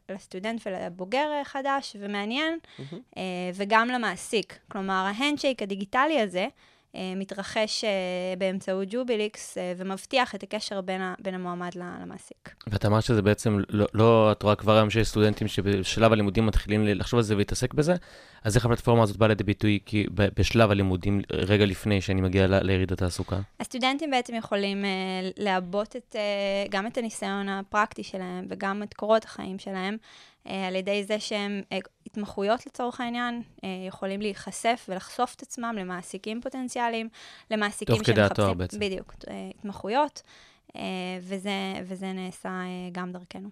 לסטודנט 0.09 0.61
ולבוגר 0.67 1.29
חדש 1.45 1.97
ומעניין, 2.01 2.59
uh, 2.79 3.17
וגם 3.55 3.89
למעסיק. 3.89 4.59
כלומר, 4.69 5.11
ההנדשייק 5.15 5.63
הדיגיטלי 5.63 6.21
הזה, 6.21 6.41
אה, 6.41 6.49
מתרחש 6.95 7.85
אה, 7.85 7.91
באמצעות 8.39 8.89
ג'וביליקס 8.91 9.59
אה, 9.59 9.73
ומבטיח 9.77 10.35
את 10.35 10.43
הקשר 10.43 10.81
בין, 10.81 11.01
ה, 11.01 11.15
בין 11.23 11.35
המועמד 11.35 11.71
למעסיק. 11.75 12.55
ואת 12.67 12.87
אמרת 12.87 13.03
שזה 13.03 13.23
בעצם 13.23 13.59
לא, 13.69 13.87
לא, 13.95 14.33
את 14.33 14.43
רואה 14.43 14.55
כבר 14.55 14.77
היום 14.77 14.91
שיש 14.91 15.09
סטודנטים 15.09 15.49
שבשלב 15.49 16.13
הלימודים 16.13 16.47
מתחילים 16.47 16.85
לחשוב 16.87 17.19
על 17.19 17.25
זה 17.25 17.35
ולהתעסק 17.35 17.75
בזה, 17.75 17.95
אז 18.45 18.57
איך 18.57 18.65
הפלטפורמה 18.65 19.03
הזאת 19.03 19.17
באה 19.17 19.29
לידי 19.29 19.45
ביטוי 19.45 19.79
כי 19.87 20.07
בשלב 20.15 20.71
הלימודים, 20.71 21.21
רגע 21.33 21.67
לפני 21.67 22.01
שאני 22.01 22.21
מגיע 22.21 22.47
ל- 22.47 22.67
ליריד 22.67 22.93
התעסוקה? 22.93 23.41
הסטודנטים 23.61 24.11
בעצם 24.11 24.35
יכולים 24.35 24.85
אה, 24.85 24.91
לעבות 25.37 25.97
את, 25.97 26.17
אה, 26.19 26.65
גם 26.71 26.87
את 26.87 26.99
הניסיון 26.99 27.49
הפרקטי 27.49 28.03
שלהם 28.03 28.47
וגם 28.49 28.83
את 28.83 28.95
קורות 28.95 29.25
החיים 29.25 29.59
שלהם, 29.59 29.97
אה, 30.47 30.67
על 30.69 30.77
ידי 30.77 31.05
זה 31.05 31.21
שהם, 31.21 31.63
אה, 31.73 31.79
התמחויות 32.11 32.67
לצורך 32.67 33.01
העניין, 33.01 33.43
אה, 33.65 33.69
יכולים 33.89 34.21
להיחשף 34.21 34.87
ולחשוף 34.89 35.35
את 35.35 35.43
עצמם 35.43 35.75
למעסיקים 35.79 36.41
פוטנציאליים, 36.41 37.09
למעסיקים 37.51 37.97
תוך 37.97 38.07
כדי 38.07 38.23
התואר 38.23 38.47
שמחפשים- 38.47 38.59
בעצם. 38.59 38.79
בדיוק, 38.81 39.15
אה, 39.31 39.51
התמחויות, 39.59 40.23
אה, 40.77 40.81
וזה, 41.23 41.51
וזה 41.85 42.13
נעשה 42.13 42.51
גם 42.93 43.13
דרכנו. 43.13 43.49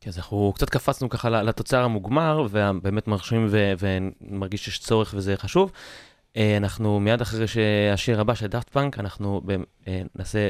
כי 0.00 0.08
אז 0.08 0.18
אנחנו 0.18 0.52
קצת 0.56 0.70
קפצנו 0.70 1.08
ככה 1.08 1.30
לתוצר 1.30 1.82
המוגמר, 1.84 2.46
ובאמת 2.50 3.08
מרשים 3.08 3.46
ו- 3.50 3.72
ומרגיש 3.78 4.64
שיש 4.64 4.78
צורך 4.78 5.14
וזה 5.16 5.36
חשוב. 5.36 5.72
אנחנו 6.56 7.00
מיד 7.00 7.20
אחרי 7.20 7.46
שהשיר 7.48 8.20
הבא 8.20 8.34
של 8.34 8.46
דאפט 8.46 8.68
פאנק, 8.68 8.98
אנחנו 8.98 9.40
נעשה 10.14 10.48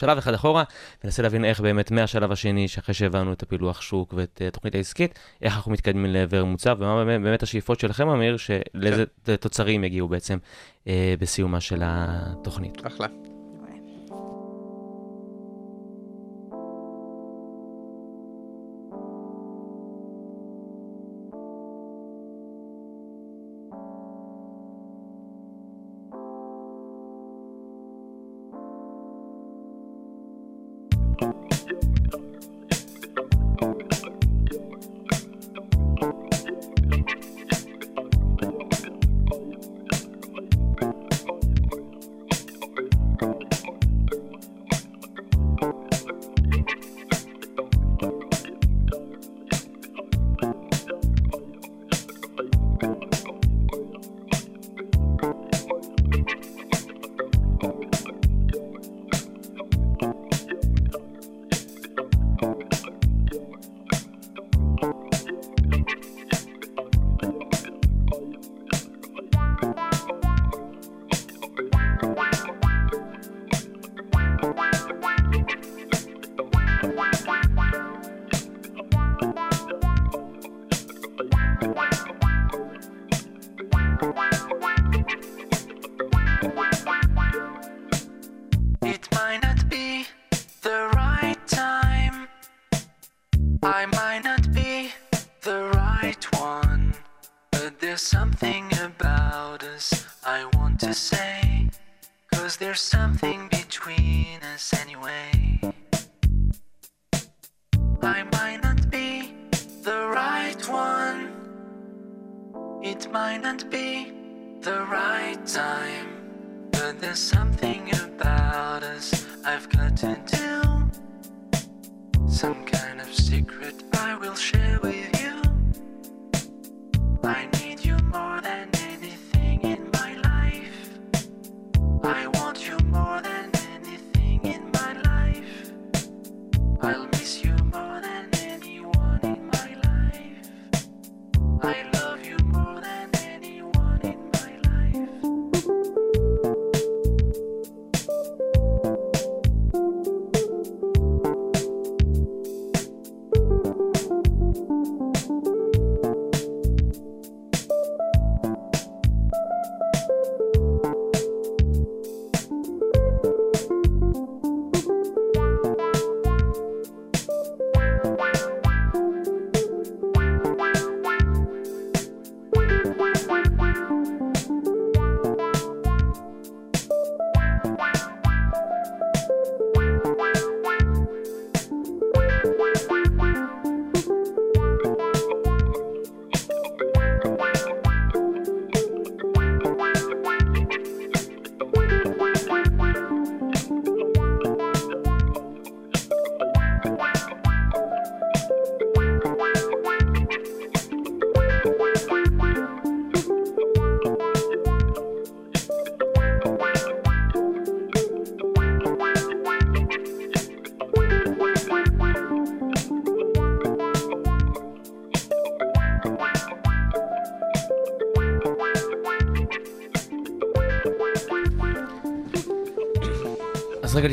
שלב 0.00 0.18
אחד 0.18 0.34
אחורה, 0.34 0.64
וננסה 1.04 1.22
להבין 1.22 1.44
איך 1.44 1.60
באמת 1.60 1.90
מהשלב 1.90 2.32
השני, 2.32 2.68
שאחרי 2.68 2.94
שהבנו 2.94 3.32
את 3.32 3.42
הפילוח 3.42 3.80
שוק 3.80 4.14
ואת 4.16 4.38
אה, 4.42 4.48
התוכנית 4.48 4.74
העסקית, 4.74 5.18
איך 5.42 5.56
אנחנו 5.56 5.72
מתקדמים 5.72 6.06
לעבר 6.06 6.44
מוצב, 6.44 6.76
ומה 6.80 7.04
באמת, 7.04 7.22
באמת 7.22 7.42
השאיפות 7.42 7.80
שלכם, 7.80 8.08
אמיר, 8.08 8.36
שלאיזה 8.36 9.04
תוצרים 9.40 9.84
יגיעו 9.84 10.08
בעצם 10.08 10.38
אה, 10.86 11.14
בסיומה 11.18 11.60
של 11.60 11.82
התוכנית. 11.84 12.86
אחלה. 12.86 13.37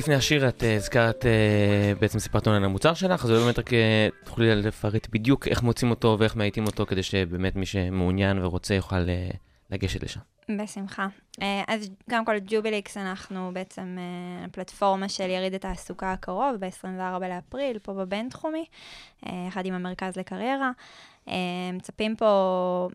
לפני 0.05 0.15
השיר 0.15 0.47
את 0.49 0.63
אה, 0.63 0.75
הזכרת, 0.75 1.25
אה, 1.25 1.93
בעצם 1.99 2.19
סיפרת 2.19 2.47
לנו 2.47 2.55
על 2.55 2.63
המוצר 2.63 2.93
שלך, 2.93 3.25
אז 3.25 3.31
באמת 3.31 3.59
רק 3.59 3.73
אה, 3.73 4.07
תוכלי 4.23 4.55
לפרט 4.55 5.07
בדיוק 5.11 5.47
איך 5.47 5.63
מוצאים 5.63 5.91
אותו 5.91 6.17
ואיך 6.19 6.35
מאייתים 6.35 6.65
אותו, 6.65 6.85
כדי 6.85 7.03
שבאמת 7.03 7.55
מי 7.55 7.65
שמעוניין 7.65 8.43
ורוצה 8.43 8.73
יוכל 8.73 8.99
לגשת 9.71 10.03
לשם. 10.03 10.19
בשמחה. 10.57 11.07
אז 11.67 11.89
קודם 12.09 12.25
כל, 12.25 12.39
ג'וביליקס, 12.39 12.97
אנחנו 12.97 13.51
בעצם 13.53 13.97
פלטפורמה 14.51 15.09
של 15.09 15.29
יריד 15.29 15.53
התעסוקה 15.53 16.11
הקרוב, 16.11 16.55
ב-24 16.59 17.27
לאפריל, 17.29 17.79
פה 17.79 17.93
בבינתחומי, 17.93 18.65
יחד 19.47 19.65
עם 19.65 19.73
המרכז 19.73 20.17
לקריירה. 20.17 20.71
מצפים 21.73 22.15
פה 22.15 22.89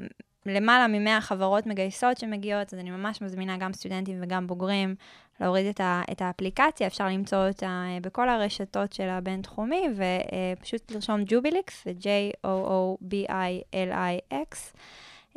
למעלה 0.47 0.86
מ-100 0.86 1.20
חברות 1.20 1.66
מגייסות 1.66 2.18
שמגיעות, 2.18 2.74
אז 2.74 2.78
אני 2.78 2.91
ממש 2.91 3.22
מזמינה 3.22 3.57
גם 3.57 3.72
סטודנטים 3.72 4.18
וגם 4.22 4.47
בוגרים 4.47 4.95
להוריד 5.41 5.66
את, 5.66 5.80
ה- 5.80 6.03
את 6.12 6.22
האפליקציה, 6.22 6.86
אפשר 6.86 7.07
למצוא 7.07 7.49
אותה 7.49 7.66
אה, 7.66 7.99
בכל 8.03 8.28
הרשתות 8.28 8.93
של 8.93 9.09
הבינתחומי, 9.09 9.82
ופשוט 9.97 10.93
לרשום 10.93 11.22
ג'וביליקס, 11.26 11.84
זה 11.84 11.93
J-O-O-B-I-L-I-X. 12.01 14.57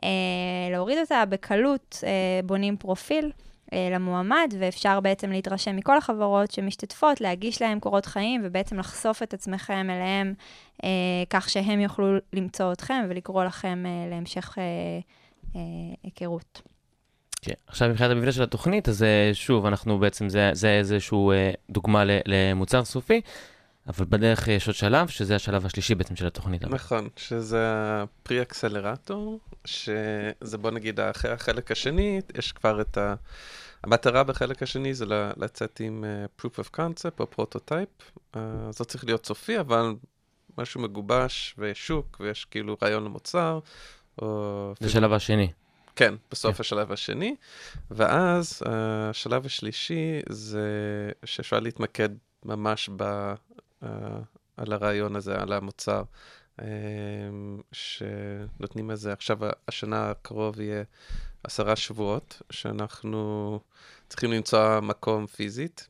אה, 0.03 0.09
להוריד 0.71 0.97
אותה 0.97 1.23
בקלות, 1.29 1.99
אה, 2.03 2.09
בונים 2.45 2.77
פרופיל 2.77 3.25
אה, 3.25 3.31
למועמד, 3.91 4.53
ואפשר 4.59 4.99
בעצם 4.99 5.31
להתרשם 5.31 5.75
מכל 5.75 5.97
החברות 5.97 6.51
שמשתתפות, 6.51 7.21
להגיש 7.21 7.61
להם 7.61 7.79
קורות 7.79 8.05
חיים, 8.05 8.41
ובעצם 8.43 8.79
לחשוף 8.79 9.23
את 9.23 9.33
עצמכם 9.33 9.87
אליהם, 9.89 10.33
אה, 10.83 10.89
כך 11.29 11.49
שהם 11.49 11.79
יוכלו 11.79 12.07
למצוא 12.33 12.71
אתכם 12.73 13.05
ולקרוא 13.09 13.43
לכם 13.43 13.83
אה, 13.85 14.09
להמשך 14.09 14.55
אה, 14.57 14.63
אה, 15.55 15.61
היכרות. 16.03 16.61
כן. 17.41 17.53
עכשיו 17.67 17.89
מבחינת 17.89 18.11
המבנה 18.11 18.31
של 18.31 18.43
התוכנית, 18.43 18.89
אז 18.89 19.03
אה, 19.03 19.29
שוב, 19.33 19.65
אנחנו 19.65 19.99
בעצם, 19.99 20.29
זה, 20.29 20.49
זה 20.53 20.69
איזשהו 20.69 21.31
אה, 21.31 21.51
דוגמה 21.69 22.05
ל- 22.05 22.19
למוצר 22.25 22.85
סופי, 22.85 23.21
אבל 23.87 24.05
בדרך 24.09 24.47
יש 24.47 24.67
עוד 24.67 24.75
שלב, 24.75 25.07
שזה 25.07 25.35
השלב 25.35 25.65
השלישי 25.65 25.95
בעצם 25.95 26.15
של 26.15 26.27
התוכנית. 26.27 26.63
נכון, 26.63 27.09
שזה 27.15 27.65
ה 27.73 28.41
pre-accelerator, 28.41 29.39
שזה 29.65 30.57
בוא 30.61 30.71
נגיד 30.71 30.99
אחרי 30.99 31.31
החלק 31.31 31.71
השני, 31.71 32.21
יש 32.37 32.51
כבר 32.51 32.81
את 32.81 32.97
ה... 32.97 33.15
המטרה 33.83 34.23
בחלק 34.23 34.63
השני 34.63 34.93
זה 34.93 35.05
לצאת 35.37 35.79
עם 35.83 36.03
uh, 36.03 36.41
proof 36.41 36.59
of 36.59 36.77
concept 36.77 37.19
או 37.19 37.29
prototype. 37.29 37.89
Uh, 38.33 38.37
זה 38.69 38.77
לא 38.79 38.85
צריך 38.85 39.05
להיות 39.05 39.25
סופי, 39.25 39.59
אבל 39.59 39.95
משהו 40.57 40.81
מגובש 40.81 41.55
ויש 41.57 41.87
שוק 41.87 42.17
ויש 42.19 42.45
כאילו 42.45 42.77
רעיון 42.83 43.03
למוצר. 43.03 43.59
או... 44.21 44.73
זה 44.79 44.87
השלב 44.87 45.13
השני. 45.13 45.51
כן, 45.95 46.13
בסוף 46.31 46.55
כן. 46.55 46.61
השלב 46.61 46.91
השני. 46.91 47.35
ואז 47.91 48.61
uh, 48.65 48.69
השלב 49.09 49.45
השלישי 49.45 50.19
זה 50.29 50.69
שאפשר 51.25 51.59
להתמקד 51.59 52.09
ממש 52.45 52.89
ב, 52.95 53.33
על 54.57 54.73
הרעיון 54.73 55.15
הזה, 55.15 55.41
על 55.41 55.53
המוצר. 55.53 56.03
Um, 56.59 56.63
שנותנים 57.71 58.91
איזה, 58.91 59.13
עכשיו 59.13 59.37
השנה 59.67 60.11
הקרוב 60.11 60.61
יהיה 60.61 60.83
עשרה 61.43 61.75
שבועות, 61.75 62.41
שאנחנו 62.49 63.59
צריכים 64.09 64.31
למצוא 64.31 64.79
מקום 64.79 65.27
פיזית, 65.27 65.87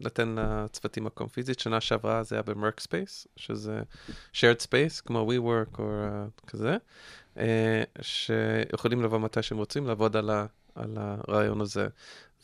לתת 0.00 0.24
לצוותים 0.36 1.04
מקום 1.04 1.28
פיזית. 1.28 1.58
שנה 1.60 1.80
שעברה 1.80 2.22
זה 2.22 2.36
היה 2.36 2.42
במרקספייס, 2.42 3.26
שזה 3.36 3.82
shared 4.34 4.62
space, 4.62 5.02
כמו 5.06 5.32
WeWork 5.32 5.78
או 5.78 5.84
uh, 5.84 6.46
כזה, 6.46 6.76
uh, 7.36 7.40
שיכולים 8.02 9.02
לבוא 9.02 9.18
מתי 9.18 9.42
שהם 9.42 9.58
רוצים, 9.58 9.86
לעבוד 9.86 10.16
על, 10.16 10.30
ה, 10.30 10.46
על 10.74 10.96
הרעיון 11.00 11.60
הזה. 11.60 11.88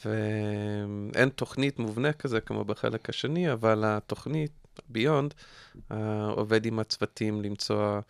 ואין 0.05 1.29
תוכנית 1.29 1.79
מובנה 1.79 2.13
כזה 2.13 2.41
כמו 2.41 2.65
בחלק 2.65 3.09
השני, 3.09 3.53
אבל 3.53 3.83
התוכנית, 3.87 4.51
ביונד, 4.89 5.35
uh, 5.75 5.95
עובד 6.31 6.67
עם 6.67 6.79
הצוותים 6.79 7.43
למצוא 7.43 8.01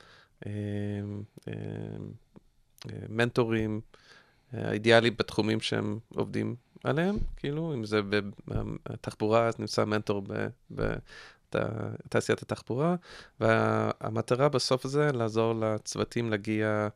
uh, 0.41 0.47
uh, 1.49 1.51
מנטורים, 3.09 3.81
אה, 4.55 4.73
אידיאלי 4.73 5.11
בתחומים 5.11 5.61
שהם 5.61 5.99
עובדים 6.15 6.57
עליהם, 6.85 7.17
כאילו, 7.37 7.75
אם 7.75 7.85
זה 7.85 8.01
בתחבורה, 8.89 9.47
אז 9.47 9.59
נמצא 9.59 9.85
מנטור 9.85 10.23
בתעשיית 11.51 12.43
התחבורה, 12.43 12.97
והמטרה 13.41 14.49
בסוף 14.49 14.87
זה 14.87 15.13
לעזור 15.13 15.55
לצוותים 15.55 16.31
להגיע 16.31 16.67
אה, 16.67 16.89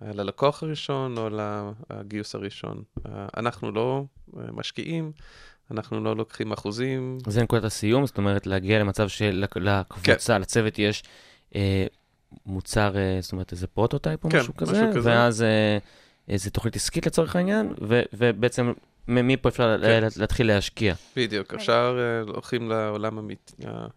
ללקוח 0.00 0.62
הראשון 0.62 1.18
או 1.18 1.28
לגיוס 1.90 2.34
הראשון. 2.34 2.82
אנחנו 3.36 3.72
לא 3.72 4.04
אה, 4.36 4.42
משקיעים, 4.52 5.12
אנחנו 5.70 6.04
לא 6.04 6.16
לוקחים 6.16 6.52
אחוזים. 6.52 7.18
זה 7.26 7.42
נקודת 7.42 7.64
הסיום, 7.64 8.06
זאת 8.06 8.18
אומרת 8.18 8.46
להגיע 8.46 8.78
למצב 8.78 9.08
שלקבוצה, 9.08 9.82
כן. 10.34 10.40
לצוות 10.40 10.78
יש 10.78 11.02
אה, 11.54 11.86
מוצר, 12.46 12.96
אה, 12.96 13.18
זאת 13.20 13.32
אומרת 13.32 13.52
איזה 13.52 13.66
prototype 13.66 14.24
או 14.24 14.30
כן, 14.30 14.38
משהו 14.40 14.56
כזה, 14.56 14.72
משהו 14.72 14.94
כזה. 14.94 15.10
ואז 15.10 15.42
אה, 15.42 15.78
איזה 16.28 16.50
תוכנית 16.50 16.76
עסקית 16.76 17.06
לצורך 17.06 17.36
העניין, 17.36 17.72
ו- 17.88 18.02
ובעצם 18.12 18.72
מפה 19.08 19.48
אפשר 19.48 19.76
כן. 19.82 20.00
לה- 20.02 20.08
להתחיל 20.16 20.46
להשקיע. 20.46 20.94
בדיוק, 21.16 21.54
אפשר, 21.54 21.98
אה, 22.00 22.32
הולכים 22.32 22.68
לעולם 22.70 23.18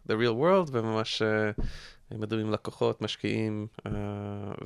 the 0.08 0.12
real 0.12 0.36
world, 0.42 0.70
וממש 0.72 1.22
אה, 1.22 1.52
מדברים 2.18 2.46
עם 2.48 2.54
לקוחות, 2.54 3.02
משקיעים, 3.02 3.68
אה, 3.86 3.92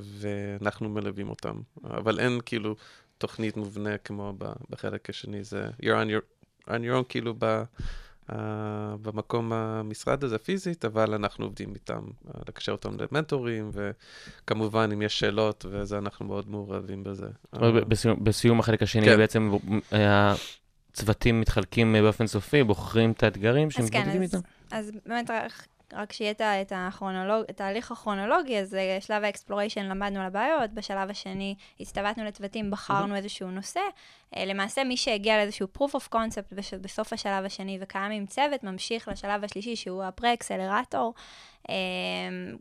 ואנחנו 0.02 0.88
מלווים 0.88 1.28
אותם. 1.28 1.60
אבל 1.84 2.20
אין 2.20 2.40
כאילו 2.46 2.76
תוכנית 3.18 3.56
מובנה 3.56 3.98
כמו 3.98 4.32
ב- 4.38 4.52
בחלק 4.70 5.10
השני, 5.10 5.44
זה 5.44 5.68
you're 5.82 5.84
on 5.84 6.08
your, 6.08 6.22
on 6.68 6.78
your 6.80 7.00
own 7.00 7.04
כאילו 7.08 7.34
ב... 7.38 7.62
Uh, 8.30 8.32
במקום 9.02 9.52
המשרד 9.52 10.24
הזה 10.24 10.38
פיזית, 10.38 10.84
אבל 10.84 11.14
אנחנו 11.14 11.44
עובדים 11.44 11.74
איתם, 11.74 12.00
uh, 12.28 12.30
לקשר 12.48 12.72
אותם 12.72 12.96
למנטורים, 13.00 13.70
וכמובן, 13.72 14.90
אם 14.92 15.02
יש 15.02 15.18
שאלות, 15.18 15.66
וזה, 15.70 15.98
אנחנו 15.98 16.26
מאוד 16.26 16.50
מעורבים 16.50 17.04
בזה. 17.04 17.26
ב- 17.54 17.78
בסיום- 17.78 18.24
בסיום 18.24 18.60
החלק 18.60 18.82
השני 18.82 19.04
כן. 19.06 19.16
בעצם 19.16 19.52
הצוותים 19.92 21.40
מתחלקים 21.40 21.92
באופן 22.02 22.26
סופי, 22.26 22.64
בוחרים 22.64 23.12
את 23.12 23.22
האתגרים 23.22 23.70
שהם 23.70 23.88
כן, 23.88 23.98
מתמודדים 24.00 24.22
אז, 24.22 24.34
איתם. 24.34 24.46
אז 24.70 24.90
באמת 25.06 25.30
רק, 25.96 26.12
שיהיה 26.12 26.30
את 26.30 26.40
ה- 26.40 26.60
את 26.62 26.72
הכרונולוג, 26.76 27.44
את 27.50 27.60
ההליך 27.60 27.92
הכרונולוגי, 27.92 28.58
אז 28.58 28.74
אה, 28.74 28.98
שלב 29.00 29.24
ה 29.24 29.29
exploration 29.29 29.84
למדנו 29.86 30.20
על 30.20 30.26
הבעיות, 30.26 30.70
בשלב 30.70 31.10
השני 31.10 31.54
הצטוותנו 31.80 32.24
לצוותים, 32.24 32.70
בחרנו 32.70 33.16
איזשהו 33.16 33.50
נושא. 33.50 33.80
אה, 34.36 34.44
למעשה, 34.44 34.84
מי 34.84 34.96
שהגיע 34.96 35.36
לאיזשהו 35.36 35.68
proof 35.78 35.90
of 35.90 36.14
concept 36.14 36.54
בסוף 36.80 37.12
השלב 37.12 37.44
השני 37.44 37.78
וקיים 37.80 38.12
עם 38.12 38.26
צוות, 38.26 38.64
ממשיך 38.64 39.08
לשלב 39.08 39.44
השלישי, 39.44 39.76
שהוא 39.76 40.04
הפרה-אקסלרטור. 40.04 41.14
אה, 41.68 41.74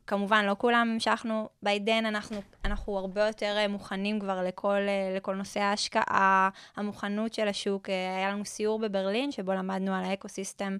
כמובן, 0.08 0.45
לא 0.45 0.56
כולם 0.58 0.89
המשכנו, 0.93 1.49
then 1.66 2.08
אנחנו, 2.08 2.41
אנחנו 2.66 2.97
הרבה 2.97 3.28
יותר 3.28 3.56
אה, 3.58 3.68
מוכנים 3.68 4.20
כבר 4.20 4.43
לכל, 4.43 4.82
אה, 4.88 5.14
לכל 5.16 5.36
נושא 5.36 5.60
ההשקעה, 5.60 6.49
המוכנות 6.76 7.34
של 7.34 7.47
השוק. 7.47 7.89
אה, 7.89 8.18
היה 8.18 8.32
לנו 8.32 8.45
סיור 8.45 8.80
בברלין, 8.80 9.32
שבו 9.32 9.53
למדנו 9.53 9.93
על 9.93 10.03
האקו-סיסטם 10.03 10.78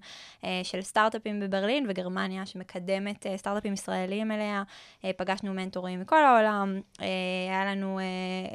של 0.63 0.82
סטארט-אפים 0.82 1.39
בברלין 1.39 1.86
וגרמניה, 1.89 2.45
שמקדמת 2.45 3.26
סטארט-אפים 3.36 3.73
ישראלים 3.73 4.32
אליה. 4.32 4.63
פגשנו 5.17 5.53
מנטורים 5.53 5.99
מכל 5.99 6.23
העולם. 6.26 6.82
היה 7.49 7.65
לנו 7.65 7.99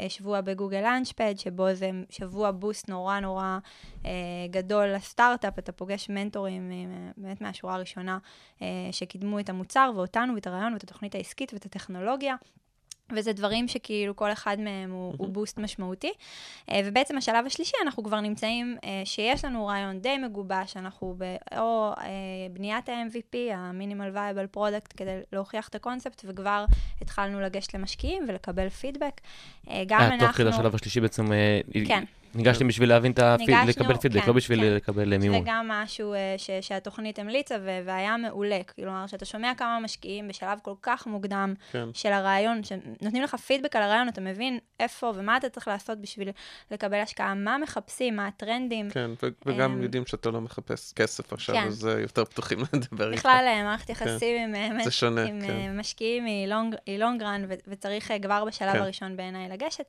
שבוע 0.08 0.40
בגוגל 0.40 0.80
לאנצ'פד, 0.80 1.34
שבו 1.36 1.74
זה 1.74 1.90
שבוע 2.10 2.50
בוסט 2.50 2.88
נורא 2.88 3.20
נורא 3.20 3.58
גדול 4.50 4.86
לסטארט-אפ. 4.86 5.58
אתה 5.58 5.72
פוגש 5.72 6.08
מנטורים 6.08 6.72
באמת 7.16 7.40
מהשורה 7.40 7.74
הראשונה 7.74 8.18
שקידמו 8.92 9.40
את 9.40 9.50
המוצר 9.60 9.92
ואותנו 9.96 10.34
ואת 10.34 10.46
הרעיון 10.46 10.72
ואת 10.72 10.82
התוכנית 10.82 11.14
העסקית 11.14 11.52
ואת 11.54 11.64
הטכנולוגיה. 11.64 12.36
וזה 13.16 13.32
דברים 13.32 13.68
שכאילו 13.68 14.16
כל 14.16 14.32
אחד 14.32 14.60
מהם 14.60 14.90
הוא, 14.90 15.14
הוא 15.18 15.28
בוסט 15.28 15.58
משמעותי. 15.58 16.12
אה, 16.70 16.80
ובעצם 16.84 17.18
השלב 17.18 17.46
השלישי, 17.46 17.76
אנחנו 17.82 18.02
כבר 18.04 18.20
נמצאים, 18.20 18.76
אה, 18.84 19.02
שיש 19.04 19.44
לנו 19.44 19.66
רעיון 19.66 19.98
די 19.98 20.18
מגובש, 20.18 20.76
אנחנו 20.76 21.14
ב... 21.18 21.36
או 21.58 21.92
אה, 21.98 22.04
בניית 22.52 22.88
ה-MVP, 22.88 23.54
ה-Minimal 23.54 24.16
Viable 24.16 24.56
Product, 24.56 24.96
כדי 24.96 25.20
להוכיח 25.32 25.68
את 25.68 25.74
הקונספט, 25.74 26.22
וכבר 26.24 26.64
התחלנו 27.00 27.40
לגשת 27.40 27.74
למשקיעים 27.74 28.24
ולקבל 28.28 28.68
פידבק. 28.68 29.20
אה, 29.70 29.82
גם 29.86 30.00
אה, 30.00 30.06
אנחנו... 30.06 30.26
תוך 30.26 30.36
כדי 30.36 30.48
השלב 30.48 30.74
השלישי 30.74 31.00
בעצם 31.00 31.32
אה, 31.32 31.60
כן. 31.86 32.04
ניגשתם 32.34 32.68
בשביל 32.68 32.88
להבין 32.88 33.12
את 33.12 33.18
הפיד, 33.18 33.50
ניגשנו, 33.50 33.84
לקבל 33.84 33.96
פידבק, 33.96 34.20
כן, 34.20 34.26
לא 34.26 34.32
בשביל 34.32 34.60
כן. 34.60 34.74
לקבל 34.74 35.18
מימון. 35.18 35.40
וגם 35.42 35.68
משהו 35.68 36.14
אה, 36.14 36.34
ש, 36.38 36.50
שהתוכנית 36.60 37.18
המליצה, 37.18 37.56
ו- 37.62 37.80
והיה 37.84 38.16
מעולה. 38.16 38.58
כלומר, 38.76 39.06
שאתה 39.06 39.24
שומע 39.24 39.52
כמה 39.56 39.78
משקיעים 39.80 40.28
בשלב 40.28 40.58
כל 40.62 40.74
כך 40.82 41.06
מוקדם 41.06 41.54
כן. 41.72 41.88
של 41.94 42.12
הרעיון, 42.12 42.60
שנותנים 42.64 43.22
לך 43.22 43.34
פידבק 43.34 43.76
על 43.76 43.82
הרעיון, 43.82 44.08
אתה 44.08 44.20
מבין 44.20 44.58
איפה 44.80 45.12
ומה 45.14 45.36
אתה 45.36 45.48
צריך 45.48 45.68
לעשות 45.68 45.98
בשביל 46.00 46.28
לקבל 46.70 46.98
השקעה, 47.00 47.34
מה 47.34 47.58
מחפשים, 47.58 48.16
מה 48.16 48.26
הטרנדים. 48.26 48.90
כן, 48.90 49.10
ו- 49.22 49.28
וגם 49.46 49.72
אמ, 49.72 49.82
יודעים 49.82 50.06
שאתה 50.06 50.30
לא 50.30 50.40
מחפש 50.40 50.92
כסף 50.92 51.32
עכשיו, 51.32 51.54
כן. 51.54 51.66
אז 51.66 51.88
יותר 52.00 52.24
פתוחים 52.24 52.58
לדבר 52.72 53.10
איתך. 53.12 53.20
בכלל, 53.20 53.44
אה, 53.46 53.62
מערכת 53.62 53.90
יחסים 53.90 54.42
עם, 54.48 54.54
אה, 54.54 54.84
זה 54.84 54.90
כן. 55.46 55.76
משקיעים 55.78 56.24
היא 56.24 56.46
לונג- 56.48 56.76
היא 56.86 56.98
לונגרן, 56.98 57.44
וצריך 57.68 58.12
כבר 58.22 58.44
בשלב 58.44 58.72
כן. 58.72 58.78
הראשון 58.78 59.16
בעיניי 59.16 59.48
לגשת. 59.48 59.84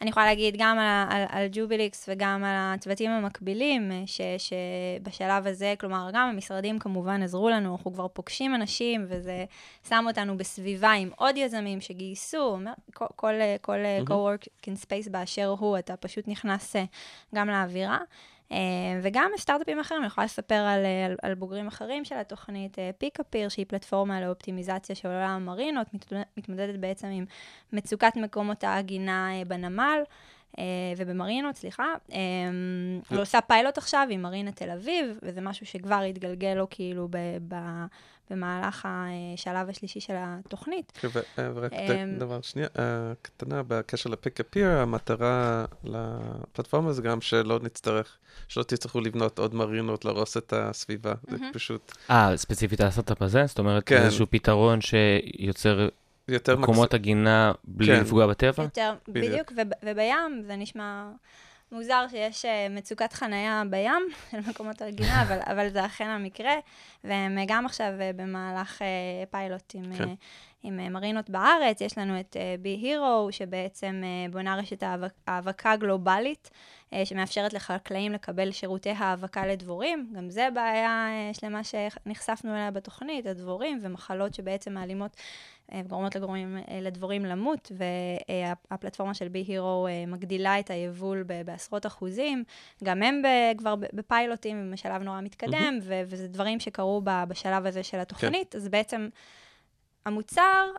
אני 0.00 0.10
יכולה 0.10 0.26
להגיד 0.26 0.54
גם 0.58 0.78
על, 0.78 1.16
על, 1.16 1.24
על 1.28 1.46
ג'ובי 1.52 1.74
ג'וביליקס 1.74 2.08
וגם 2.08 2.44
על 2.44 2.54
הצוותים 2.56 3.10
המקבילים, 3.10 3.92
אה, 3.92 4.02
ש, 4.06 4.20
שבשלב 4.38 5.46
הזה, 5.46 5.74
כלומר, 5.80 6.10
גם 6.12 6.28
המשרדים 6.28 6.78
כמובן 6.78 7.22
עזרו 7.22 7.50
לנו, 7.50 7.72
אנחנו 7.72 7.92
כבר 7.92 8.08
פוגשים 8.08 8.54
אנשים, 8.54 9.04
וזה 9.08 9.44
שם 9.88 10.04
אותנו 10.08 10.36
בסביבה 10.36 10.92
עם 10.92 11.10
עוד 11.16 11.36
יזמים 11.36 11.80
שגייסו, 11.80 12.58
כל, 12.94 13.04
כל, 13.16 13.34
אה, 13.34 13.56
כל 13.60 13.78
mm-hmm. 13.78 14.10
co-working 14.10 14.84
space 14.86 15.10
באשר 15.10 15.54
הוא, 15.58 15.78
אתה 15.78 15.96
פשוט 15.96 16.28
נכנס 16.28 16.76
גם 17.34 17.48
לאווירה. 17.48 17.98
אה, 18.52 18.56
וגם 19.02 19.30
סטארט-אפים 19.36 19.80
אחרים, 19.80 20.00
אני 20.00 20.06
יכולה 20.06 20.24
לספר 20.24 20.54
על, 20.54 20.84
אה, 20.84 21.06
על, 21.06 21.16
על 21.22 21.34
בוגרים 21.34 21.66
אחרים 21.66 22.04
של 22.04 22.14
התוכנית, 22.14 22.78
אה, 22.78 22.90
פיקאפיר, 22.98 23.48
שהיא 23.48 23.66
פלטפורמה 23.68 24.20
לאופטימיזציה 24.20 24.96
של 24.96 25.08
עולם 25.08 25.30
המרינות, 25.30 25.86
מתמודדת, 26.36 26.76
בעצם 26.80 27.06
עם 27.06 27.24
מצוקת 27.72 28.16
מקומות 28.16 28.64
העגינה 28.64 29.30
בנמל. 29.46 30.00
ובמרינות, 30.96 31.56
סליחה, 31.56 31.84
אה, 32.12 32.18
הוא 33.10 33.20
עושה 33.20 33.40
פיילוט 33.40 33.78
עכשיו 33.78 34.06
עם 34.10 34.22
מרינה 34.22 34.52
תל 34.52 34.70
אביב, 34.70 35.18
וזה 35.22 35.40
משהו 35.40 35.66
שכבר 35.66 36.00
התגלגל 36.00 36.54
לו 36.54 36.66
כאילו 36.70 37.08
במהלך 38.30 38.88
השלב 38.88 39.68
השלישי 39.68 40.00
של 40.00 40.14
התוכנית. 40.16 40.92
כן, 41.00 41.08
אה, 41.38 41.50
ורק 41.54 41.72
אמ, 41.72 42.18
דבר 42.18 42.40
שנייה, 42.40 42.68
אה, 42.78 43.12
קטנה 43.22 43.62
בקשר 43.68 44.10
לפיק 44.10 44.40
אפיר, 44.40 44.70
המטרה 44.70 45.64
לפלטפורמה 45.84 46.92
זה 46.92 47.02
גם 47.02 47.20
שלא 47.20 47.60
נצטרך, 47.62 48.16
שלא 48.48 48.62
תצטרכו 48.62 49.00
לבנות 49.00 49.38
עוד 49.38 49.54
מרינות, 49.54 50.04
להרוס 50.04 50.36
את 50.36 50.52
הסביבה. 50.52 51.14
זה. 51.28 51.36
פשוט 51.52 51.92
אה, 52.10 52.36
ספציפית 52.36 52.80
על 52.80 52.86
הסטארט-אפ 52.86 53.22
הזה? 53.22 53.46
זאת 53.46 53.58
אומרת, 53.58 53.82
כן. 53.86 54.02
איזשהו 54.02 54.26
פתרון 54.30 54.80
שיוצר 54.80 55.88
יותר 56.28 56.56
מקומות 56.56 56.94
עגינה 56.94 57.52
בלי 57.64 57.94
כן. 57.94 58.00
לפגוע 58.00 58.26
בטבע? 58.26 58.62
יותר, 58.62 58.94
בדיוק. 59.08 59.32
בדיוק, 59.32 59.52
וב, 59.52 59.72
ובים, 59.82 60.42
זה 60.46 60.56
נשמע 60.56 61.10
מוזר 61.74 62.06
שיש 62.10 62.44
אה, 62.44 62.66
מצוקת 62.70 63.12
חנייה 63.12 63.62
בים 63.70 64.02
של 64.30 64.38
מקומות 64.50 64.82
הרגינה, 64.82 65.22
אבל, 65.22 65.38
אבל 65.46 65.68
זה 65.68 65.86
אכן 65.86 66.06
המקרה, 66.08 66.52
והם 67.04 67.38
אה, 67.38 67.44
גם 67.46 67.66
עכשיו 67.66 67.92
אה, 68.00 68.10
במהלך 68.16 68.82
פיילוט 69.30 69.72
עם, 69.74 69.96
כן. 69.96 70.08
עם 70.62 70.92
מרינות 70.92 71.30
בארץ, 71.30 71.80
יש 71.80 71.98
לנו 71.98 72.20
את 72.20 72.36
בי 72.62 72.68
הירו, 72.68 73.28
שבעצם 73.30 74.02
בונה 74.30 74.56
רשת 74.56 74.82
האבק- 74.82 75.20
האבקה 75.26 75.76
גלובלית, 75.76 76.50
שמאפשרת 77.04 77.52
לחקלאים 77.52 78.12
לקבל 78.12 78.52
שירותי 78.52 78.90
האבקה 78.90 79.46
לדבורים. 79.46 80.12
גם 80.16 80.30
זה 80.30 80.48
בעיה 80.54 81.06
אה, 81.08 81.34
שלמה 81.34 81.60
שנחשפנו 81.64 82.52
אליה 82.52 82.70
בתוכנית, 82.70 83.26
הדבורים 83.26 83.78
ומחלות 83.82 84.34
שבעצם 84.34 84.72
מעלימות 84.72 85.16
אה, 85.72 85.80
וגורמות 85.84 86.16
לגורמים, 86.16 86.56
אה, 86.56 86.80
לדבורים 86.80 87.24
למות, 87.24 87.72
והפלטפורמה 88.70 89.14
של 89.14 89.28
בי 89.28 89.38
הירו 89.38 89.88
מגדילה 90.06 90.58
את 90.60 90.70
היבול 90.70 91.24
בעשרות 91.44 91.86
אחוזים. 91.86 92.44
גם 92.84 93.02
הם 93.02 93.22
כבר 93.58 93.74
בפיילוטים 93.92 94.70
בשלב 94.72 95.02
נורא 95.02 95.20
מתקדם, 95.20 95.78
ו- 95.82 96.02
וזה 96.06 96.28
דברים 96.28 96.60
שקרו 96.60 97.02
בשלב 97.04 97.66
הזה 97.66 97.82
של 97.82 97.98
התוכנית. 97.98 98.56
אז 98.56 98.68
בעצם 98.68 99.08
המוצר, 100.06 100.70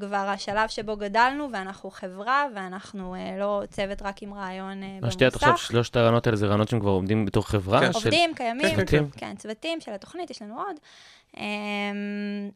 כבר 0.00 0.16
השלב 0.16 0.68
שבו 0.68 0.96
גדלנו, 0.96 1.48
ואנחנו 1.52 1.90
חברה, 1.90 2.46
ואנחנו 2.54 3.14
אה, 3.14 3.36
לא 3.38 3.62
צוות 3.70 4.02
רק 4.02 4.22
עם 4.22 4.34
רעיון 4.34 4.82
אה, 4.82 4.98
מה 5.02 5.10
שתיארת 5.10 5.34
עכשיו, 5.34 5.48
במוסך. 5.48 5.66
שלושת 5.66 5.96
הרעיונות 5.96 6.26
האלה 6.26 6.36
זה 6.36 6.46
רעיונות 6.46 6.68
שהם 6.68 6.80
כבר 6.80 6.90
עומדים 6.90 7.24
בתור 7.24 7.46
חברה? 7.46 7.80
כן. 7.80 7.92
של- 7.92 7.98
עובדים, 7.98 8.34
קיימים, 8.34 8.76
כן, 8.86 9.04
כן. 9.16 9.36
צוותים 9.36 9.80
של 9.80 9.92
התוכנית, 9.92 10.30
יש 10.30 10.42
לנו 10.42 10.58
עוד, 10.58 10.76
אמ, 11.36 11.42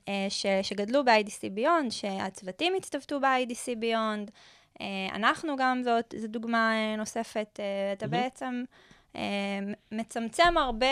אה, 0.08 0.26
ש, 0.28 0.46
שגדלו 0.62 1.04
ב-IDC 1.04 1.58
Beyond, 1.58 1.90
שהצוותים 1.90 2.72
הצטוותו 2.76 3.20
ב-IDC 3.20 3.82
Beyond. 3.82 4.30
אה, 4.80 4.86
אנחנו 5.14 5.56
גם, 5.56 5.82
זאת, 5.84 6.14
זו 6.18 6.26
דוגמה 6.28 6.72
אה, 6.72 6.96
נוספת, 6.96 7.60
אה, 7.60 7.92
אתה 7.92 8.06
מהמם. 8.06 8.22
בעצם 8.22 8.62
אה, 9.16 9.20
מצמצם 9.92 10.56
הרבה 10.56 10.86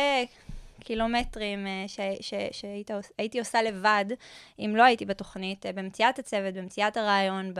קילומטרים 0.81 1.67
אה, 1.67 1.85
ש, 1.87 2.01
ש, 2.21 2.35
שהיית, 2.51 2.91
עוש- 2.91 3.13
הייתי 3.19 3.39
עושה 3.39 3.63
לבד, 3.63 4.05
אם 4.59 4.73
לא 4.77 4.83
הייתי 4.83 5.05
בתוכנית, 5.07 5.67
אה, 5.67 5.73
במציאת 5.73 6.19
הצוות, 6.19 6.55
במציאת 6.55 6.97
הרעיון, 6.97 7.53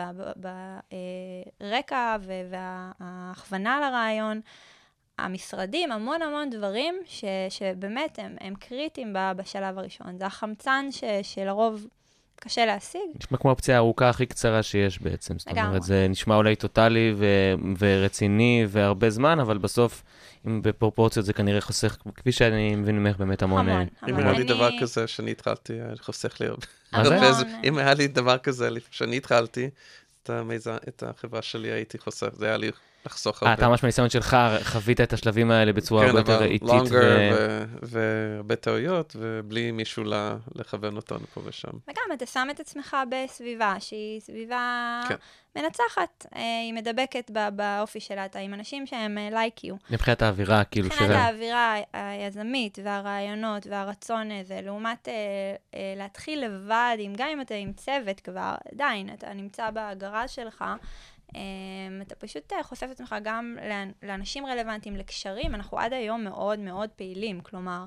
ברקע 1.61 2.17
וההכוונה 2.51 3.81
לרעיון. 3.81 4.41
המשרדים, 5.19 5.93
המון 5.93 6.23
המון 6.23 6.51
דברים 6.51 6.95
ש, 7.07 7.25
שבאמת 7.49 8.19
הם, 8.19 8.37
הם 8.41 8.55
קריטיים 8.55 9.15
בשלב 9.37 9.79
הראשון. 9.79 10.19
זה 10.19 10.27
החמצן 10.27 10.87
ש, 10.91 11.05
שלרוב 11.23 11.87
קשה 12.41 12.67
להשיג. 12.67 13.01
נשמע 13.21 13.39
כמו 13.39 13.51
הפציעה 13.51 13.79
הארוכה 13.79 14.09
הכי 14.09 14.27
קצרה 14.27 14.63
שיש 14.63 15.03
בעצם. 15.03 15.39
זאת. 15.39 15.49
אומרת, 15.49 15.83
זה 15.83 16.07
נשמע 16.09 16.37
אולי 16.37 16.57
טוטאלי 16.57 17.15
ו- 17.17 17.55
ורציני 17.79 18.67
והרבה 18.69 19.11
זמן, 19.11 19.41
אבל 19.41 19.59
בסוף, 19.59 20.03
אם 20.47 20.63
בפרופורציות 20.63 21.27
זה 21.27 21.33
כנראה 21.33 21.61
חוסך, 21.61 21.97
כפי 22.15 22.33
שאני 22.33 22.77
מבין 22.77 22.99
ממך, 22.99 23.17
באמת 23.17 23.43
המון... 23.43 23.69
המון, 23.69 23.87
אה, 24.03 24.09
אם 24.09 24.15
המון. 24.15 24.27
היה 24.27 24.39
לי 24.39 24.45
דבר 24.45 24.71
כזה 24.81 25.07
שאני 25.07 25.31
התחלתי, 25.31 25.73
חוסך 26.01 26.41
לי 26.41 26.47
הרבה. 26.47 26.67
אם 27.65 27.79
היה 27.79 27.95
לי 27.95 28.07
דבר 28.07 28.39
כזה 28.39 28.69
שאני 28.91 29.17
התחלתי, 29.17 29.71
את 30.89 31.03
החברה 31.03 31.43
שלי 31.43 31.69
הייתי 31.73 31.99
חוסך, 31.99 32.29
זה 32.33 32.47
היה 32.47 32.57
לי 32.57 32.71
לחסוך 33.07 33.43
אה, 33.43 33.49
הרבה. 33.49 33.61
אתה 33.61 33.69
ממש 33.69 33.83
מהניסיון 33.83 34.11
שלך 34.11 34.37
חווית 34.65 35.01
את 35.01 35.13
השלבים 35.13 35.51
האלה 35.51 35.73
בצורה 35.73 36.07
הרבה 36.07 36.13
כן, 36.13 36.19
יותר 36.19 36.37
אבל 36.37 36.47
איטית. 36.47 36.71
ו- 36.91 37.31
ו- 37.33 37.65
והרבה 37.83 38.57
טעויות, 38.57 39.17
ובלי 39.19 39.71
מישהו 39.71 40.05
לכוון 40.55 40.97
אותנו 40.97 41.27
פה 41.35 41.41
ושם. 41.45 41.71
וגם 41.89 42.03
אתה 42.13 42.27
שם 42.27 42.49
את 42.51 42.61
עצמך 42.61 42.97
בסביבה 43.11 43.75
שהיא 43.81 44.21
סביבה 44.21 45.01
כן. 45.09 45.15
מנצחת, 45.57 46.27
אה, 46.37 46.41
היא 46.65 46.73
מדבקת 46.75 47.31
באופי 47.57 48.01
שלה, 48.01 48.25
אתה 48.25 48.39
עם 48.39 48.55
אנשים 48.55 48.87
שהם 48.87 49.19
לייק 49.31 49.65
יו. 49.65 49.75
מבחינת 49.91 50.23
האווירה, 50.23 50.65
כאילו, 50.65 50.87
מבחינת 50.87 51.09
של... 51.11 51.15
ה- 51.17 51.19
האווירה 51.19 51.75
היזמית 51.93 52.79
והרעיונות 52.85 53.67
והרצון 53.67 54.29
הזה, 54.41 54.61
לעומת 54.63 55.09
אה, 55.09 55.15
אה, 55.75 55.95
להתחיל 55.97 56.45
לבד, 56.45 56.97
גם 57.17 57.29
אם 57.33 57.41
אתה 57.41 57.55
עם 57.55 57.73
צוות 57.73 58.21
כבר, 58.21 58.55
עדיין, 58.73 59.09
אתה 59.15 59.33
נמצא 59.35 59.69
בגראז' 59.75 60.31
שלך, 60.31 60.63
אה, 60.63 60.75
אתה 62.03 62.15
פשוט 62.15 62.53
אה, 62.53 62.63
חושף 62.63 62.87
את 62.87 62.91
עצמך 62.91 63.15
גם 63.23 63.57
לאנ- 63.69 64.07
לאנשים 64.09 64.47
רלוונטיים, 64.47 64.97
לקשרים, 64.97 65.55
אנחנו 65.55 65.79
עד 65.79 65.93
היום 65.93 66.25
מאוד 66.25 66.59
מאוד 66.59 66.91
פעילים, 66.91 67.41
כלומר, 67.41 67.85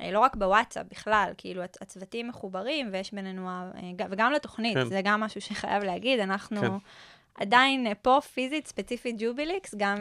אה, 0.00 0.10
לא 0.12 0.18
רק 0.20 0.36
בוואטסאפ, 0.36 0.86
בכלל, 0.90 1.32
כאילו 1.38 1.62
הצ- 1.64 1.78
הצוותים 1.80 2.28
מחוברים 2.28 2.88
ויש 2.92 3.12
בינינו, 3.14 3.48
אה, 3.48 3.70
וגם 4.10 4.32
לתוכנית, 4.32 4.76
כן. 4.76 4.84
זה 4.86 5.00
גם 5.04 5.20
משהו 5.20 5.40
שחייב 5.40 5.82
להגיד, 5.84 6.20
אנחנו... 6.20 6.60
כן. 6.60 6.68
עדיין 7.34 7.86
פה 8.02 8.18
פיזית, 8.34 8.66
ספציפית 8.66 9.16
ג'וביליקס, 9.18 9.74
גם 9.78 9.96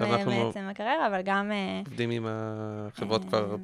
בעצם 0.46 0.60
הקריירה, 0.60 1.08
אבל 1.08 1.22
גם... 1.22 1.52
עובדים 1.86 2.10
עם 2.12 2.26
החברות 2.30 3.26
כבר, 3.26 3.56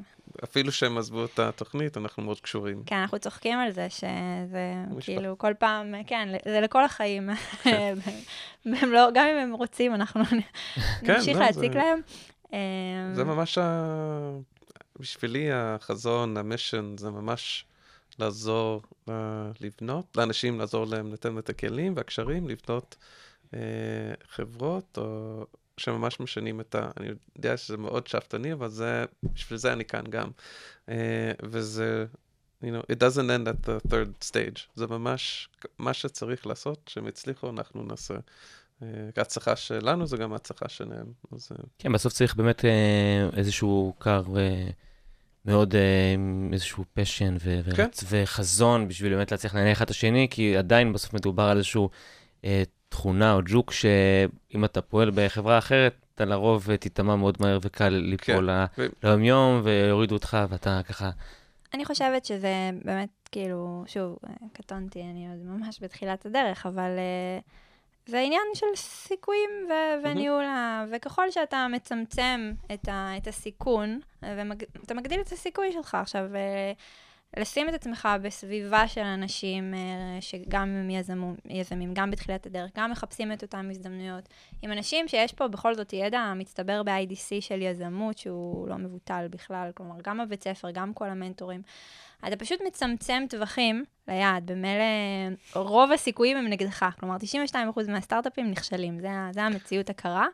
אפילו 0.43 0.71
שהם 0.71 0.97
עזבו 0.97 1.25
את 1.25 1.39
התוכנית, 1.39 1.97
אנחנו 1.97 2.23
מאוד 2.23 2.39
קשורים. 2.39 2.83
כן, 2.85 2.95
אנחנו 2.95 3.19
צוחקים 3.19 3.59
על 3.59 3.71
זה, 3.71 3.87
שזה. 3.89 4.73
כאילו 4.99 5.37
כל 5.37 5.53
פעם, 5.59 6.03
כן, 6.07 6.29
זה 6.45 6.61
לכל 6.61 6.85
החיים. 6.85 7.29
והם 8.65 8.91
לא, 8.91 9.09
גם 9.13 9.27
אם 9.27 9.37
הם 9.37 9.53
רוצים, 9.53 9.93
אנחנו 9.93 10.21
נמשיך 11.01 11.37
לא, 11.37 11.45
להציק 11.45 11.71
להם. 11.75 11.99
זה 13.13 13.21
אמ, 13.21 13.27
ממש. 13.27 13.57
בשבילי 14.99 15.51
החזון, 15.51 16.37
המשן, 16.37 16.97
זה 16.97 17.09
ממש 17.09 17.65
לעזור 18.19 18.81
uh, 19.09 19.11
לבנות, 19.61 20.17
לאנשים 20.17 20.59
לעזור 20.59 20.85
להם, 20.87 21.13
לתת 21.13 21.25
להם 21.25 21.37
את 21.37 21.49
הכלים 21.49 21.93
והקשרים, 21.95 22.47
לבנות 22.49 22.95
uh, 23.45 23.55
חברות, 24.29 24.97
או 24.97 25.45
שממש 25.77 26.19
משנים 26.19 26.61
את 26.61 26.75
ה... 26.75 26.91
אני 26.97 27.07
יודע 27.35 27.57
שזה 27.57 27.77
מאוד 27.77 28.07
שאפתני, 28.07 28.53
אבל 28.53 28.69
זה, 28.69 29.05
בשביל 29.33 29.59
זה 29.59 29.73
אני 29.73 29.85
כאן 29.85 30.03
גם. 30.09 30.29
Uh, 30.85 30.91
וזה, 31.43 32.05
you 32.63 32.65
know, 32.65 32.93
it 32.93 32.95
doesn't 32.95 33.29
end 33.29 33.47
at 33.47 33.67
the 33.67 33.91
third 33.91 34.29
stage. 34.29 34.59
זה 34.75 34.87
ממש 34.87 35.49
מה 35.79 35.93
שצריך 35.93 36.47
לעשות, 36.47 36.89
שהם 36.93 37.07
הצליחו, 37.07 37.49
אנחנו 37.49 37.83
נעשה. 37.83 38.13
Uh, 38.13 38.85
ההצלחה 39.17 39.55
שלנו 39.55 40.07
זה 40.07 40.17
גם 40.17 40.33
ההצלחה 40.33 40.69
שלהם. 40.69 41.05
אז 41.31 41.51
uh, 41.53 41.61
כן, 41.79 41.91
בסוף 41.91 42.13
צריך 42.13 42.35
באמת 42.35 42.65
אה, 42.65 43.29
איזשהו 43.37 43.93
קר 43.99 44.23
אה, 44.37 44.69
מאוד, 45.45 45.75
אה, 45.75 46.15
איזשהו 46.53 46.85
פשן 46.93 47.35
ו- 47.39 47.59
ו- 47.65 47.75
כן. 47.75 47.87
וחזון 48.09 48.87
בשביל 48.87 49.13
באמת 49.13 49.31
להצליח 49.31 49.55
לעניין 49.55 49.71
אחד 49.71 49.85
את 49.85 49.91
השני, 49.91 50.27
כי 50.31 50.57
עדיין 50.57 50.93
בסוף 50.93 51.13
מדובר 51.13 51.43
על 51.43 51.57
איזשהו 51.57 51.89
אה, 52.45 52.63
תכונה 52.95 53.33
או 53.33 53.39
ג'וק 53.45 53.71
שאם 53.71 54.65
אתה 54.65 54.81
פועל 54.81 55.11
בחברה 55.15 55.57
אחרת, 55.57 55.95
אתה 56.15 56.25
לרוב 56.25 56.75
תיטמע 56.75 57.15
מאוד 57.15 57.37
מהר 57.39 57.59
וקל 57.61 57.89
ליפול 57.89 58.49
ל- 58.51 58.65
ו- 58.77 58.85
ליום 59.03 59.61
ויורידו 59.63 60.15
אותך 60.15 60.37
ואתה 60.49 60.81
ככה... 60.89 61.09
אני 61.73 61.85
חושבת 61.85 62.25
שזה 62.25 62.69
באמת, 62.85 63.09
כאילו, 63.31 63.83
שוב, 63.87 64.17
קטונתי, 64.53 65.01
אני 65.01 65.27
עוד 65.29 65.45
ממש 65.45 65.79
בתחילת 65.81 66.25
הדרך, 66.25 66.65
אבל 66.65 66.89
אה, 66.97 67.39
זה 68.05 68.19
עניין 68.19 68.41
של 68.53 68.65
סיכויים 68.75 69.49
ו- 69.69 70.07
וניהול, 70.07 70.43
ה- 70.45 70.85
וככל 70.91 71.31
שאתה 71.31 71.67
מצמצם 71.71 72.51
את, 72.73 72.87
ה- 72.89 73.17
את 73.17 73.27
הסיכון, 73.27 73.99
ואתה 74.21 74.93
מגדיל 74.93 75.21
את 75.21 75.31
הסיכוי 75.31 75.71
שלך. 75.71 75.95
עכשיו, 75.95 76.35
אה, 76.35 76.71
לשים 77.37 77.69
את 77.69 77.73
עצמך 77.73 78.09
בסביבה 78.21 78.87
של 78.87 79.01
אנשים 79.01 79.73
אה, 79.73 80.21
שגם 80.21 80.69
הם 80.69 80.89
יזמים, 81.49 81.93
גם 81.93 82.11
בתחילת 82.11 82.45
הדרך, 82.45 82.71
גם 82.77 82.91
מחפשים 82.91 83.31
את 83.31 83.41
אותן 83.43 83.69
הזדמנויות, 83.69 84.29
עם 84.61 84.71
אנשים 84.71 85.07
שיש 85.07 85.33
פה 85.33 85.47
בכל 85.47 85.75
זאת 85.75 85.93
ידע 85.93 86.33
מצטבר 86.35 86.83
ב-IDC 86.83 87.41
של 87.41 87.61
יזמות, 87.61 88.17
שהוא 88.17 88.67
לא 88.67 88.75
מבוטל 88.75 89.27
בכלל, 89.29 89.71
כלומר, 89.75 89.95
גם 90.03 90.19
הבית 90.19 90.43
ספר, 90.43 90.71
גם 90.71 90.93
כל 90.93 91.09
המנטורים. 91.09 91.61
אתה 92.27 92.35
פשוט 92.35 92.61
מצמצם 92.67 93.23
טווחים 93.29 93.85
ליעד, 94.07 94.51
במילא 94.51 94.83
רוב 95.55 95.91
הסיכויים 95.91 96.37
הם 96.37 96.47
נגדך, 96.47 96.85
כלומר 96.99 97.15
92% 97.53 97.55
מהסטארט-אפים 97.87 98.51
נכשלים, 98.51 98.99
זה, 98.99 99.07
זה 99.31 99.43
המציאות 99.43 99.89
הקרה. 99.89 100.27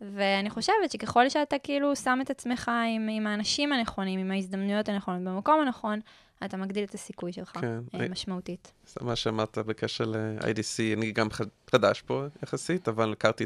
ואני 0.00 0.50
חושבת 0.50 0.90
שככל 0.90 1.28
שאתה 1.28 1.56
כאילו 1.62 1.96
שם 1.96 2.18
את 2.22 2.30
עצמך 2.30 2.70
עם, 2.96 3.08
עם 3.10 3.26
האנשים 3.26 3.72
הנכונים, 3.72 4.20
עם 4.20 4.30
ההזדמנויות 4.30 4.88
הנכונות, 4.88 5.22
במקום 5.24 5.60
הנכון, 5.60 6.00
אתה 6.44 6.56
מגדיל 6.56 6.84
את 6.84 6.94
הסיכוי 6.94 7.32
שלך 7.32 7.48
כן. 7.60 7.78
אה, 7.94 8.08
משמעותית. 8.08 8.72
זה 8.86 9.04
מה 9.04 9.16
שאמרת 9.16 9.58
בקשר 9.58 10.04
ל-IDC, 10.04 10.96
אני 10.96 11.12
גם 11.12 11.30
חד- 11.30 11.44
חדש 11.70 12.00
פה 12.00 12.24
יחסית, 12.42 12.88
אבל 12.88 13.12
הכרתי 13.12 13.44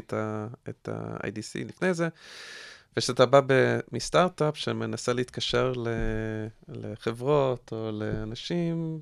את 0.69 0.89
ה-IDC 0.89 1.65
לפני 1.65 1.93
זה. 1.93 2.07
וכשאתה 2.97 3.25
בא 3.25 3.41
מסטארט-אפ 3.91 4.57
שמנסה 4.57 5.13
להתקשר 5.13 5.73
לחברות 6.67 7.69
או 7.71 7.89
לאנשים, 7.93 8.99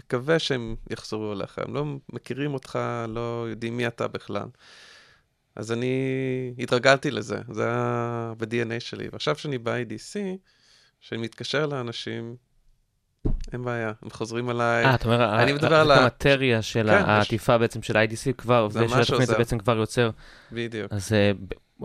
מקווה 0.00 0.38
שהם 0.38 0.76
יחזרו 0.90 1.32
אליך. 1.32 1.58
הם 1.58 1.74
לא 1.74 1.84
מכירים 2.12 2.54
אותך, 2.54 2.78
לא 3.08 3.46
יודעים 3.50 3.76
מי 3.76 3.86
אתה 3.86 4.08
בכלל. 4.08 4.46
אז 5.56 5.72
אני 5.72 5.94
התרגלתי 6.58 7.10
לזה, 7.10 7.36
זה 7.50 7.64
היה 7.64 8.32
ב-DNA 8.38 8.80
שלי. 8.80 9.08
ועכשיו 9.12 9.36
שאני 9.36 9.58
ב-IDC, 9.58 10.16
כשאני 11.00 11.22
מתקשר 11.22 11.66
לאנשים, 11.66 12.36
אין 13.52 13.62
בעיה, 13.64 13.92
הם 14.02 14.10
חוזרים 14.10 14.50
אליי. 14.50 14.84
אה, 14.84 14.94
אתה 14.94 15.04
אומר, 15.04 15.42
אני 15.42 15.50
ה- 15.52 15.54
מדבר 15.54 15.74
ה- 15.74 15.80
על 15.80 15.90
המטריה 15.92 16.62
של 16.62 16.86
כן, 16.90 17.04
העטיפה 17.06 17.58
בעצם 17.58 17.82
של 17.82 17.96
ה-IDC 17.96 18.32
כבר, 18.38 18.68
זה 18.68 18.78
זה 18.78 18.88
של 18.88 18.94
ממש 18.96 19.06
התוכנית 19.08 19.28
זה. 19.28 19.38
בעצם 19.38 19.58
כבר 19.58 19.76
יוצר. 19.76 20.10
בדיוק. 20.52 20.92
אז 20.92 21.12
אה, 21.12 21.32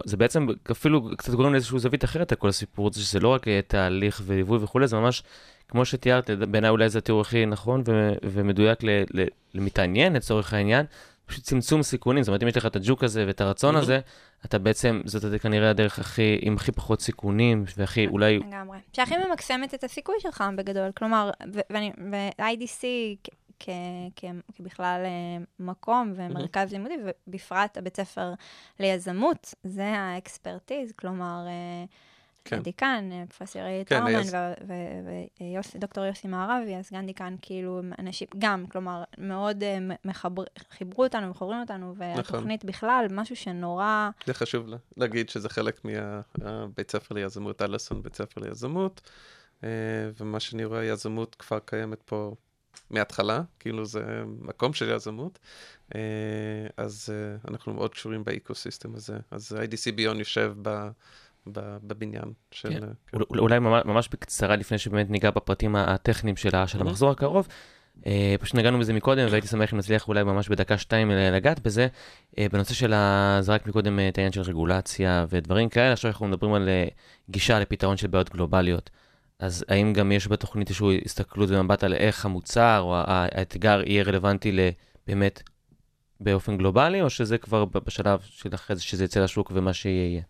זה 0.05 0.17
בעצם 0.17 0.47
אפילו 0.71 1.09
קצת 1.17 1.33
גורם 1.33 1.51
לאיזושהי 1.53 1.79
זווית 1.79 2.03
אחרת 2.03 2.31
על 2.31 2.37
כל 2.37 2.49
הסיפור 2.49 2.89
הזה, 2.93 3.01
שזה 3.01 3.19
לא 3.19 3.27
רק 3.27 3.47
אה, 3.47 3.59
תהליך 3.67 4.21
וליווי 4.25 4.57
וכולי, 4.61 4.87
זה 4.87 4.95
ממש, 4.95 5.23
כמו 5.67 5.85
שתיארת, 5.85 6.29
בעיניי 6.29 6.69
אולי 6.69 6.89
זה 6.89 6.97
התיאור 6.97 7.21
הכי 7.21 7.45
נכון 7.45 7.83
ומדויק 8.23 8.79
למתעניין 9.53 10.13
לצורך 10.13 10.53
העניין, 10.53 10.85
פשוט 11.29 11.43
צמצום 11.43 11.83
סיכונים, 11.83 12.23
זאת 12.23 12.27
אומרת, 12.27 12.43
אם 12.43 12.47
יש 12.47 12.57
לך 12.57 12.65
את 12.65 12.75
הג'וק 12.75 13.03
הזה 13.03 13.23
ואת 13.27 13.41
הרצון. 13.41 13.75
הזה, 13.75 13.99
אתה 14.45 14.59
בעצם, 14.59 15.01
זאת 15.05 15.41
כנראה 15.41 15.69
הדרך 15.69 15.99
הכי, 15.99 16.39
עם 16.41 16.55
הכי 16.55 16.71
פחות 16.71 17.01
סיכונים, 17.01 17.63
והכי, 17.77 18.07
אולי, 18.07 18.39
לגמרי. 18.39 18.77
שהכי 18.93 19.13
ממקסמת 19.17 19.73
את 19.73 19.83
הסיכוי 19.83 20.15
שלך 20.19 20.43
בגדול. 20.55 20.91
כלומר, 20.95 21.31
ו-IDC 22.11 22.83
כבכלל 24.55 25.01
אה, 25.05 25.43
מקום 25.59 26.13
ומרכז 26.15 26.71
לימודי, 26.71 26.95
ובפרט 27.27 27.77
הבית 27.77 27.95
ספר 27.97 28.33
ליזמות, 28.79 29.53
זה 29.63 29.85
האקספרטיז, 29.85 30.91
כלומר, 30.91 31.45
אה, 31.47 31.85
כן. 32.49 32.57
הדיקן, 32.57 33.09
אה, 33.11 33.23
פרופסור 33.37 33.61
איילת 33.61 33.87
כן, 33.89 34.03
היז- 34.05 35.71
ודוקטור 35.75 36.05
יוסי 36.05 36.27
מערבי, 36.27 36.75
הסגן 36.75 37.05
דיקן, 37.05 37.35
כאילו, 37.41 37.81
אנשים, 37.99 38.27
גם, 38.39 38.65
כלומר, 38.67 39.03
מאוד 39.17 39.63
אה, 39.63 39.79
מ- 39.79 40.07
מחבר- 40.09 40.43
חיברו 40.77 41.03
אותנו, 41.03 41.29
מחברים 41.29 41.59
אותנו, 41.61 41.93
נכון. 41.95 42.15
והתוכנית 42.17 42.65
בכלל, 42.65 43.05
משהו 43.11 43.35
שנורא... 43.35 44.09
זה 44.25 44.33
חשוב 44.33 44.67
לה- 44.67 44.77
להגיד 44.97 45.29
שזה 45.29 45.49
חלק 45.49 45.81
מהבית 45.85 46.91
ספר 46.91 47.15
ליזמות, 47.15 47.61
אלסון 47.61 48.03
בית 48.03 48.15
ספר 48.15 48.41
ליזמות, 48.41 49.01
אה, 49.63 49.69
ומה 50.19 50.39
שאני 50.39 50.65
רואה, 50.65 50.85
יזמות 50.85 51.35
כבר 51.35 51.59
קיימת 51.65 52.01
פה 52.05 52.35
מההתחלה, 52.89 53.41
כאילו 53.59 53.85
זה 53.85 54.03
מקום 54.41 54.73
של 54.73 54.89
יזמות, 54.95 55.39
אה, 55.95 55.99
אז 56.77 57.09
אה, 57.13 57.51
אנחנו 57.51 57.73
מאוד 57.73 57.91
קשורים 57.93 58.23
באקו-סיסטם 58.23 58.95
הזה. 58.95 59.17
אז 59.31 59.51
IDC 59.51 59.91
ביון 59.95 60.19
יושב 60.19 60.53
ב... 60.61 60.89
בבניין 61.53 62.33
של... 62.51 62.69
כן. 62.69 62.79
כן. 62.79 63.17
אול- 63.17 63.39
אולי 63.39 63.59
ממש, 63.59 64.09
בקצרה, 64.11 64.55
לפני 64.55 64.77
שבאמת 64.77 65.09
ניגע 65.09 65.31
בפרטים 65.31 65.75
הטכניים 65.75 66.35
של. 66.35 66.49
המחזור 66.79 67.11
הקרוב. 67.11 67.47
אה, 68.05 68.35
פשוט 68.39 68.55
נגענו 68.55 68.79
בזה 68.79 68.93
מקודם, 68.93 69.27
והייתי 69.29 69.47
שמח 69.53 69.73
אם 69.73 69.77
נצליח 69.77 70.07
אולי 70.07 70.23
ממש 70.23 70.49
בדקה-שתיים 70.49 71.11
לגעת 71.11 71.59
בזה. 71.59 71.87
אה, 72.37 72.45
בנושא 72.51 72.73
של 72.73 72.93
ה... 72.93 73.37
זרק 73.41 73.67
מקודם 73.67 73.99
אה, 73.99 74.07
את 74.09 74.17
העניין 74.17 74.31
של 74.31 74.41
רגולציה 74.41 75.25
ודברים 75.29 75.69
כאלה, 75.69 75.93
עכשיו 75.93 76.11
אנחנו 76.11 76.27
מדברים 76.27 76.53
על 76.53 76.69
אה, 76.69 76.87
גישה 77.29 77.59
לפתרון 77.59 77.97
של 77.97 78.07
בעיות 78.07 78.29
גלובליות. 78.29 78.89
אז 79.39 79.65
האם 79.67 79.93
גם 79.93 80.11
יש 80.11 80.27
בתוכנית 80.27 80.69
איזושהי 80.69 81.01
הסתכלות 81.05 81.49
ומבט 81.51 81.83
על 81.83 81.93
איך 81.93 82.25
המוצר 82.25 82.79
או 82.81 82.95
האתגר 82.95 83.81
יהיה 83.85 84.03
רלוונטי 84.03 84.57
באמת 85.07 85.43
באופן 86.19 86.57
גלובלי, 86.57 87.01
או 87.01 87.09
שזה 87.09 87.37
כבר 87.37 87.65
בשלב 87.65 88.19
של 88.21 88.49
אחרי 88.53 88.75
זה 88.75 88.81
שזה 88.81 89.03
יצא 89.05 89.23
לשוק 89.23 89.51
ומה 89.55 89.73
שיהיה 89.73 90.05
יהיה? 90.05 90.21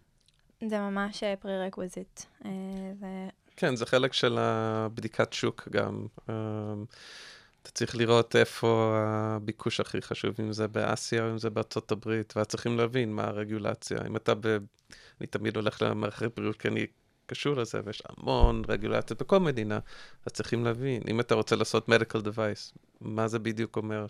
זה 0.68 0.80
ממש 0.80 1.24
prerequisite. 1.39 2.22
כן, 3.55 3.76
זה 3.76 3.86
חלק 3.86 4.14
של 4.14 4.38
הבדיקת 4.38 5.34
שוק 5.34 5.68
גם. 5.72 6.07
אמ, 6.30 6.86
אתה 7.62 7.72
צריך 7.72 7.95
לראות 7.95 8.36
איפה 8.36 8.95
הביקוש 8.97 9.80
הכי 9.80 10.01
חשוב, 10.01 10.36
אם 10.39 10.53
זה 10.53 10.68
באסיה 10.68 11.24
או 11.26 11.32
אם 11.32 11.38
זה 11.38 11.49
בארצות 11.49 11.91
הברית, 11.91 12.34
ואז 12.38 12.45
צריכים 12.47 12.78
להבין 12.78 13.14
מה 13.14 13.24
הרגולציה. 13.24 13.97
אם 14.07 14.16
אתה 14.16 14.36
ב... 14.36 14.57
אני 15.22 15.28
תמיד 15.28 15.55
הולך 15.55 15.82
למערכת 15.82 16.36
בריאות 16.36 16.55
כי 16.57 16.68
אני 16.68 16.88
קשור 17.26 17.55
לזה, 17.55 17.82
ויש 17.86 18.03
המון 18.10 18.62
רגולציות 18.68 19.22
בכל 19.22 19.39
מדינה, 19.39 19.80
אז 20.26 20.32
צריכים 20.32 20.66
להבין. 20.66 21.01
אם 21.10 21.20
אתה 21.20 21.36
רוצה 21.36 21.55
לעשות 21.55 21.89
medical 21.89 22.22
device, 22.26 22.78
מה 23.01 23.28
זה 23.28 23.39
בדיוק 23.39 23.78
אומר 23.78 24.05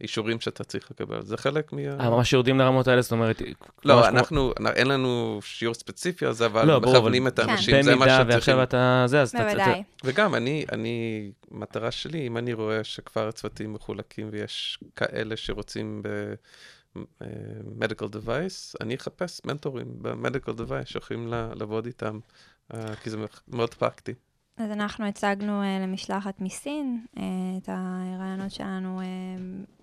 שאישורים 0.00 0.40
שאתה 0.40 0.64
צריך 0.64 0.90
לקבל? 0.90 1.22
זה 1.22 1.36
חלק 1.36 1.72
מה... 1.72 1.80
אה, 1.80 2.10
ממש 2.10 2.32
יורדים 2.32 2.58
לרמות 2.58 2.88
האלה, 2.88 3.02
זאת 3.02 3.12
אומרת... 3.12 3.42
לא, 3.84 3.94
כמו- 3.94 4.06
אנחנו, 4.06 4.52
אין 4.74 4.86
לנו 4.86 5.40
שיעור 5.42 5.74
ספציפי 5.74 6.26
על 6.26 6.32
זה, 6.32 6.46
אבל 6.46 6.66
לא, 6.66 6.80
מכוונים 6.80 7.26
את 7.26 7.38
האנשים, 7.38 7.82
זה 7.82 7.94
מה 7.94 7.96
במידה 7.96 8.14
שצריכים. 8.14 8.34
ועכשיו 8.34 8.62
אתה... 8.62 9.04
זה, 9.06 9.20
אז 9.20 9.28
אתה... 9.28 9.44
בוודאי. 9.44 9.82
וגם, 10.04 10.34
אני, 10.34 10.64
אני, 10.72 11.30
מטרה 11.50 11.90
שלי, 11.90 12.26
אם 12.26 12.36
אני 12.36 12.52
רואה 12.52 12.84
שכבר 12.84 13.28
הצוותים 13.28 13.72
מחולקים 13.72 14.28
ויש 14.32 14.78
כאלה 14.96 15.36
שרוצים 15.36 16.02
ב-medical 16.02 18.08
device, 18.12 18.74
אני 18.80 18.94
אחפש 18.94 19.40
מנטורים 19.44 19.86
ב-medical 20.02 20.58
device 20.58 20.86
שיכולים 20.86 21.28
לעבוד 21.28 21.86
איתם, 21.86 22.18
אה, 22.74 22.96
כי 22.96 23.10
זה 23.10 23.16
מאוד 23.48 23.74
פרקטי. 23.74 24.14
אז 24.60 24.70
אנחנו 24.70 25.06
הצגנו 25.06 25.62
uh, 25.62 25.82
למשלחת 25.82 26.40
מסין 26.40 27.04
uh, 27.16 27.18
את 27.62 27.68
הרעיונות 27.68 28.50
שלנו 28.50 29.00
uh, 29.00 29.04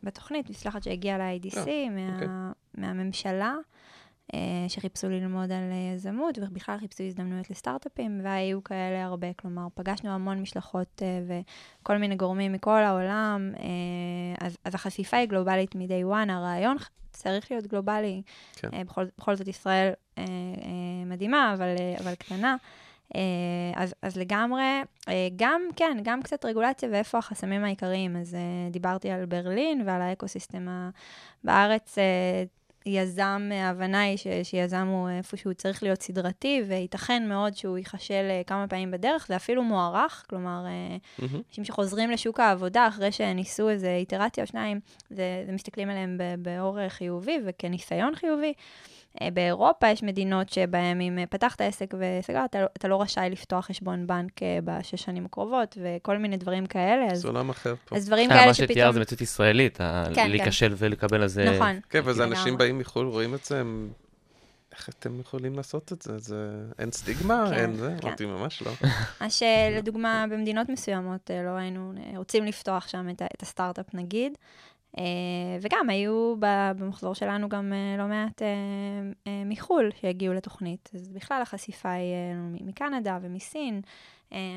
בתוכנית, 0.03 0.49
משלחת 0.49 0.83
שהגיעה 0.83 1.17
ל-IDC, 1.17 1.57
אה, 1.67 1.89
מה, 1.89 2.13
אוקיי. 2.13 2.27
מהממשלה, 2.77 3.55
uh, 4.31 4.35
שחיפשו 4.67 5.09
ללמוד 5.09 5.51
על 5.51 5.63
יזמות, 5.95 6.37
ובכלל 6.41 6.77
חיפשו 6.79 7.03
הזדמנויות 7.03 7.49
לסטארט-אפים, 7.49 8.21
והיו 8.23 8.63
כאלה 8.63 9.05
הרבה, 9.05 9.33
כלומר, 9.33 9.67
פגשנו 9.73 10.09
המון 10.09 10.41
משלחות 10.41 11.01
uh, 11.01 11.33
וכל 11.81 11.97
מיני 11.97 12.15
גורמים 12.15 12.53
מכל 12.53 12.83
העולם, 12.83 13.51
uh, 13.55 13.59
אז, 14.45 14.57
אז 14.63 14.75
החשיפה 14.75 15.17
היא 15.17 15.27
גלובלית 15.27 15.75
מ-day 15.75 16.11
one, 16.11 16.31
הרעיון 16.31 16.77
צריך 17.11 17.51
להיות 17.51 17.67
גלובלי. 17.67 18.21
כן. 18.53 18.69
Uh, 18.69 18.83
בכל, 18.83 19.05
בכל 19.17 19.35
זאת 19.35 19.47
ישראל 19.47 19.91
uh, 19.91 20.19
uh, 20.19 20.21
מדהימה, 21.05 21.53
אבל, 21.53 21.75
uh, 21.77 22.01
אבל 22.01 22.15
קטנה. 22.15 22.55
אה, 23.15 23.21
אז, 23.75 23.95
אז 24.01 24.17
לגמרי, 24.17 24.81
אה, 25.09 25.27
גם, 25.35 25.61
כן, 25.75 25.97
גם 26.03 26.21
קצת 26.21 26.45
רגולציה 26.45 26.89
ואיפה 26.91 27.17
החסמים 27.17 27.63
העיקריים. 27.63 28.17
אז 28.17 28.35
אה, 28.35 28.69
דיברתי 28.71 29.09
על 29.09 29.25
ברלין 29.25 29.81
ועל 29.85 30.01
האקו-סיסטם 30.01 30.67
בארץ. 31.43 31.95
יזם, 32.85 33.49
ההבנה 33.53 34.01
היא 34.01 34.17
ש- 34.17 34.27
שיזם 34.43 34.87
הוא 34.87 35.09
איפשהו 35.09 35.53
צריך 35.53 35.83
להיות 35.83 36.01
סדרתי, 36.01 36.63
וייתכן 36.67 37.29
מאוד 37.29 37.55
שהוא 37.55 37.77
ייכשל 37.77 38.23
כמה 38.47 38.67
פעמים 38.67 38.91
בדרך, 38.91 39.27
זה 39.27 39.35
אפילו 39.35 39.63
מוערך, 39.63 40.25
כלומר, 40.29 40.65
מהמם. 41.19 41.41
אנשים 41.49 41.63
שחוזרים 41.63 42.11
לשוק 42.11 42.39
העבודה 42.39 42.87
אחרי 42.87 43.11
שניסו 43.11 43.69
איזה 43.69 43.95
איטרציה 43.95 44.43
או 44.43 44.47
שניים, 44.47 44.79
זה, 45.09 45.43
זה 45.45 45.51
מסתכלים 45.51 45.89
עליהם 45.89 46.17
באור 46.39 46.89
חיובי 46.89 47.37
וכניסיון 47.45 48.15
חיובי. 48.15 48.53
אה, 49.21 49.31
באירופה 49.31 49.89
יש 49.89 50.03
מדינות 50.03 50.49
שבהן 50.49 51.01
אם 51.01 51.19
אה, 51.19 51.25
פתחת 51.25 51.61
עסק 51.61 51.93
וסגרת, 51.99 52.49
אתה, 52.49 52.61
לא- 52.61 52.67
אתה 52.77 52.87
לא 52.87 53.01
רשאי 53.01 53.29
לפתוח 53.29 53.65
חשבון 53.65 54.07
בנק 54.07 54.43
אה, 54.43 54.59
בשש 54.63 55.01
שנים 55.03 55.25
הקרובות, 55.25 55.77
וכל 55.81 56.17
מיני 56.17 56.37
דברים 56.37 56.65
כאלה. 56.65 57.05
אז, 57.11 57.21
זה 57.21 57.27
עולם 57.27 57.49
אחר 57.49 57.75
פה. 57.85 57.95
אז 57.95 58.05
דברים 58.05 58.29
כאלה 58.29 58.45
מה 58.47 58.53
שפתאום... 58.53 58.67
שתיאר 58.71 58.91
זה 58.91 58.99
מציאות 58.99 59.21
ישראלית, 59.21 59.81
ה- 59.81 60.03
כן, 60.07 60.13
כן. 60.15 60.29
להיכשל 60.31 60.73
ולקבל 60.77 61.21
על 61.21 61.27
זה... 61.27 61.51
נכון. 61.55 61.79
כן, 61.89 62.01
ואז 62.03 62.19
לגמרי. 62.19 62.37
אנשים 62.37 62.57
באים 62.57 62.79
מחו"ל, 62.79 63.07
רואים 63.07 63.33
את 63.35 63.45
זה, 63.45 63.59
הם... 63.59 63.89
איך 64.71 64.89
אתם 64.89 65.19
יכולים 65.19 65.55
לעשות 65.55 65.93
את 65.93 66.01
זה? 66.01 66.17
זה... 66.17 66.49
אין 66.79 66.91
סטיגמה? 66.91 67.45
כן, 67.49 67.53
אין 67.55 67.73
זה? 67.75 67.95
כן. 68.01 68.07
אמרתי, 68.07 68.25
ממש 68.25 68.61
לא. 68.61 68.71
מה 69.21 69.27
שלדוגמה 69.29 70.25
במדינות 70.31 70.69
מסוימות 70.69 71.31
לא 71.45 71.49
היינו 71.49 71.93
רוצים 72.15 72.45
לפתוח 72.45 72.87
שם 72.87 73.09
את, 73.09 73.21
ה- 73.21 73.25
את 73.37 73.41
הסטארט-אפ 73.41 73.85
נגיד. 73.93 74.33
אה, 74.97 75.03
וגם 75.61 75.89
היו 75.89 76.35
ב- 76.39 76.71
במחזור 76.77 77.15
שלנו 77.15 77.49
גם 77.49 77.73
אה, 77.73 77.97
לא 77.97 78.07
מעט 78.07 78.41
אה, 78.41 79.43
מחו"ל 79.45 79.89
שהגיעו 80.01 80.33
לתוכנית. 80.33 80.89
אז 80.93 81.07
בכלל 81.13 81.41
החשיפה 81.41 81.91
היא 81.91 82.65
מקנדה 82.65 83.17
ומסין, 83.21 83.81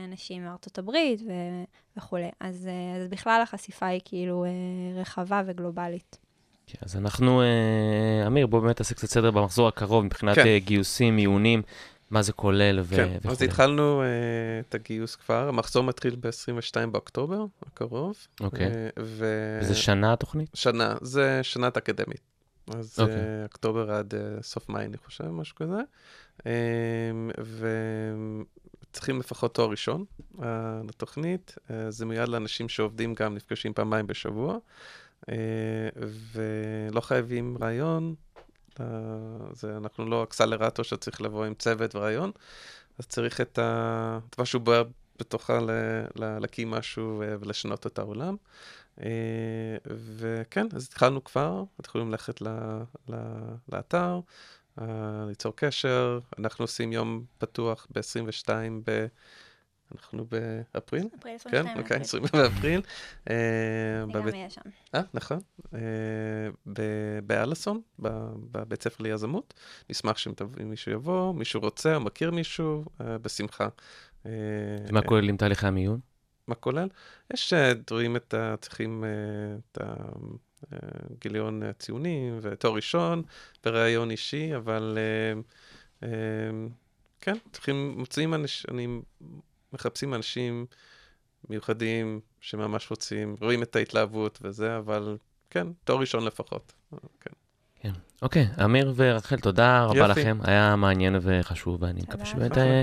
אנשים 0.08 0.44
מארצות 0.44 0.78
הברית 0.78 1.20
ו- 1.20 1.64
וכולי. 1.96 2.28
אז, 2.40 2.68
אז 2.96 3.08
בכלל 3.08 3.42
החשיפה 3.42 3.86
היא 3.86 4.00
כאילו 4.04 4.44
רחבה 4.94 5.42
וגלובלית. 5.46 6.18
כן, 6.66 6.78
אז 6.82 6.96
אנחנו, 6.96 7.42
אמיר, 8.26 8.46
בוא 8.46 8.60
באמת 8.60 8.76
תעשה 8.76 8.94
קצת 8.94 9.08
סדר 9.08 9.30
במחזור 9.30 9.68
הקרוב 9.68 10.04
מבחינת 10.04 10.34
כן. 10.34 10.58
גיוסים, 10.58 11.16
מיונים, 11.16 11.62
מה 12.10 12.22
זה 12.22 12.32
כולל 12.32 12.84
כן, 12.90 13.16
וכו'. 13.20 13.30
אז 13.30 13.42
התחלנו 13.42 14.02
uh, 14.02 14.04
את 14.68 14.74
הגיוס 14.74 15.16
כבר, 15.16 15.48
המחזור 15.48 15.84
מתחיל 15.84 16.16
ב-22 16.20 16.86
באוקטובר 16.92 17.44
הקרוב. 17.66 18.16
אוקיי. 18.40 18.66
אה, 18.66 18.88
ו... 19.00 19.24
איזה 19.60 19.74
שנה 19.74 20.12
התוכנית? 20.12 20.50
שנה, 20.54 20.94
זה 21.00 21.40
שנת 21.42 21.76
אקדמית. 21.76 22.20
אז 22.74 22.96
אוקיי. 23.00 23.16
okay. 23.16 23.44
אוקטובר 23.44 23.90
עד 23.90 24.14
uh, 24.14 24.42
סוף 24.42 24.68
מאי, 24.68 24.84
אני 24.84 24.96
חושב, 24.96 25.24
משהו 25.24 25.56
כזה. 25.56 25.80
Um, 26.38 26.42
וצריכים 28.90 29.20
לפחות 29.20 29.54
תואר 29.54 29.70
ראשון 29.70 30.04
uh, 30.36 30.42
לתוכנית. 30.88 31.54
Uh, 31.56 31.72
זה 31.88 32.06
מיועד 32.06 32.28
לאנשים 32.28 32.68
שעובדים 32.68 33.14
גם, 33.14 33.34
נפגשים 33.34 33.72
פעמיים 33.72 34.06
בשבוע. 34.06 34.58
Uh, 35.22 35.32
ולא 36.32 37.00
חייבים 37.00 37.56
רעיון, 37.60 38.14
uh, 38.14 38.29
זה, 39.52 39.76
אנחנו 39.76 40.04
לא 40.04 40.22
אקסלרטור 40.24 40.84
שצריך 40.84 41.22
לבוא 41.22 41.44
עם 41.44 41.54
צוות 41.54 41.94
ורעיון, 41.94 42.30
אז 42.98 43.06
צריך 43.06 43.40
את, 43.40 43.58
ה, 43.58 44.18
את 44.30 44.38
מה 44.38 44.44
שהוא 44.44 44.62
בוער 44.62 44.84
בתוכה 45.18 45.60
ל, 45.60 45.70
ל, 46.16 46.38
להקים 46.38 46.70
משהו 46.70 47.22
ולשנות 47.40 47.86
את 47.86 47.98
העולם. 47.98 48.36
Uh, 48.98 49.02
וכן, 49.86 50.66
אז 50.72 50.86
התחלנו 50.86 51.24
כבר, 51.24 51.64
יכולים 51.86 52.10
ללכת 52.10 52.40
ל, 52.40 52.48
ל, 53.08 53.14
לאתר, 53.72 54.20
uh, 54.78 54.82
ליצור 55.28 55.52
קשר, 55.56 56.18
אנחנו 56.38 56.62
עושים 56.62 56.92
יום 56.92 57.24
פתוח 57.38 57.86
ב-22 57.90 58.48
ב... 58.84 59.06
אנחנו 59.94 60.24
באפריל? 60.24 61.06
אפריל 61.18 61.38
כן, 61.50 61.78
אוקיי, 61.78 62.00
20 62.00 62.22
באפריל. 62.32 62.80
אה, 63.30 63.34
אני 64.02 64.12
בבית- 64.12 64.24
גם 64.34 64.38
אהיה 64.38 64.50
שם. 64.50 64.60
אה, 64.94 65.00
נכון. 65.14 65.38
אה, 65.74 65.80
באלסון, 67.26 67.80
בבית 67.98 68.82
ספר 68.82 69.04
ליזמות. 69.04 69.54
נשמח 69.90 70.18
שאם 70.18 70.32
אם 70.62 70.70
מישהו 70.70 70.92
יבוא, 70.92 71.34
מישהו 71.34 71.60
רוצה 71.60 71.94
או 71.94 72.00
מכיר 72.00 72.30
מישהו, 72.30 72.84
אה, 73.00 73.18
בשמחה. 73.18 73.68
מה 74.92 75.02
כוללים 75.06 75.36
תהליכי 75.36 75.66
המיון? 75.66 76.00
מה 76.46 76.54
כולל? 76.54 76.88
יש, 77.34 77.52
רואים 77.90 78.16
את 78.16 78.34
ה... 78.34 78.54
צריכים 78.60 79.04
את 79.72 79.78
הגיליון 80.72 81.62
הציונים 81.62 82.38
ותואר 82.42 82.74
ראשון 82.74 83.22
בראיון 83.64 84.10
אישי, 84.10 84.56
אבל 84.56 84.98
כן, 87.20 87.34
צריכים, 87.52 87.94
מוצאים 87.98 88.34
אנשים, 88.34 89.02
מחפשים 89.72 90.14
אנשים 90.14 90.66
מיוחדים 91.48 92.20
שממש 92.40 92.90
רוצים, 92.90 93.36
רואים 93.40 93.62
את 93.62 93.76
ההתלהבות 93.76 94.38
וזה, 94.42 94.76
אבל 94.78 95.16
כן, 95.50 95.66
תואר 95.84 95.98
ראשון 96.00 96.24
לפחות. 96.24 96.72
כן. 97.20 97.30
כן. 97.82 97.92
אוקיי, 98.22 98.48
אמיר 98.64 98.92
ורחל, 98.96 99.36
תודה 99.36 99.84
רבה 99.84 99.98
יופי. 99.98 100.10
לכם, 100.20 100.38
היה 100.42 100.76
מעניין 100.76 101.16
וחשוב, 101.22 101.82
ואני 101.82 102.00
מקווה. 102.00 102.24
שבאמת. 102.24 102.58
אה, 102.58 102.82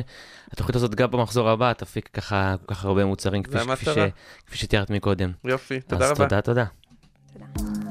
התוכנית 0.52 0.76
הזאת 0.76 0.96
גם 0.96 1.12
במחזור 1.12 1.50
הבא 1.50 1.74
תפיק 1.74 2.10
ככה 2.14 2.56
כל 2.66 2.74
כך 2.76 2.86
הרבה 2.86 3.06
מוצרים, 3.06 3.44
כפי 3.44 3.58
כפי. 3.76 3.86
ש- 3.86 3.98
כפי 4.46 4.58
שתיארת 4.58 4.90
מקודם. 4.90 5.32
יופי, 5.44 5.82
תודה 5.82 6.06
אז 6.06 6.12
רבה. 6.12 6.24
תודה, 6.30 6.42
תודה. 6.42 6.66
תודה. 7.34 7.87